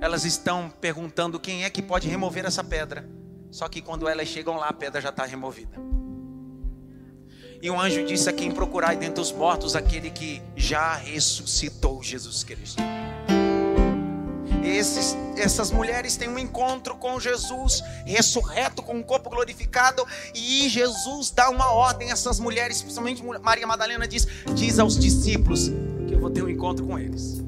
elas 0.00 0.24
estão 0.24 0.70
perguntando 0.80 1.38
quem 1.38 1.64
é 1.64 1.70
que 1.70 1.82
pode 1.82 2.08
remover 2.08 2.46
essa 2.46 2.64
pedra. 2.64 3.08
Só 3.50 3.68
que 3.68 3.82
quando 3.82 4.08
elas 4.08 4.28
chegam 4.28 4.56
lá, 4.56 4.68
a 4.68 4.72
pedra 4.72 5.00
já 5.00 5.10
está 5.10 5.24
removida. 5.24 5.76
E 7.60 7.70
um 7.70 7.80
anjo 7.80 8.04
disse 8.04 8.28
a 8.28 8.32
quem 8.32 8.50
procurar 8.50 8.96
dentre 8.96 9.20
os 9.20 9.32
mortos 9.32 9.76
aquele 9.76 10.10
que 10.10 10.42
já 10.54 10.94
ressuscitou 10.94 12.02
Jesus 12.02 12.44
Cristo 12.44 12.82
esses, 14.68 15.16
essas 15.36 15.70
mulheres 15.70 16.16
têm 16.16 16.28
um 16.28 16.38
encontro 16.38 16.96
com 16.96 17.18
Jesus, 17.20 17.82
ressurreto, 18.04 18.82
com 18.82 18.94
um 18.94 19.02
corpo 19.02 19.30
glorificado, 19.30 20.06
e 20.34 20.68
Jesus 20.68 21.30
dá 21.30 21.50
uma 21.50 21.70
ordem 21.72 22.10
a 22.10 22.12
essas 22.12 22.40
mulheres, 22.40 22.82
principalmente 22.82 23.22
Maria 23.42 23.66
Madalena 23.66 24.06
diz, 24.06 24.26
diz 24.54 24.78
aos 24.78 24.98
discípulos 24.98 25.70
que 26.06 26.14
eu 26.14 26.20
vou 26.20 26.30
ter 26.30 26.42
um 26.42 26.48
encontro 26.48 26.86
com 26.86 26.98
eles. 26.98 27.42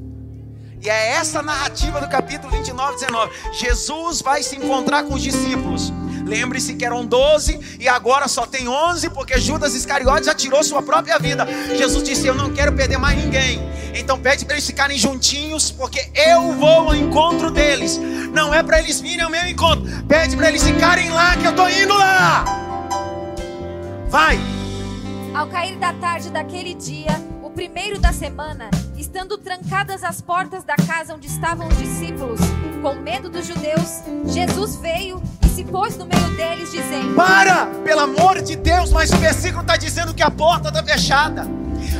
E 0.81 0.89
é 0.89 1.09
essa 1.11 1.41
narrativa 1.41 1.99
do 1.99 2.07
capítulo 2.07 2.51
29, 2.53 2.93
19. 2.93 3.31
Jesus 3.53 4.21
vai 4.21 4.41
se 4.41 4.55
encontrar 4.55 5.03
com 5.03 5.13
os 5.13 5.21
discípulos. 5.21 5.91
Lembre-se 6.29 6.75
que 6.75 6.85
eram 6.85 7.03
12 7.03 7.77
e 7.79 7.87
agora 7.87 8.27
só 8.27 8.45
tem 8.45 8.67
11 8.67 9.09
porque 9.09 9.39
Judas 9.39 9.73
Iscariotes 9.73 10.27
já 10.27 10.35
tirou 10.35 10.63
sua 10.63 10.83
própria 10.83 11.17
vida. 11.17 11.47
Jesus 11.75 12.03
disse: 12.03 12.27
Eu 12.27 12.35
não 12.35 12.53
quero 12.53 12.71
perder 12.71 12.99
mais 12.99 13.17
ninguém. 13.17 13.59
Então 13.95 14.19
pede 14.19 14.45
para 14.45 14.53
eles 14.53 14.67
ficarem 14.67 14.95
juntinhos 14.95 15.71
porque 15.71 16.11
eu 16.13 16.53
vou 16.53 16.89
ao 16.89 16.95
encontro 16.95 17.49
deles. 17.49 17.99
Não 18.31 18.53
é 18.53 18.61
para 18.61 18.77
eles 18.77 19.01
virem 19.01 19.21
ao 19.21 19.31
meu 19.31 19.43
encontro. 19.47 19.83
Pede 20.07 20.37
para 20.37 20.49
eles 20.49 20.61
ficarem 20.63 21.09
lá 21.09 21.35
que 21.35 21.45
eu 21.45 21.51
estou 21.51 21.67
indo 21.67 21.95
lá. 21.95 22.45
Vai. 24.07 24.39
Ao 25.33 25.47
cair 25.47 25.77
da 25.77 25.93
tarde 25.93 26.29
daquele 26.29 26.75
dia, 26.75 27.19
o 27.41 27.49
primeiro 27.49 27.99
da 27.99 28.13
semana, 28.13 28.69
estando 29.09 29.39
trancadas 29.39 30.03
as 30.03 30.21
portas 30.21 30.63
da 30.63 30.75
casa 30.75 31.15
onde 31.15 31.25
estavam 31.25 31.67
os 31.67 31.77
discípulos, 31.79 32.39
com 32.79 32.93
medo 32.93 33.27
dos 33.27 33.47
judeus, 33.47 34.03
Jesus 34.27 34.75
veio 34.75 35.19
se 35.55 35.63
pôs 35.63 35.97
no 35.97 36.05
meio 36.05 36.29
deles, 36.37 36.71
dizendo: 36.71 37.15
Para, 37.15 37.65
pelo 37.83 38.01
amor 38.01 38.39
de 38.39 38.55
Deus, 38.55 38.91
mas 38.91 39.11
o 39.11 39.17
versículo 39.17 39.61
está 39.61 39.77
dizendo 39.77 40.13
que 40.13 40.21
a 40.21 40.29
porta 40.29 40.69
está 40.69 40.83
fechada, 40.83 41.47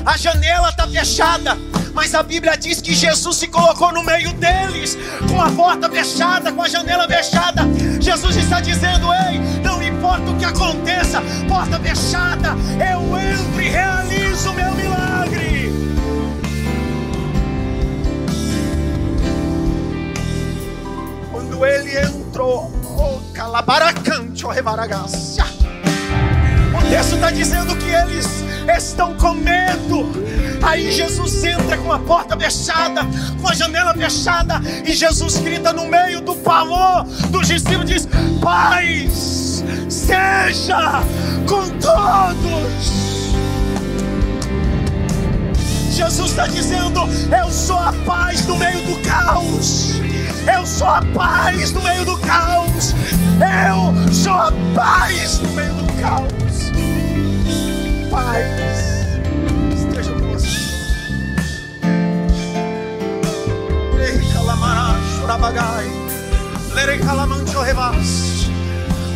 a 0.06 0.16
janela 0.18 0.70
está 0.70 0.88
fechada, 0.88 1.58
mas 1.96 2.14
a 2.14 2.22
Bíblia 2.22 2.56
diz 2.56 2.80
que 2.80 2.94
Jesus 2.94 3.38
se 3.38 3.48
colocou 3.48 3.92
no 3.92 4.04
meio 4.04 4.32
deles, 4.34 4.96
com 5.28 5.42
a 5.42 5.50
porta 5.50 5.90
fechada, 5.90 6.52
com 6.52 6.62
a 6.62 6.70
janela 6.70 7.08
fechada. 7.08 7.64
Jesus 8.00 8.36
está 8.36 8.62
dizendo: 8.62 9.08
Ei, 9.12 9.40
não 9.64 9.82
importa 9.82 10.30
o 10.30 10.38
que 10.38 10.46
aconteça, 10.46 11.24
porta 11.48 11.80
fechada, 11.80 12.50
eu 12.76 13.18
entro 13.18 13.62
e 13.62 13.68
realizo 13.68 14.52
o 14.52 14.54
meu 14.54 14.72
milagre. 14.76 15.49
Quando 21.60 21.74
ele 21.74 22.00
entrou, 22.00 22.72
oh 22.98 23.20
Calabaracancho 23.34 24.48
revaragaça. 24.48 25.44
O 26.74 26.90
texto 26.90 27.16
está 27.16 27.32
dizendo 27.32 27.76
que 27.76 27.90
eles 27.90 28.26
estão 28.78 29.14
com 29.16 29.34
medo. 29.34 30.10
Aí 30.64 30.90
Jesus 30.90 31.44
entra 31.44 31.78
com 31.80 31.92
a 31.92 32.00
porta 32.00 32.40
fechada, 32.40 33.02
com 33.42 33.50
a 33.50 33.54
janela 33.54 33.94
fechada, 33.94 34.62
e 34.86 34.94
Jesus 34.94 35.40
grita 35.40 35.74
no 35.74 35.86
meio 35.86 36.22
do 36.22 36.34
pavor 36.34 37.04
dos 37.30 37.46
discípulos: 37.50 37.90
diz, 37.90 38.08
Paz, 38.42 39.62
seja 39.90 41.02
com 41.46 41.68
todos. 41.78 43.10
Jesus 45.92 46.30
está 46.30 46.48
dizendo: 46.48 47.02
Eu 47.38 47.52
sou 47.52 47.78
a 47.78 47.92
paz 48.06 48.39
sou 50.90 50.96
a 50.96 51.02
paz 51.14 51.72
no 51.72 51.82
meio 51.82 52.04
do 52.04 52.18
caos. 52.18 52.96
Eu 53.40 54.14
sou 54.14 54.34
a 54.34 54.52
paz 54.74 55.40
no 55.40 55.50
meio 55.52 55.74
do 55.76 56.02
caos. 56.02 56.72
Paz. 58.10 58.90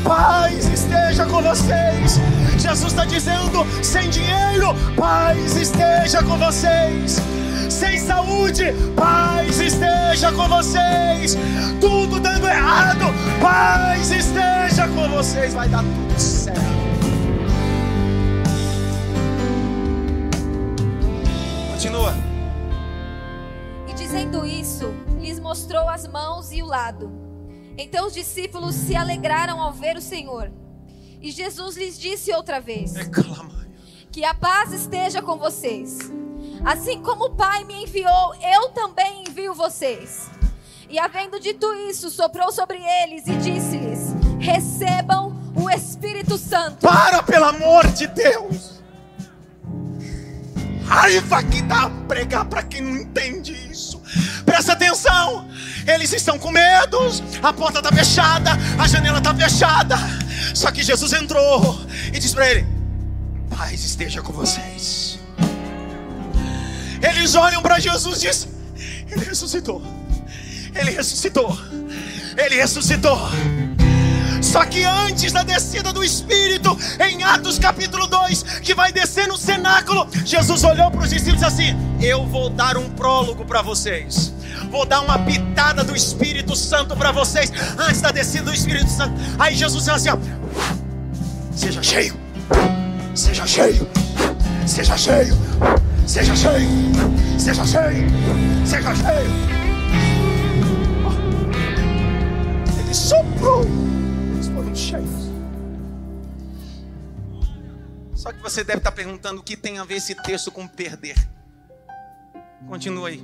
Paz 0.03 0.67
esteja 0.67 1.25
com 1.25 1.41
vocês. 1.41 2.19
Jesus 2.59 2.91
está 2.91 3.05
dizendo: 3.05 3.65
sem 3.81 4.11
dinheiro, 4.11 4.75
paz 4.95 5.55
esteja 5.55 6.21
com 6.21 6.37
vocês. 6.37 7.19
Sem 7.73 7.97
saúde, 7.97 8.65
paz 8.95 9.59
esteja 9.59 10.31
com 10.31 10.47
vocês. 10.47 11.35
Tudo 11.81 12.19
dando 12.19 12.47
errado, 12.47 13.05
paz 13.41 14.11
esteja 14.11 14.87
com 14.89 15.09
vocês. 15.09 15.55
Vai 15.55 15.67
dar 15.67 15.83
tudo 15.83 16.19
certo. 16.19 16.61
Continua. 21.71 22.13
E 23.87 23.93
dizendo 23.93 24.45
isso, 24.45 24.93
lhes 25.19 25.39
mostrou 25.39 25.89
as 25.89 26.07
mãos 26.07 26.51
e 26.51 26.61
o 26.61 26.67
lado. 26.67 27.11
Então 27.75 28.05
os 28.05 28.13
discípulos 28.13 28.75
se 28.75 28.95
alegraram 28.95 29.59
ao 29.59 29.73
ver 29.73 29.97
o 29.97 30.01
Senhor. 30.01 30.51
E 31.19 31.31
Jesus 31.31 31.75
lhes 31.75 31.99
disse 31.99 32.31
outra 32.33 32.61
vez. 32.61 32.93
Que 34.11 34.23
a 34.23 34.35
paz 34.35 34.71
esteja 34.71 35.23
com 35.23 35.39
vocês. 35.39 35.97
Assim 36.65 37.01
como 37.01 37.25
o 37.25 37.29
Pai 37.31 37.65
me 37.65 37.83
enviou, 37.83 38.35
eu 38.35 38.69
também 38.69 39.25
envio 39.27 39.53
vocês. 39.53 40.29
E 40.89 40.97
havendo 40.97 41.39
dito 41.39 41.73
isso, 41.89 42.09
soprou 42.09 42.51
sobre 42.51 42.77
eles 42.77 43.27
e 43.27 43.35
disse-lhes: 43.35 44.13
Recebam 44.39 45.35
o 45.55 45.69
Espírito 45.69 46.37
Santo. 46.37 46.77
Para, 46.77 47.21
pelo 47.21 47.45
amor 47.45 47.87
de 47.87 48.07
Deus. 48.07 48.81
Raiva 50.85 51.43
que 51.43 51.61
dá 51.63 51.89
pregar 52.07 52.45
para 52.45 52.63
quem 52.63 52.81
não 52.81 52.95
entende 52.95 53.53
isso. 53.69 54.01
Presta 54.45 54.73
atenção. 54.73 55.47
Eles 55.85 56.13
estão 56.13 56.37
com 56.37 56.51
medo. 56.51 56.97
A 57.41 57.51
porta 57.51 57.79
está 57.79 57.91
fechada. 57.91 58.51
A 58.79 58.87
janela 58.87 59.17
está 59.17 59.33
fechada. 59.33 59.95
Só 60.53 60.71
que 60.71 60.83
Jesus 60.83 61.11
entrou 61.13 61.77
e 62.07 62.19
disse 62.19 62.35
para 62.35 62.49
ele: 62.49 62.67
Paz 63.49 63.83
esteja 63.83 64.21
com 64.21 64.31
vocês. 64.31 65.12
Eles 67.03 67.35
olham 67.35 67.61
para 67.61 67.79
Jesus 67.79 68.23
e 68.23 68.27
dizem: 68.27 68.49
Ele 69.11 69.25
ressuscitou. 69.25 69.81
Ele 70.73 70.91
ressuscitou. 70.91 71.57
Ele 72.37 72.55
ressuscitou. 72.55 73.19
Só 74.41 74.65
que 74.65 74.83
antes 74.83 75.31
da 75.31 75.43
descida 75.43 75.93
do 75.93 76.03
Espírito, 76.03 76.77
em 76.99 77.23
Atos 77.23 77.57
capítulo 77.57 78.07
2, 78.07 78.43
que 78.61 78.73
vai 78.75 78.91
descer 78.91 79.27
no 79.27 79.37
cenáculo, 79.37 80.07
Jesus 80.25 80.63
olhou 80.63 80.91
para 80.91 81.01
os 81.01 81.09
discípulos 81.09 81.41
e 81.41 81.45
disse 81.45 81.45
assim: 81.45 81.77
Eu 82.01 82.25
vou 82.25 82.49
dar 82.49 82.77
um 82.77 82.89
prólogo 82.89 83.45
para 83.45 83.61
vocês. 83.61 84.33
Vou 84.69 84.85
dar 84.85 85.01
uma 85.01 85.19
pitada 85.19 85.83
do 85.83 85.95
Espírito 85.95 86.55
Santo 86.55 86.95
para 86.95 87.11
vocês 87.11 87.51
antes 87.77 88.01
da 88.01 88.11
descida 88.11 88.45
do 88.45 88.53
Espírito 88.53 88.89
Santo. 88.89 89.13
Aí 89.37 89.55
Jesus 89.55 89.85
disse 89.85 89.91
assim: 89.91 90.09
ó, 90.09 90.17
Seja 91.55 91.83
cheio, 91.83 92.15
seja 93.15 93.45
cheio, 93.45 93.87
seja 94.65 94.97
cheio, 94.97 95.37
seja 96.07 96.35
cheio, 96.35 96.67
seja 97.39 97.65
cheio, 97.65 98.07
seja 98.65 98.95
cheio. 98.95 99.31
Ele 102.79 102.93
soprou 102.93 103.63
eles 104.33 104.47
foram 104.47 104.75
cheios. 104.75 105.23
Só 108.15 108.31
que 108.31 108.41
você 108.41 108.63
deve 108.63 108.79
estar 108.79 108.91
perguntando 108.91 109.41
o 109.41 109.43
que 109.43 109.57
tem 109.57 109.79
a 109.79 109.83
ver 109.83 109.95
esse 109.95 110.15
texto 110.15 110.51
com 110.51 110.67
perder. 110.67 111.15
Continua 112.67 113.09
aí. 113.09 113.23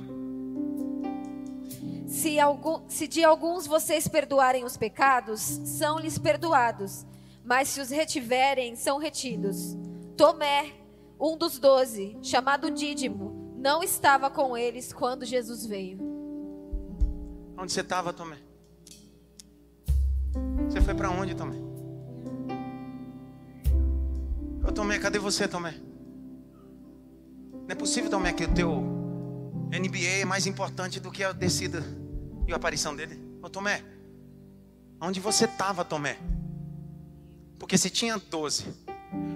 Se, 2.06 2.38
algum, 2.38 2.82
se 2.88 3.06
de 3.06 3.24
alguns 3.24 3.66
vocês 3.66 4.06
perdoarem 4.06 4.64
os 4.64 4.76
pecados, 4.76 5.40
são-lhes 5.64 6.18
perdoados. 6.18 7.06
Mas 7.44 7.68
se 7.68 7.80
os 7.80 7.88
retiverem, 7.88 8.76
são 8.76 8.98
retidos. 8.98 9.76
Tomé, 10.16 10.66
um 11.20 11.36
dos 11.36 11.58
doze, 11.58 12.16
chamado 12.22 12.70
Dídimo, 12.70 13.54
não 13.58 13.82
estava 13.82 14.30
com 14.30 14.56
eles 14.56 14.90
quando 14.90 15.26
Jesus 15.26 15.66
veio. 15.66 15.98
Onde 17.58 17.72
você 17.72 17.82
estava, 17.82 18.10
Tomé? 18.10 18.38
Você 20.68 20.80
foi 20.80 20.94
para 20.94 21.10
onde, 21.10 21.34
Tomé? 21.34 21.56
Ô, 24.66 24.72
Tomé, 24.72 24.98
cadê 24.98 25.18
você, 25.18 25.46
Tomé? 25.46 25.74
Não 27.52 27.68
é 27.68 27.74
possível, 27.74 28.08
Tomé, 28.10 28.32
que 28.32 28.44
o 28.44 28.54
teu 28.54 28.70
NBA 29.70 30.22
é 30.22 30.24
mais 30.24 30.46
importante 30.46 30.98
do 30.98 31.10
que 31.10 31.22
a 31.22 31.32
descida 31.32 31.84
e 32.48 32.52
a 32.52 32.56
aparição 32.56 32.96
dele. 32.96 33.20
Ô, 33.42 33.50
Tomé, 33.50 33.84
onde 34.98 35.20
você 35.20 35.44
estava, 35.44 35.84
Tomé? 35.84 36.16
Porque 37.58 37.76
se 37.76 37.90
tinha 37.90 38.16
12, 38.16 38.64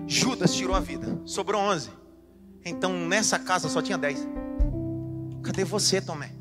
Judas 0.07 0.55
tirou 0.55 0.75
a 0.75 0.81
vida, 0.81 1.21
sobrou 1.25 1.61
11. 1.61 1.91
Então 2.65 2.93
nessa 2.93 3.39
casa 3.39 3.69
só 3.69 3.83
tinha 3.83 3.99
10. 3.99 4.27
Cadê 5.43 5.65
você, 5.65 6.01
Tomé? 6.01 6.33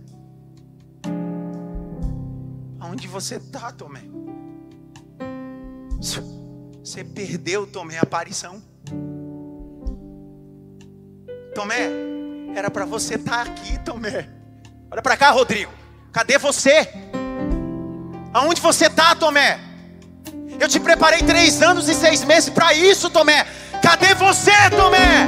Aonde 2.80 3.08
você 3.08 3.36
está, 3.36 3.72
Tomé? 3.72 4.02
Você 6.00 7.04
perdeu, 7.04 7.66
Tomé, 7.66 7.98
a 7.98 8.04
aparição. 8.04 8.62
Tomé, 11.56 11.90
era 12.56 12.70
para 12.70 12.86
você 12.86 13.16
estar 13.16 13.46
tá 13.46 13.52
aqui, 13.52 13.80
Tomé. 13.80 14.30
Olha 14.92 15.02
para 15.02 15.18
cá, 15.18 15.32
Rodrigo. 15.32 15.72
Cadê 16.12 16.38
você? 16.38 16.90
Aonde 18.34 18.62
você 18.62 18.88
está, 18.88 19.16
Tomé? 19.16 19.73
Eu 20.64 20.70
te 20.70 20.80
preparei 20.80 21.20
três 21.20 21.62
anos 21.62 21.90
e 21.90 21.94
seis 21.94 22.24
meses 22.24 22.50
para 22.50 22.74
isso, 22.74 23.10
Tomé. 23.10 23.46
Cadê 23.82 24.14
você, 24.14 24.70
Tomé? 24.70 25.28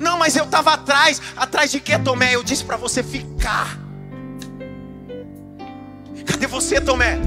Não, 0.00 0.18
mas 0.18 0.34
eu 0.36 0.44
estava 0.44 0.72
atrás. 0.72 1.20
Atrás 1.36 1.70
de 1.70 1.80
que, 1.80 1.98
Tomé? 1.98 2.34
Eu 2.34 2.42
disse 2.42 2.64
para 2.64 2.78
você 2.78 3.02
ficar. 3.02 3.78
Cadê 6.24 6.46
você, 6.46 6.80
Tomé? 6.80 7.18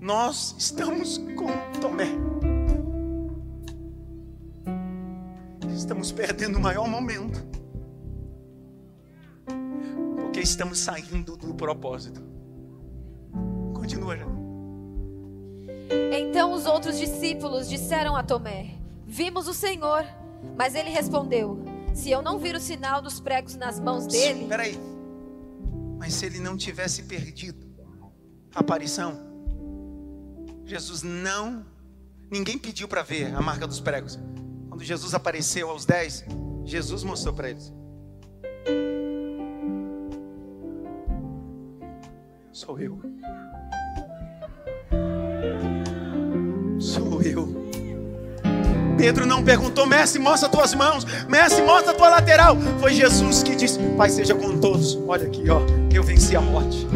Nós 0.00 0.56
estamos 0.58 1.18
com 1.36 1.46
Tomé. 1.80 2.08
Estamos 5.72 6.10
perdendo 6.10 6.58
o 6.58 6.60
maior 6.60 6.88
momento. 6.88 7.51
Estamos 10.42 10.80
saindo 10.80 11.36
do 11.36 11.54
propósito. 11.54 12.20
Continua. 13.72 14.16
Então 16.12 16.52
os 16.52 16.66
outros 16.66 16.98
discípulos 16.98 17.68
disseram 17.68 18.16
a 18.16 18.24
Tomé: 18.24 18.74
Vimos 19.06 19.46
o 19.46 19.54
Senhor. 19.54 20.04
Mas 20.58 20.74
ele 20.74 20.90
respondeu: 20.90 21.64
Se 21.94 22.10
eu 22.10 22.20
não 22.20 22.40
vir 22.40 22.56
o 22.56 22.60
sinal 22.60 23.00
dos 23.00 23.20
pregos 23.20 23.54
nas 23.54 23.78
mãos 23.78 24.04
dele. 24.06 24.42
Espera 24.42 24.64
aí. 24.64 24.78
Mas 25.96 26.14
se 26.14 26.26
ele 26.26 26.40
não 26.40 26.56
tivesse 26.56 27.04
perdido 27.04 27.64
a 28.52 28.60
aparição, 28.60 29.20
Jesus 30.64 31.04
não. 31.04 31.64
Ninguém 32.28 32.58
pediu 32.58 32.88
para 32.88 33.02
ver 33.02 33.32
a 33.32 33.40
marca 33.40 33.64
dos 33.64 33.78
pregos. 33.78 34.18
Quando 34.68 34.82
Jesus 34.82 35.14
apareceu 35.14 35.70
aos 35.70 35.84
dez, 35.84 36.24
Jesus 36.64 37.04
mostrou 37.04 37.32
para 37.32 37.50
eles. 37.50 37.72
Sou 42.52 42.78
eu. 42.78 43.00
Sou 46.78 47.22
eu. 47.22 47.62
Pedro 48.98 49.24
não 49.24 49.42
perguntou, 49.42 49.86
mestre, 49.86 50.20
mostra 50.20 50.48
as 50.48 50.54
tuas 50.54 50.74
mãos, 50.74 51.06
mestre, 51.26 51.62
mostra 51.62 51.94
tua 51.94 52.10
lateral. 52.10 52.58
Foi 52.78 52.92
Jesus 52.92 53.42
que 53.42 53.56
disse: 53.56 53.78
Pai, 53.96 54.10
seja 54.10 54.34
com 54.34 54.58
todos. 54.58 54.98
Olha 55.08 55.26
aqui, 55.26 55.48
ó, 55.48 55.62
eu 55.90 56.02
venci 56.02 56.36
a 56.36 56.42
morte. 56.42 56.86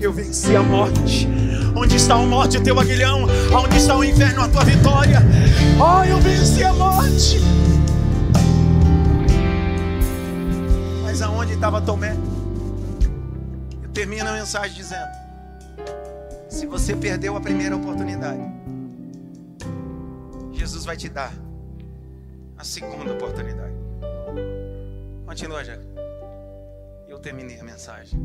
Eu 0.00 0.12
venci 0.12 0.54
a 0.54 0.62
morte. 0.62 1.26
Onde 1.74 1.96
está 1.96 2.14
a 2.14 2.18
morte, 2.18 2.58
o 2.58 2.62
teu 2.62 2.78
aguilhão? 2.78 3.26
Onde 3.52 3.76
está 3.76 3.96
o 3.96 4.04
inferno, 4.04 4.42
a 4.42 4.48
tua 4.48 4.64
vitória? 4.64 5.22
Oh, 5.76 6.04
eu 6.04 6.18
venci 6.18 6.62
a 6.62 6.72
morte. 6.72 7.40
Mas 11.02 11.20
aonde 11.20 11.54
estava 11.54 11.80
Tomé? 11.80 12.16
Eu 13.96 14.00
termino 14.00 14.28
a 14.28 14.32
mensagem 14.34 14.76
dizendo: 14.76 15.10
Se 16.50 16.66
você 16.66 16.94
perdeu 16.94 17.34
a 17.34 17.40
primeira 17.40 17.74
oportunidade, 17.74 18.42
Jesus 20.52 20.84
vai 20.84 20.98
te 20.98 21.08
dar 21.08 21.32
a 22.58 22.62
segunda 22.62 23.14
oportunidade. 23.14 23.72
Continua, 25.24 25.64
Jack. 25.64 25.82
Eu 27.08 27.18
terminei 27.20 27.58
a 27.58 27.64
mensagem. 27.64 28.20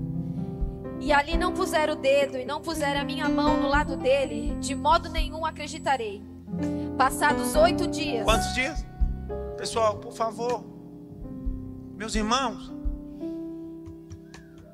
E 1.00 1.14
ali 1.14 1.38
não 1.38 1.54
puser 1.54 1.90
o 1.90 1.96
dedo 1.96 2.38
e 2.38 2.44
não 2.44 2.60
puser 2.60 2.98
a 2.98 3.06
minha 3.06 3.30
mão 3.30 3.62
no 3.62 3.70
lado 3.70 3.96
dele, 3.96 4.54
de 4.60 4.76
modo 4.76 5.08
nenhum 5.08 5.46
acreditarei. 5.46 6.22
Passados 6.98 7.56
oito 7.56 7.88
dias. 7.88 8.26
Quantos 8.26 8.54
dias? 8.54 8.86
Pessoal, 9.58 10.00
por 10.00 10.12
favor. 10.12 10.66
Meus 11.96 12.14
irmãos. 12.14 12.81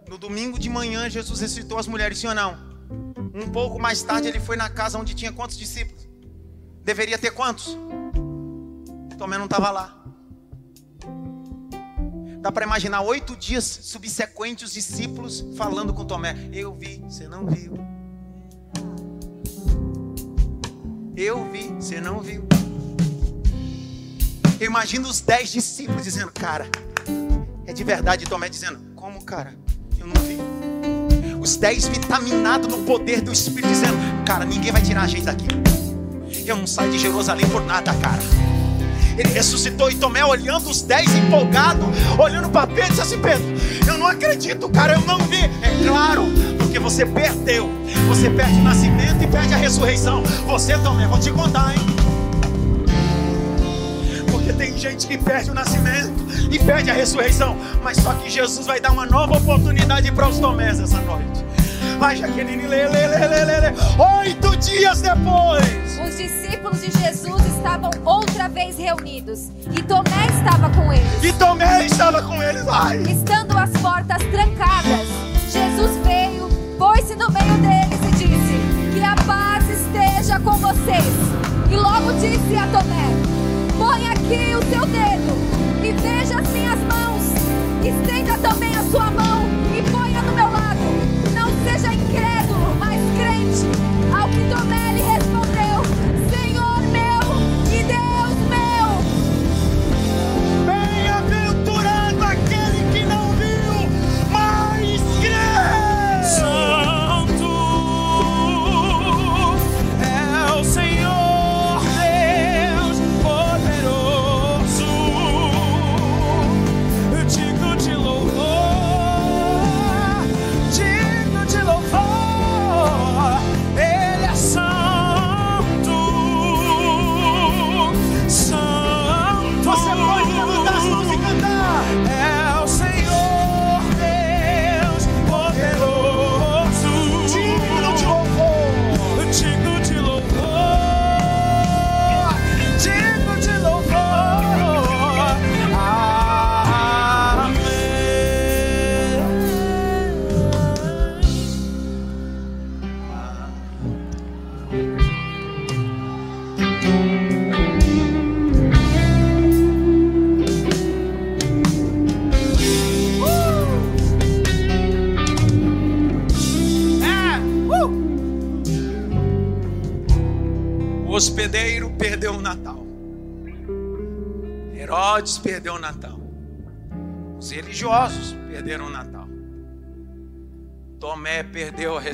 No 0.07 0.17
domingo 0.17 0.57
de 0.57 0.69
manhã, 0.69 1.09
Jesus 1.09 1.41
ressuscitou 1.41 1.77
as 1.77 1.87
mulheres, 1.87 2.17
sim 2.17 2.27
ou 2.27 2.35
não? 2.35 2.57
Um 3.33 3.49
pouco 3.49 3.77
mais 3.77 4.01
tarde, 4.01 4.27
ele 4.27 4.39
foi 4.39 4.55
na 4.55 4.69
casa 4.69 4.97
onde 4.97 5.13
tinha 5.13 5.31
quantos 5.33 5.57
discípulos? 5.57 6.07
Deveria 6.83 7.17
ter 7.17 7.31
quantos? 7.31 7.77
Tomé 9.17 9.37
não 9.37 9.45
estava 9.45 9.69
lá. 9.69 10.01
Dá 12.39 12.51
para 12.51 12.65
imaginar 12.65 13.01
oito 13.01 13.35
dias 13.35 13.65
subsequentes 13.65 14.69
os 14.69 14.73
discípulos 14.73 15.43
falando 15.57 15.93
com 15.93 16.05
Tomé. 16.05 16.49
Eu 16.53 16.73
vi, 16.73 17.03
você 17.03 17.27
não 17.27 17.45
viu. 17.45 17.73
Eu 21.17 21.51
vi, 21.51 21.67
você 21.73 21.99
não 21.99 22.21
viu. 22.21 22.47
Eu 24.59 24.67
imagino 24.67 25.09
os 25.09 25.19
dez 25.19 25.51
discípulos 25.51 26.03
dizendo, 26.03 26.31
cara, 26.31 26.67
é 27.65 27.73
de 27.73 27.83
verdade. 27.83 28.25
Tomé 28.25 28.47
dizendo, 28.47 28.79
como, 28.95 29.23
cara? 29.25 29.66
Não 30.13 30.21
vi. 30.23 30.37
Os 31.39 31.55
dez 31.57 31.87
vitaminados 31.87 32.67
no 32.67 32.79
poder 32.83 33.21
do 33.21 33.31
Espírito 33.31 33.67
dizendo, 33.67 33.97
cara, 34.25 34.45
ninguém 34.45 34.71
vai 34.71 34.81
tirar 34.81 35.03
a 35.03 35.07
gente 35.07 35.23
daqui. 35.23 35.47
Eu 36.45 36.55
não 36.55 36.67
saio 36.67 36.91
de 36.91 36.97
Jerusalém 36.97 37.47
por 37.49 37.65
nada, 37.65 37.93
cara. 37.95 38.21
Ele 39.17 39.33
ressuscitou 39.33 39.89
e 39.89 39.95
Tomé 39.95 40.23
olhando 40.23 40.69
os 40.69 40.81
dez 40.81 41.13
empolgado, 41.15 41.83
olhando 42.19 42.49
para 42.49 42.67
Pedro 42.67 42.85
e 42.85 42.89
disse 42.89 43.01
assim: 43.01 43.19
Pedro, 43.19 43.43
eu 43.87 43.97
não 43.97 44.07
acredito, 44.07 44.69
cara, 44.69 44.93
eu 44.93 45.01
não 45.01 45.17
vi. 45.19 45.43
É 45.61 45.83
claro, 45.85 46.25
porque 46.57 46.79
você 46.79 47.05
perdeu. 47.05 47.69
Você 48.07 48.29
perde 48.29 48.59
o 48.59 48.63
nascimento 48.63 49.23
e 49.23 49.27
perde 49.27 49.53
a 49.53 49.57
ressurreição. 49.57 50.23
Você, 50.45 50.77
Tomé, 50.77 51.07
vou 51.07 51.19
te 51.19 51.31
contar, 51.31 51.73
hein? 51.73 51.81
Gente 54.77 55.07
que 55.07 55.17
perde 55.17 55.49
o 55.49 55.55
nascimento 55.55 56.13
e 56.51 56.59
perde 56.59 56.91
a 56.91 56.93
ressurreição. 56.93 57.57
Mas 57.83 57.97
só 57.97 58.13
que 58.13 58.29
Jesus 58.29 58.67
vai 58.67 58.79
dar 58.79 58.91
uma 58.91 59.07
nova 59.07 59.35
oportunidade 59.35 60.11
para 60.11 60.29
os 60.29 60.37
Tomés 60.37 60.79
essa 60.79 61.01
noite. 61.01 61.43
Vai, 61.97 62.15
Jaqueline, 62.15 62.67
lê, 62.67 62.87
lê, 62.87 63.07
lê, 63.07 63.27
lê, 63.27 63.45
lê, 63.45 63.59
lê. 63.59 63.73
Oito 64.19 64.55
dias 64.57 65.01
depois. 65.01 65.99
Os 66.05 66.15
discípulos 66.15 66.79
de 66.79 66.91
Jesus 66.91 67.43
estavam 67.55 67.89
outra 68.05 68.47
vez 68.47 68.77
reunidos. 68.77 69.49
E 69.75 69.81
Tomé 69.81 70.27
estava 70.29 70.69
com 70.69 70.93
eles. 70.93 71.23
E 71.23 71.33
Tomé 71.33 71.85
estava 71.87 72.21
com 72.21 72.41
eles. 72.43 72.63
Vai. 72.63 72.97
Estando 72.97 73.57
as 73.57 73.71
portas 73.81 74.21
trancadas, 74.29 75.07
Jesus 75.51 75.97
veio, 76.05 76.47
pôs-se 76.77 77.15
no 77.15 77.31
meio 77.31 77.57
deles 77.57 77.99
e 78.05 78.11
disse: 78.11 78.93
Que 78.93 79.03
a 79.03 79.15
paz 79.25 79.67
esteja 79.69 80.39
com 80.39 80.53
vocês. 80.53 81.15
E 81.71 81.75
logo 81.75 82.13
disse 82.13 82.55
a 82.55 82.67
Tomé: 82.67 83.36
Põe 83.77 84.07
aqui 84.07 84.55
o 84.55 84.61
seu 84.71 84.85
dedo 84.87 85.37
e 85.83 85.91
veja 85.91 86.39
as 86.39 86.49
minhas 86.49 86.79
mãos. 86.79 87.23
Estenda 87.85 88.37
também 88.39 88.75
a 88.75 88.83
sua 88.83 89.11
mão 89.11 89.43
e 89.77 89.81
ponha 89.91 89.96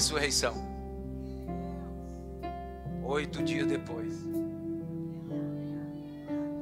ressurreição. 0.04 0.54
Oito 3.06 3.41
dias 3.41 3.66
depois, 3.68 4.14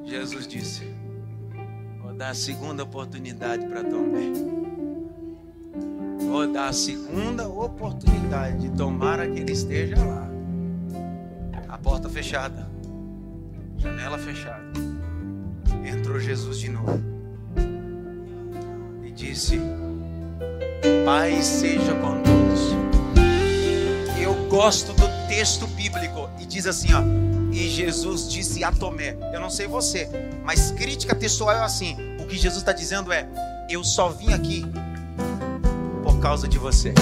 Jesus 0.04 0.46
disse: 0.46 0.84
Vou 2.00 2.12
dar 2.12 2.30
a 2.30 2.34
segunda 2.34 2.84
oportunidade 2.84 3.66
para 3.66 3.82
Tomé. 3.82 4.32
Vou 6.20 6.46
dar 6.52 6.68
a 6.68 6.72
segunda 6.72 7.48
oportunidade 7.48 8.68
de 8.68 8.76
tomara 8.76 9.28
que 9.28 9.40
ele 9.40 9.52
esteja 9.52 9.96
lá. 9.96 10.30
A 11.68 11.76
porta 11.78 12.08
fechada, 12.08 12.70
janela 13.76 14.18
fechada. 14.18 14.70
Entrou 15.84 16.20
Jesus 16.20 16.60
de 16.60 16.68
novo 16.70 17.00
e 19.04 19.10
disse: 19.10 19.58
Pai 21.04 21.42
seja. 21.42 21.90
Eu 21.90 22.21
gosto 24.62 24.92
do 24.92 25.08
texto 25.26 25.66
bíblico 25.66 26.30
e 26.38 26.46
diz 26.46 26.68
assim, 26.68 26.94
ó. 26.94 27.02
E 27.52 27.68
Jesus 27.68 28.30
disse 28.30 28.62
a 28.62 28.70
Tomé: 28.70 29.16
Eu 29.32 29.40
não 29.40 29.50
sei 29.50 29.66
você, 29.66 30.08
mas 30.44 30.70
crítica 30.70 31.16
textual 31.16 31.50
é 31.56 31.62
assim. 31.62 31.96
O 32.20 32.26
que 32.28 32.36
Jesus 32.38 32.62
está 32.62 32.72
dizendo 32.72 33.12
é: 33.12 33.28
Eu 33.68 33.82
só 33.82 34.08
vim 34.10 34.32
aqui 34.32 34.64
por 36.04 36.20
causa 36.20 36.46
de 36.46 36.58
você. 36.58 36.94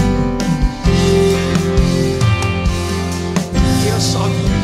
Eu 3.87 4.01
só 4.01 4.23
vim 4.23 4.60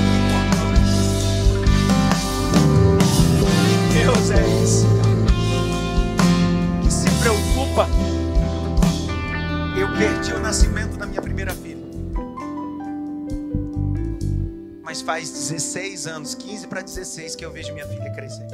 faz 15.17 15.31
16 15.31 16.07
anos, 16.07 16.35
15 16.35 16.67
para 16.67 16.83
16, 16.83 17.37
que 17.37 17.43
eu 17.43 17.51
vejo 17.51 17.73
minha 17.73 17.89
filha 17.89 18.13
crescer. 18.13 18.47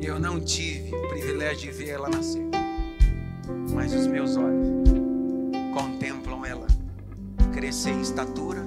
Eu 0.00 0.20
não 0.20 0.40
tive 0.40 0.94
o 0.94 1.08
privilégio 1.08 1.72
de 1.72 1.76
ver 1.76 1.88
ela 1.88 2.08
nascer, 2.08 2.48
mas 3.72 3.92
os 3.92 4.06
meus 4.06 4.36
olhos 4.36 4.88
contemplam 5.74 6.46
ela 6.46 6.68
crescer 7.52 7.90
em 7.90 8.00
estatura, 8.00 8.60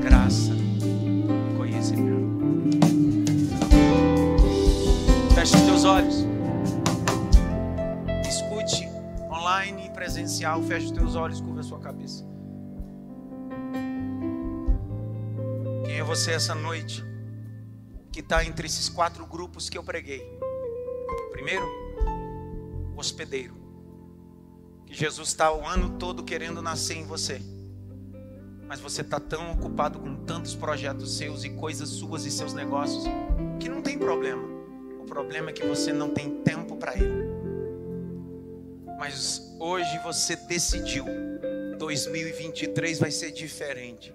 graça 0.00 0.52
e 0.54 1.56
conhecimento. 1.56 2.38
Feche 5.34 5.56
os 5.56 5.62
teus 5.62 5.84
olhos. 5.84 6.24
Escute 8.28 8.88
online 9.28 9.86
e 9.86 9.90
presencial. 9.90 10.62
Feche 10.62 10.86
os 10.86 10.92
teus 10.92 11.16
olhos, 11.16 11.40
curva 11.40 11.58
a 11.58 11.64
sua 11.64 11.80
cabeça. 11.80 12.35
Você 16.06 16.30
essa 16.30 16.54
noite 16.54 17.04
que 18.12 18.20
está 18.20 18.44
entre 18.44 18.68
esses 18.68 18.88
quatro 18.88 19.26
grupos 19.26 19.68
que 19.68 19.76
eu 19.76 19.82
preguei? 19.82 20.24
Primeiro, 21.32 21.66
o 22.94 22.98
hospedeiro. 22.98 23.56
Que 24.86 24.94
Jesus 24.94 25.28
está 25.30 25.52
o 25.52 25.66
ano 25.66 25.98
todo 25.98 26.22
querendo 26.22 26.62
nascer 26.62 26.96
em 26.96 27.04
você. 27.04 27.42
Mas 28.68 28.78
você 28.78 29.00
está 29.00 29.18
tão 29.18 29.50
ocupado 29.52 29.98
com 29.98 30.14
tantos 30.24 30.54
projetos 30.54 31.16
seus 31.16 31.42
e 31.42 31.50
coisas 31.50 31.88
suas 31.88 32.24
e 32.24 32.30
seus 32.30 32.54
negócios 32.54 33.04
que 33.58 33.68
não 33.68 33.82
tem 33.82 33.98
problema. 33.98 34.44
O 35.00 35.04
problema 35.06 35.50
é 35.50 35.52
que 35.52 35.66
você 35.66 35.92
não 35.92 36.10
tem 36.10 36.40
tempo 36.42 36.76
para 36.76 36.94
ele. 36.94 37.26
Mas 38.96 39.42
hoje 39.58 39.98
você 40.04 40.36
decidiu. 40.36 41.04
2023 41.78 43.00
vai 43.00 43.10
ser 43.10 43.32
diferente. 43.32 44.14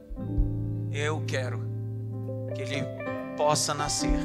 Eu 0.91 1.23
quero 1.27 1.70
que 2.51 2.61
ele 2.61 2.83
possa 3.37 3.73
nascer 3.73 4.19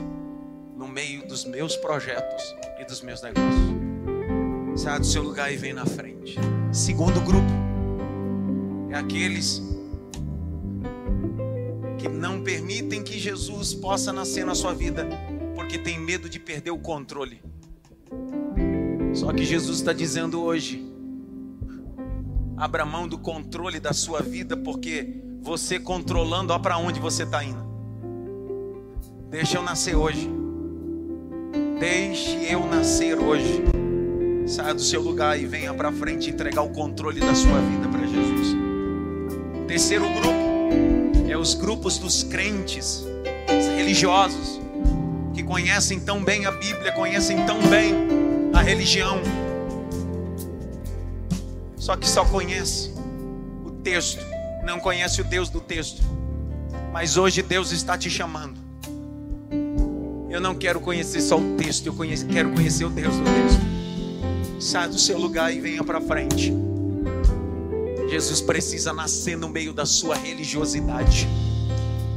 no 0.77 0.87
meio 0.87 1.27
dos 1.27 1.45
meus 1.45 1.77
projetos 1.77 2.55
e 2.79 2.85
dos 2.85 3.01
meus 3.03 3.23
negócios. 3.23 3.77
Sai 4.77 4.99
do 4.99 5.07
seu 5.07 5.23
lugar 5.23 5.53
e 5.53 5.57
vem 5.57 5.73
na 5.73 5.87
frente. 5.87 6.39
Segundo 6.71 7.21
grupo 7.21 7.51
é 8.91 8.97
aqueles 8.97 9.63
que 11.99 12.09
não 12.09 12.43
permitem 12.43 13.03
que 13.03 13.19
Jesus 13.19 13.73
possa 13.73 14.13
nascer 14.13 14.45
na 14.45 14.55
sua 14.55 14.75
vida 14.75 15.09
porque 15.55 15.79
tem 15.79 15.99
medo 15.99 16.29
de 16.29 16.39
perder 16.39 16.71
o 16.71 16.79
controle. 16.79 17.43
Só 19.15 19.33
que 19.33 19.45
Jesus 19.45 19.79
está 19.79 19.95
dizendo 19.95 20.43
hoje: 20.43 20.87
abra 22.57 22.85
mão 22.85 23.09
do 23.09 23.19
controle 23.19 23.81
da 23.81 23.95
sua 23.95 24.21
vida, 24.21 24.57
porque 24.57 25.23
você 25.41 25.81
controlando, 25.81 26.53
ó 26.53 26.59
para 26.59 26.77
onde 26.77 27.01
você 27.01 27.23
está 27.23 27.43
indo. 27.43 27.76
Deixa 29.29 29.59
eu 29.59 29.63
nascer 29.63 29.97
hoje. 29.97 30.31
Deixe 31.81 32.45
eu 32.49 32.65
nascer 32.65 33.19
hoje. 33.19 33.65
Saia 34.47 34.73
do 34.73 34.81
seu 34.81 35.03
lugar 35.03 35.39
e 35.39 35.45
venha 35.45 35.75
para 35.75 35.91
frente 35.91 36.31
entregar 36.31 36.63
o 36.63 36.71
controle 36.71 37.19
da 37.19 37.35
sua 37.35 37.59
vida 37.61 37.89
para 37.89 38.07
Jesus. 38.07 38.57
Terceiro 39.67 40.05
grupo 40.05 41.29
é 41.29 41.37
os 41.37 41.55
grupos 41.55 41.99
dos 41.99 42.23
crentes, 42.23 43.05
os 43.51 43.67
religiosos, 43.77 44.61
que 45.35 45.43
conhecem 45.43 45.99
tão 45.99 46.23
bem 46.23 46.47
a 46.47 46.53
Bíblia, 46.53 46.93
conhecem 46.93 47.45
tão 47.47 47.59
bem 47.69 47.95
a 48.55 48.63
religião, 48.63 49.21
só 51.77 51.97
que 51.97 52.09
só 52.09 52.25
conhece 52.25 52.93
o 53.65 53.71
texto, 53.83 54.25
não 54.65 54.79
conhece 54.79 55.21
o 55.21 55.25
Deus 55.25 55.51
do 55.51 55.61
texto. 55.61 56.01
Mas 56.93 57.17
hoje 57.17 57.43
Deus 57.43 57.73
está 57.73 57.99
te 57.99 58.09
chamando. 58.09 58.66
Eu 60.29 60.41
não 60.41 60.55
quero 60.55 60.81
conhecer 60.81 61.21
só 61.21 61.39
o 61.39 61.57
texto, 61.57 61.87
eu 61.87 61.95
conheço, 61.95 62.27
quero 62.27 62.53
conhecer 62.53 62.85
o 62.85 62.91
Deus 62.91 63.15
do 63.15 63.25
texto. 63.25 64.61
Saia 64.61 64.89
do 64.89 64.99
seu 64.99 65.19
lugar 65.19 65.53
e 65.55 65.61
venha 65.61 65.85
para 65.85 66.01
frente. 66.01 66.53
Jesus 68.09 68.41
precisa 68.41 68.93
nascer 68.93 69.37
no 69.37 69.49
meio 69.49 69.73
da 69.73 69.85
sua 69.85 70.17
religiosidade, 70.17 71.29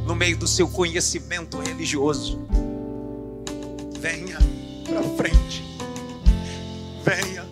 no 0.06 0.16
meio 0.16 0.38
do 0.38 0.48
seu 0.48 0.68
conhecimento 0.68 1.60
religioso. 1.60 2.40
Venha 4.00 4.38
para 4.86 5.04
frente. 5.18 5.64
Venha 7.04 7.49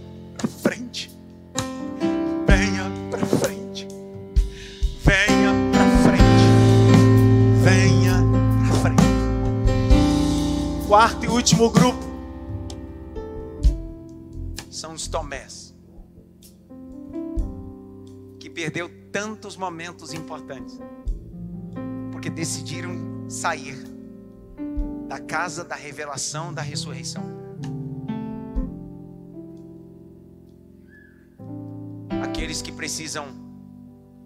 último 11.58 11.72
grupo 11.72 12.06
são 14.70 14.94
os 14.94 15.08
Tomés. 15.08 15.76
Que 18.40 18.48
perdeu 18.48 18.90
tantos 19.12 19.58
momentos 19.58 20.14
importantes. 20.14 20.80
Porque 22.12 22.30
decidiram 22.30 23.28
sair 23.28 23.76
da 25.08 25.20
casa 25.20 25.64
da 25.64 25.76
revelação 25.76 26.54
da 26.54 26.62
ressurreição. 26.62 27.24
Aqueles 32.24 32.62
que 32.62 32.72
precisam 32.72 33.26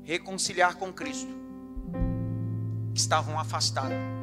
reconciliar 0.03 0.75
com 0.75 0.91
Cristo, 0.91 1.31
que 2.93 2.99
estavam 2.99 3.39
afastados 3.39 4.20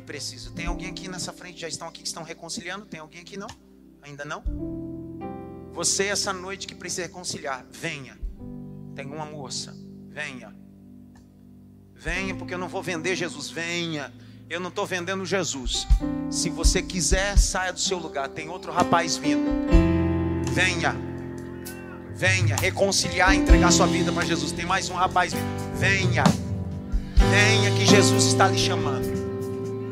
e 0.00 0.02
precisam. 0.02 0.52
Tem 0.52 0.66
alguém 0.66 0.88
aqui 0.88 1.08
nessa 1.08 1.32
frente? 1.32 1.60
Já 1.60 1.68
estão 1.68 1.86
aqui 1.88 2.02
que 2.02 2.08
estão 2.08 2.22
reconciliando? 2.22 2.84
Tem 2.84 3.00
alguém 3.00 3.20
aqui 3.20 3.36
não? 3.36 3.48
Ainda 4.02 4.24
não? 4.24 4.42
Você 5.72 6.06
essa 6.06 6.32
noite 6.32 6.66
que 6.66 6.74
precisa 6.74 7.02
reconciliar, 7.02 7.64
venha. 7.70 8.18
Tem 8.94 9.06
uma 9.06 9.24
moça, 9.24 9.74
venha. 10.08 10.54
Venha, 11.94 12.34
porque 12.34 12.54
eu 12.54 12.58
não 12.58 12.68
vou 12.68 12.82
vender 12.82 13.14
Jesus. 13.14 13.50
Venha. 13.50 14.12
Eu 14.48 14.58
não 14.58 14.68
estou 14.68 14.86
vendendo 14.86 15.24
Jesus. 15.24 15.86
Se 16.30 16.48
você 16.48 16.82
quiser, 16.82 17.38
saia 17.38 17.72
do 17.72 17.78
seu 17.78 17.98
lugar. 17.98 18.28
Tem 18.28 18.48
outro 18.48 18.72
rapaz 18.72 19.16
vindo. 19.16 19.50
Venha. 20.52 20.96
Venha 22.14 22.56
reconciliar, 22.56 23.34
entregar 23.34 23.70
sua 23.70 23.86
vida 23.86 24.10
para 24.12 24.24
Jesus. 24.24 24.50
Tem 24.50 24.64
mais 24.64 24.88
um 24.88 24.94
rapaz 24.94 25.32
vindo. 25.32 25.78
Venha. 25.78 26.24
Venha 27.30 27.70
que 27.76 27.86
Jesus 27.86 28.24
está 28.24 28.48
lhe 28.48 28.58
chamando. 28.58 29.09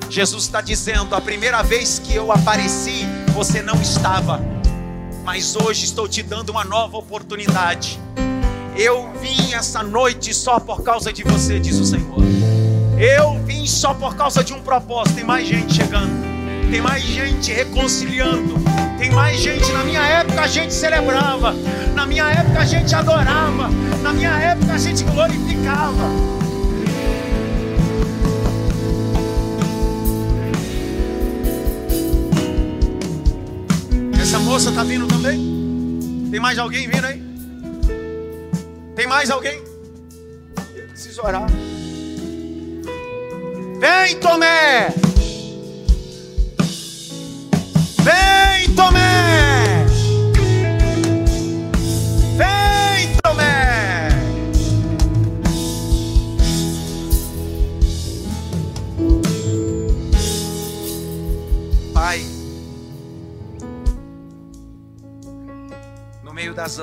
Jesus 0.08 0.44
está 0.44 0.60
dizendo: 0.60 1.14
a 1.14 1.20
primeira 1.20 1.62
vez 1.62 1.98
que 1.98 2.14
eu 2.14 2.32
apareci, 2.32 3.06
você 3.34 3.60
não 3.62 3.80
estava. 3.80 4.40
Mas 5.24 5.54
hoje 5.56 5.84
estou 5.84 6.08
te 6.08 6.22
dando 6.22 6.50
uma 6.50 6.64
nova 6.64 6.96
oportunidade. 6.96 8.00
Eu 8.74 9.12
vim 9.20 9.52
essa 9.52 9.82
noite 9.82 10.32
só 10.32 10.58
por 10.58 10.82
causa 10.82 11.12
de 11.12 11.22
você, 11.22 11.58
diz 11.60 11.78
o 11.78 11.84
Senhor. 11.84 12.18
Eu 12.98 13.38
vim 13.44 13.66
só 13.66 13.92
por 13.92 14.16
causa 14.16 14.42
de 14.42 14.54
um 14.54 14.60
propósito. 14.60 15.16
Tem 15.16 15.24
mais 15.24 15.46
gente 15.46 15.74
chegando, 15.74 16.10
tem 16.70 16.80
mais 16.80 17.02
gente 17.02 17.52
reconciliando, 17.52 18.54
tem 18.98 19.10
mais 19.10 19.38
gente. 19.40 19.70
Na 19.72 19.84
minha 19.84 20.02
época 20.02 20.40
a 20.40 20.46
gente 20.46 20.72
celebrava, 20.72 21.54
na 21.94 22.06
minha 22.06 22.30
época 22.30 22.60
a 22.60 22.64
gente 22.64 22.94
adorava, 22.94 23.68
na 24.02 24.12
minha 24.12 24.30
época 24.30 24.72
a 24.72 24.78
gente 24.78 25.04
glorificava. 25.04 26.38
Essa 34.28 34.40
moça 34.40 34.70
tá 34.70 34.84
vindo 34.84 35.06
também? 35.06 36.28
Tem 36.30 36.38
mais 36.38 36.58
alguém 36.58 36.86
vindo 36.86 37.02
aí? 37.02 37.22
Tem 38.94 39.06
mais 39.06 39.30
alguém? 39.30 39.58
Eu 40.76 40.86
preciso 40.88 41.22
orar. 41.22 41.46
Vem, 43.80 44.20
Tomé! 44.20 44.88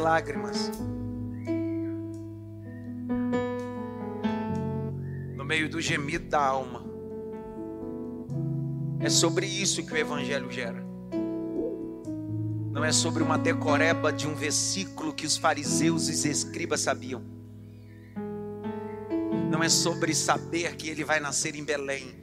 Lágrimas, 0.06 0.70
no 5.36 5.44
meio 5.44 5.68
do 5.68 5.82
gemido 5.82 6.30
da 6.30 6.46
alma, 6.46 6.86
é 9.00 9.10
sobre 9.10 9.48
isso 9.48 9.84
que 9.84 9.92
o 9.92 9.98
Evangelho 9.98 10.52
gera. 10.52 10.86
Não 12.72 12.86
é 12.86 12.92
sobre 12.92 13.24
uma 13.24 13.36
decoreba 13.36 14.14
de 14.14 14.28
um 14.28 14.36
versículo 14.36 15.12
que 15.12 15.26
os 15.26 15.38
fariseus 15.38 16.08
e 16.08 16.12
os 16.12 16.24
escribas 16.24 16.82
sabiam. 16.82 17.24
Não 19.50 19.64
é 19.64 19.70
sobre 19.70 20.14
saber 20.14 20.76
que 20.76 20.88
ele 20.88 21.04
vai 21.04 21.20
nascer 21.20 21.56
em 21.56 21.64
Belém. 21.64 22.14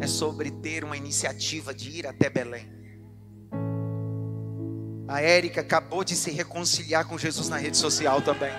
É 0.00 0.06
sobre 0.06 0.50
ter 0.50 0.84
uma 0.84 0.96
iniciativa 0.96 1.74
de 1.74 1.90
ir 1.90 2.06
até 2.06 2.30
Belém. 2.30 2.81
A 5.08 5.20
Érica 5.20 5.60
acabou 5.60 6.04
de 6.04 6.14
se 6.14 6.30
reconciliar 6.30 7.06
com 7.06 7.18
Jesus 7.18 7.48
na 7.48 7.56
rede 7.56 7.76
social 7.76 8.22
também. 8.22 8.52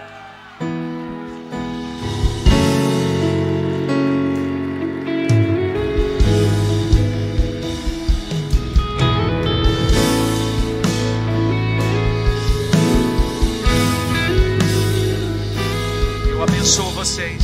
Eu 16.30 16.44
abençoo 16.44 16.92
vocês. 16.92 17.42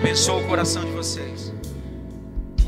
Abençoo 0.00 0.40
o 0.40 0.46
coração 0.46 0.84
de 0.84 0.90
vocês. 0.92 1.52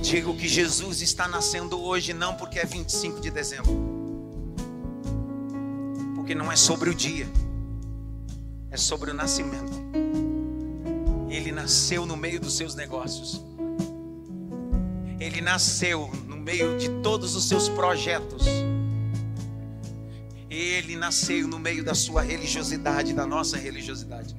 Digo 0.02 0.36
que 0.36 0.46
Jesus 0.46 1.00
está 1.00 1.26
nascendo 1.26 1.80
hoje, 1.80 2.12
não 2.12 2.34
porque 2.36 2.58
é 2.58 2.64
25 2.64 3.20
de 3.20 3.30
dezembro. 3.30 3.95
Porque 6.26 6.34
não 6.34 6.50
é 6.50 6.56
sobre 6.56 6.90
o 6.90 6.94
dia, 6.94 7.24
é 8.68 8.76
sobre 8.76 9.12
o 9.12 9.14
nascimento. 9.14 9.80
Ele 11.30 11.52
nasceu 11.52 12.04
no 12.04 12.16
meio 12.16 12.40
dos 12.40 12.56
seus 12.56 12.74
negócios. 12.74 13.40
Ele 15.20 15.40
nasceu 15.40 16.10
no 16.26 16.36
meio 16.36 16.76
de 16.78 16.88
todos 17.00 17.36
os 17.36 17.46
seus 17.46 17.68
projetos. 17.68 18.44
Ele 20.50 20.96
nasceu 20.96 21.46
no 21.46 21.60
meio 21.60 21.84
da 21.84 21.94
sua 21.94 22.22
religiosidade, 22.22 23.12
da 23.14 23.24
nossa 23.24 23.56
religiosidade. 23.56 24.34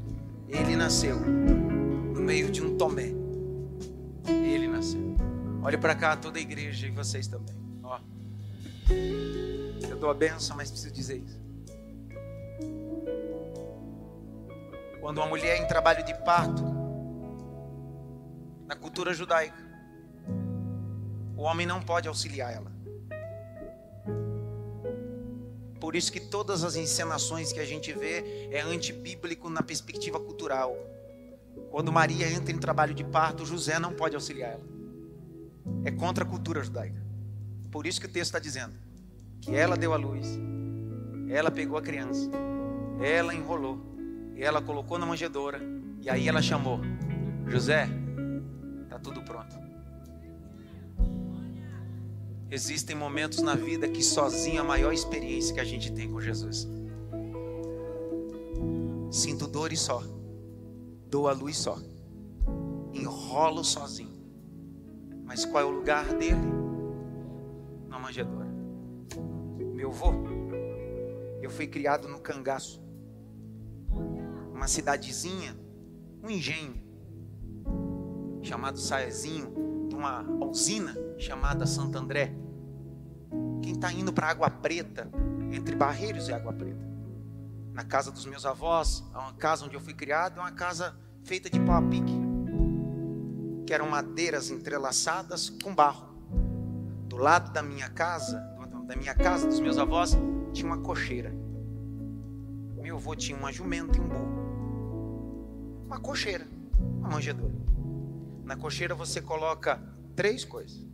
Ele 0.50 0.76
nasceu 0.76 1.18
no 1.18 2.20
meio 2.20 2.52
de 2.52 2.62
um 2.62 2.76
Tomé. 2.76 3.14
Ele 4.28 4.68
nasceu. 4.68 5.16
Olhe 5.64 5.78
para 5.78 5.96
cá, 5.96 6.18
toda 6.18 6.38
a 6.38 6.42
igreja 6.42 6.86
e 6.86 6.92
vocês 6.92 7.28
também. 7.28 7.56
Ó. 7.82 7.98
Eu 9.90 9.98
dou 9.98 10.10
a 10.10 10.14
benção, 10.14 10.58
mas 10.58 10.70
preciso 10.70 10.94
dizer 10.94 11.24
isso. 11.26 11.47
Quando 15.08 15.20
uma 15.20 15.28
mulher 15.28 15.58
em 15.58 15.66
trabalho 15.66 16.04
de 16.04 16.14
parto, 16.14 16.62
na 18.66 18.76
cultura 18.76 19.14
judaica, 19.14 19.56
o 21.34 21.44
homem 21.44 21.66
não 21.66 21.82
pode 21.82 22.10
auxiliar 22.10 22.54
ela. 22.54 22.70
Por 25.80 25.96
isso 25.96 26.12
que 26.12 26.20
todas 26.20 26.66
as 26.66 26.76
encenações 26.76 27.54
que 27.54 27.62
a 27.62 27.66
gente 27.66 27.94
vê 27.94 28.50
é 28.52 28.60
antibíblico 28.60 29.50
na 29.50 29.64
perspectiva 29.64 30.20
cultural. 30.20 30.76
Quando 31.72 31.90
Maria 31.90 32.30
entra 32.30 32.52
em 32.54 32.60
trabalho 32.60 32.94
de 32.94 33.06
parto, 33.06 33.46
José 33.46 33.80
não 33.80 33.94
pode 33.94 34.14
auxiliar 34.14 34.56
ela. 34.56 34.66
É 35.86 35.92
contra 35.92 36.26
a 36.26 36.28
cultura 36.28 36.62
judaica. 36.62 37.02
Por 37.72 37.88
isso 37.88 38.02
que 38.02 38.08
o 38.08 38.12
texto 38.12 38.36
está 38.36 38.40
dizendo 38.40 38.76
que 39.40 39.56
ela 39.56 39.78
deu 39.78 39.94
a 39.94 39.98
luz, 39.98 40.28
ela 41.30 41.50
pegou 41.50 41.78
a 41.78 41.82
criança, 41.82 42.30
ela 43.00 43.34
enrolou, 43.34 43.96
e 44.38 44.44
ela 44.44 44.62
colocou 44.62 45.00
na 45.00 45.06
manjedoura, 45.06 45.60
e 46.00 46.10
aí 46.10 46.28
ela 46.28 46.42
chamou: 46.44 46.80
José, 47.48 47.90
está 48.84 49.00
tudo 49.00 49.24
pronto. 49.24 49.58
Existem 52.50 52.96
momentos 52.96 53.42
na 53.42 53.56
vida 53.56 53.90
que 53.90 54.04
sozinho 54.04 54.58
é 54.58 54.60
a 54.60 54.64
maior 54.64 54.94
experiência 54.94 55.54
que 55.54 55.60
a 55.60 55.66
gente 55.66 55.92
tem 55.92 56.10
com 56.10 56.22
Jesus. 56.22 56.68
Sinto 59.12 59.48
dor 59.48 59.74
e 59.74 59.78
só. 59.78 60.02
Dou 61.10 61.28
a 61.28 61.34
luz 61.34 61.58
só. 61.58 61.78
Enrolo 62.94 63.64
sozinho. 63.66 64.16
Mas 65.26 65.44
qual 65.44 65.64
é 65.64 65.66
o 65.66 65.72
lugar 65.72 66.06
dele? 66.14 66.38
Na 67.90 68.00
manjedoura. 68.00 68.48
Meu 69.74 69.90
avô, 69.90 70.14
eu 71.42 71.50
fui 71.50 71.68
criado 71.68 72.08
no 72.08 72.20
Cangaço. 72.20 72.87
Uma 74.58 74.68
cidadezinha, 74.68 75.56
um 76.24 76.32
engenho, 76.32 76.74
chamado 78.42 78.80
Saiazinho, 78.80 79.88
de 79.88 79.96
uma 79.96 80.24
usina 80.48 80.96
chamada 81.20 81.68
Santo 81.68 81.96
André. 81.96 82.34
Quem 83.62 83.74
está 83.74 83.94
indo 83.94 84.12
para 84.12 84.30
Água 84.30 84.50
Preta, 84.50 85.12
entre 85.52 85.76
Barreiros 85.76 86.28
e 86.28 86.34
Água 86.34 86.52
Preta. 86.52 86.84
Na 87.72 87.84
casa 87.84 88.12
dos 88.12 88.26
meus 88.26 88.48
avós, 88.48 89.04
é 89.14 89.18
uma 89.20 89.34
casa 89.34 89.64
onde 89.64 89.76
eu 89.76 89.80
fui 89.80 89.94
criado, 89.94 90.40
é 90.40 90.42
uma 90.42 90.52
casa 90.52 90.98
feita 91.24 91.52
de 91.52 91.60
pau 91.60 91.76
a 91.76 91.82
pique. 91.84 92.20
Que 93.68 93.76
eram 93.76 93.88
madeiras 93.88 94.50
entrelaçadas 94.50 95.52
com 95.52 95.74
barro. 95.74 96.08
Do 97.08 97.16
lado 97.18 97.54
da 97.54 97.62
minha 97.62 97.90
casa, 97.90 98.40
da 98.88 98.96
minha 98.96 99.14
casa, 99.14 99.48
dos 99.48 99.60
meus 99.60 99.78
avós, 99.78 100.18
tinha 100.52 100.66
uma 100.66 100.80
cocheira. 100.80 101.32
Meu 102.82 102.96
avô 102.96 103.16
tinha 103.16 103.38
uma 103.38 103.54
jumenta 103.54 104.00
e 104.00 104.02
um 104.02 104.08
burro. 104.08 104.47
Uma 105.88 106.00
cocheira, 106.02 106.46
uma 107.00 107.08
manjedoura. 107.08 107.56
Na 108.44 108.58
cocheira 108.58 108.94
você 108.94 109.22
coloca 109.22 109.82
três 110.18 110.44
coisas: 110.44 110.86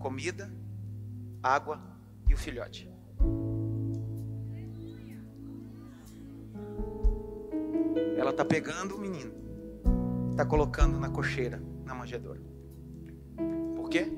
comida, 0.00 0.52
água 1.40 1.80
e 2.28 2.34
o 2.34 2.36
filhote. 2.36 2.90
Ela 8.16 8.30
está 8.30 8.44
pegando 8.44 8.96
o 8.96 8.98
menino, 8.98 9.32
está 10.32 10.44
colocando 10.44 10.98
na 10.98 11.08
cocheira, 11.08 11.62
na 11.84 11.94
manjedoura. 11.94 12.40
Por 13.76 13.88
quê? 13.88 14.10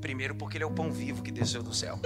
Primeiro, 0.00 0.34
porque 0.34 0.56
ele 0.56 0.64
é 0.64 0.66
o 0.66 0.72
pão 0.72 0.90
vivo 0.90 1.22
que 1.22 1.30
desceu 1.30 1.62
do 1.62 1.72
céu. 1.72 2.00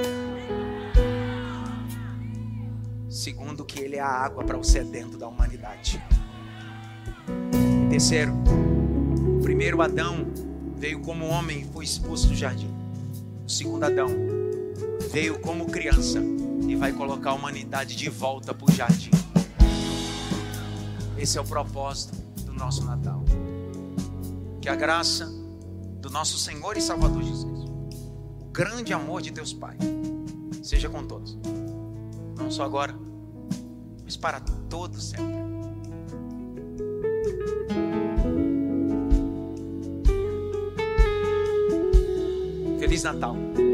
Segundo, 3.08 3.64
que 3.64 3.80
ele 3.80 3.96
é 3.96 4.00
a 4.00 4.06
água 4.06 4.44
para 4.44 4.58
o 4.58 4.62
sedento 4.62 5.16
da 5.16 5.26
humanidade. 5.26 5.98
E 7.28 7.88
terceiro, 7.88 8.32
o 9.38 9.42
primeiro 9.42 9.80
Adão 9.82 10.26
veio 10.76 11.00
como 11.00 11.26
homem 11.26 11.60
e 11.60 11.64
foi 11.64 11.84
expulso 11.84 12.28
do 12.28 12.34
jardim. 12.34 12.70
O 13.46 13.50
segundo 13.50 13.84
Adão 13.84 14.08
veio 15.10 15.38
como 15.38 15.66
criança 15.66 16.20
e 16.68 16.74
vai 16.74 16.92
colocar 16.92 17.30
a 17.30 17.34
humanidade 17.34 17.96
de 17.96 18.08
volta 18.10 18.52
para 18.52 18.70
o 18.70 18.72
jardim. 18.72 19.10
Esse 21.16 21.38
é 21.38 21.40
o 21.40 21.44
propósito 21.44 22.16
do 22.42 22.52
nosso 22.52 22.84
Natal. 22.84 23.24
Que 24.60 24.68
a 24.68 24.74
graça 24.74 25.26
do 26.00 26.10
nosso 26.10 26.38
Senhor 26.38 26.76
e 26.76 26.80
Salvador 26.80 27.22
Jesus, 27.22 27.64
o 28.40 28.50
grande 28.52 28.92
amor 28.92 29.22
de 29.22 29.30
Deus 29.30 29.52
Pai, 29.52 29.76
seja 30.62 30.88
com 30.88 31.04
todos. 31.04 31.38
Não 32.36 32.50
só 32.50 32.64
agora, 32.64 32.94
mas 34.04 34.16
para 34.16 34.40
todos 34.68 35.10
sempre. 35.10 35.55
Feliz 42.96 43.04
Natal. 43.04 43.65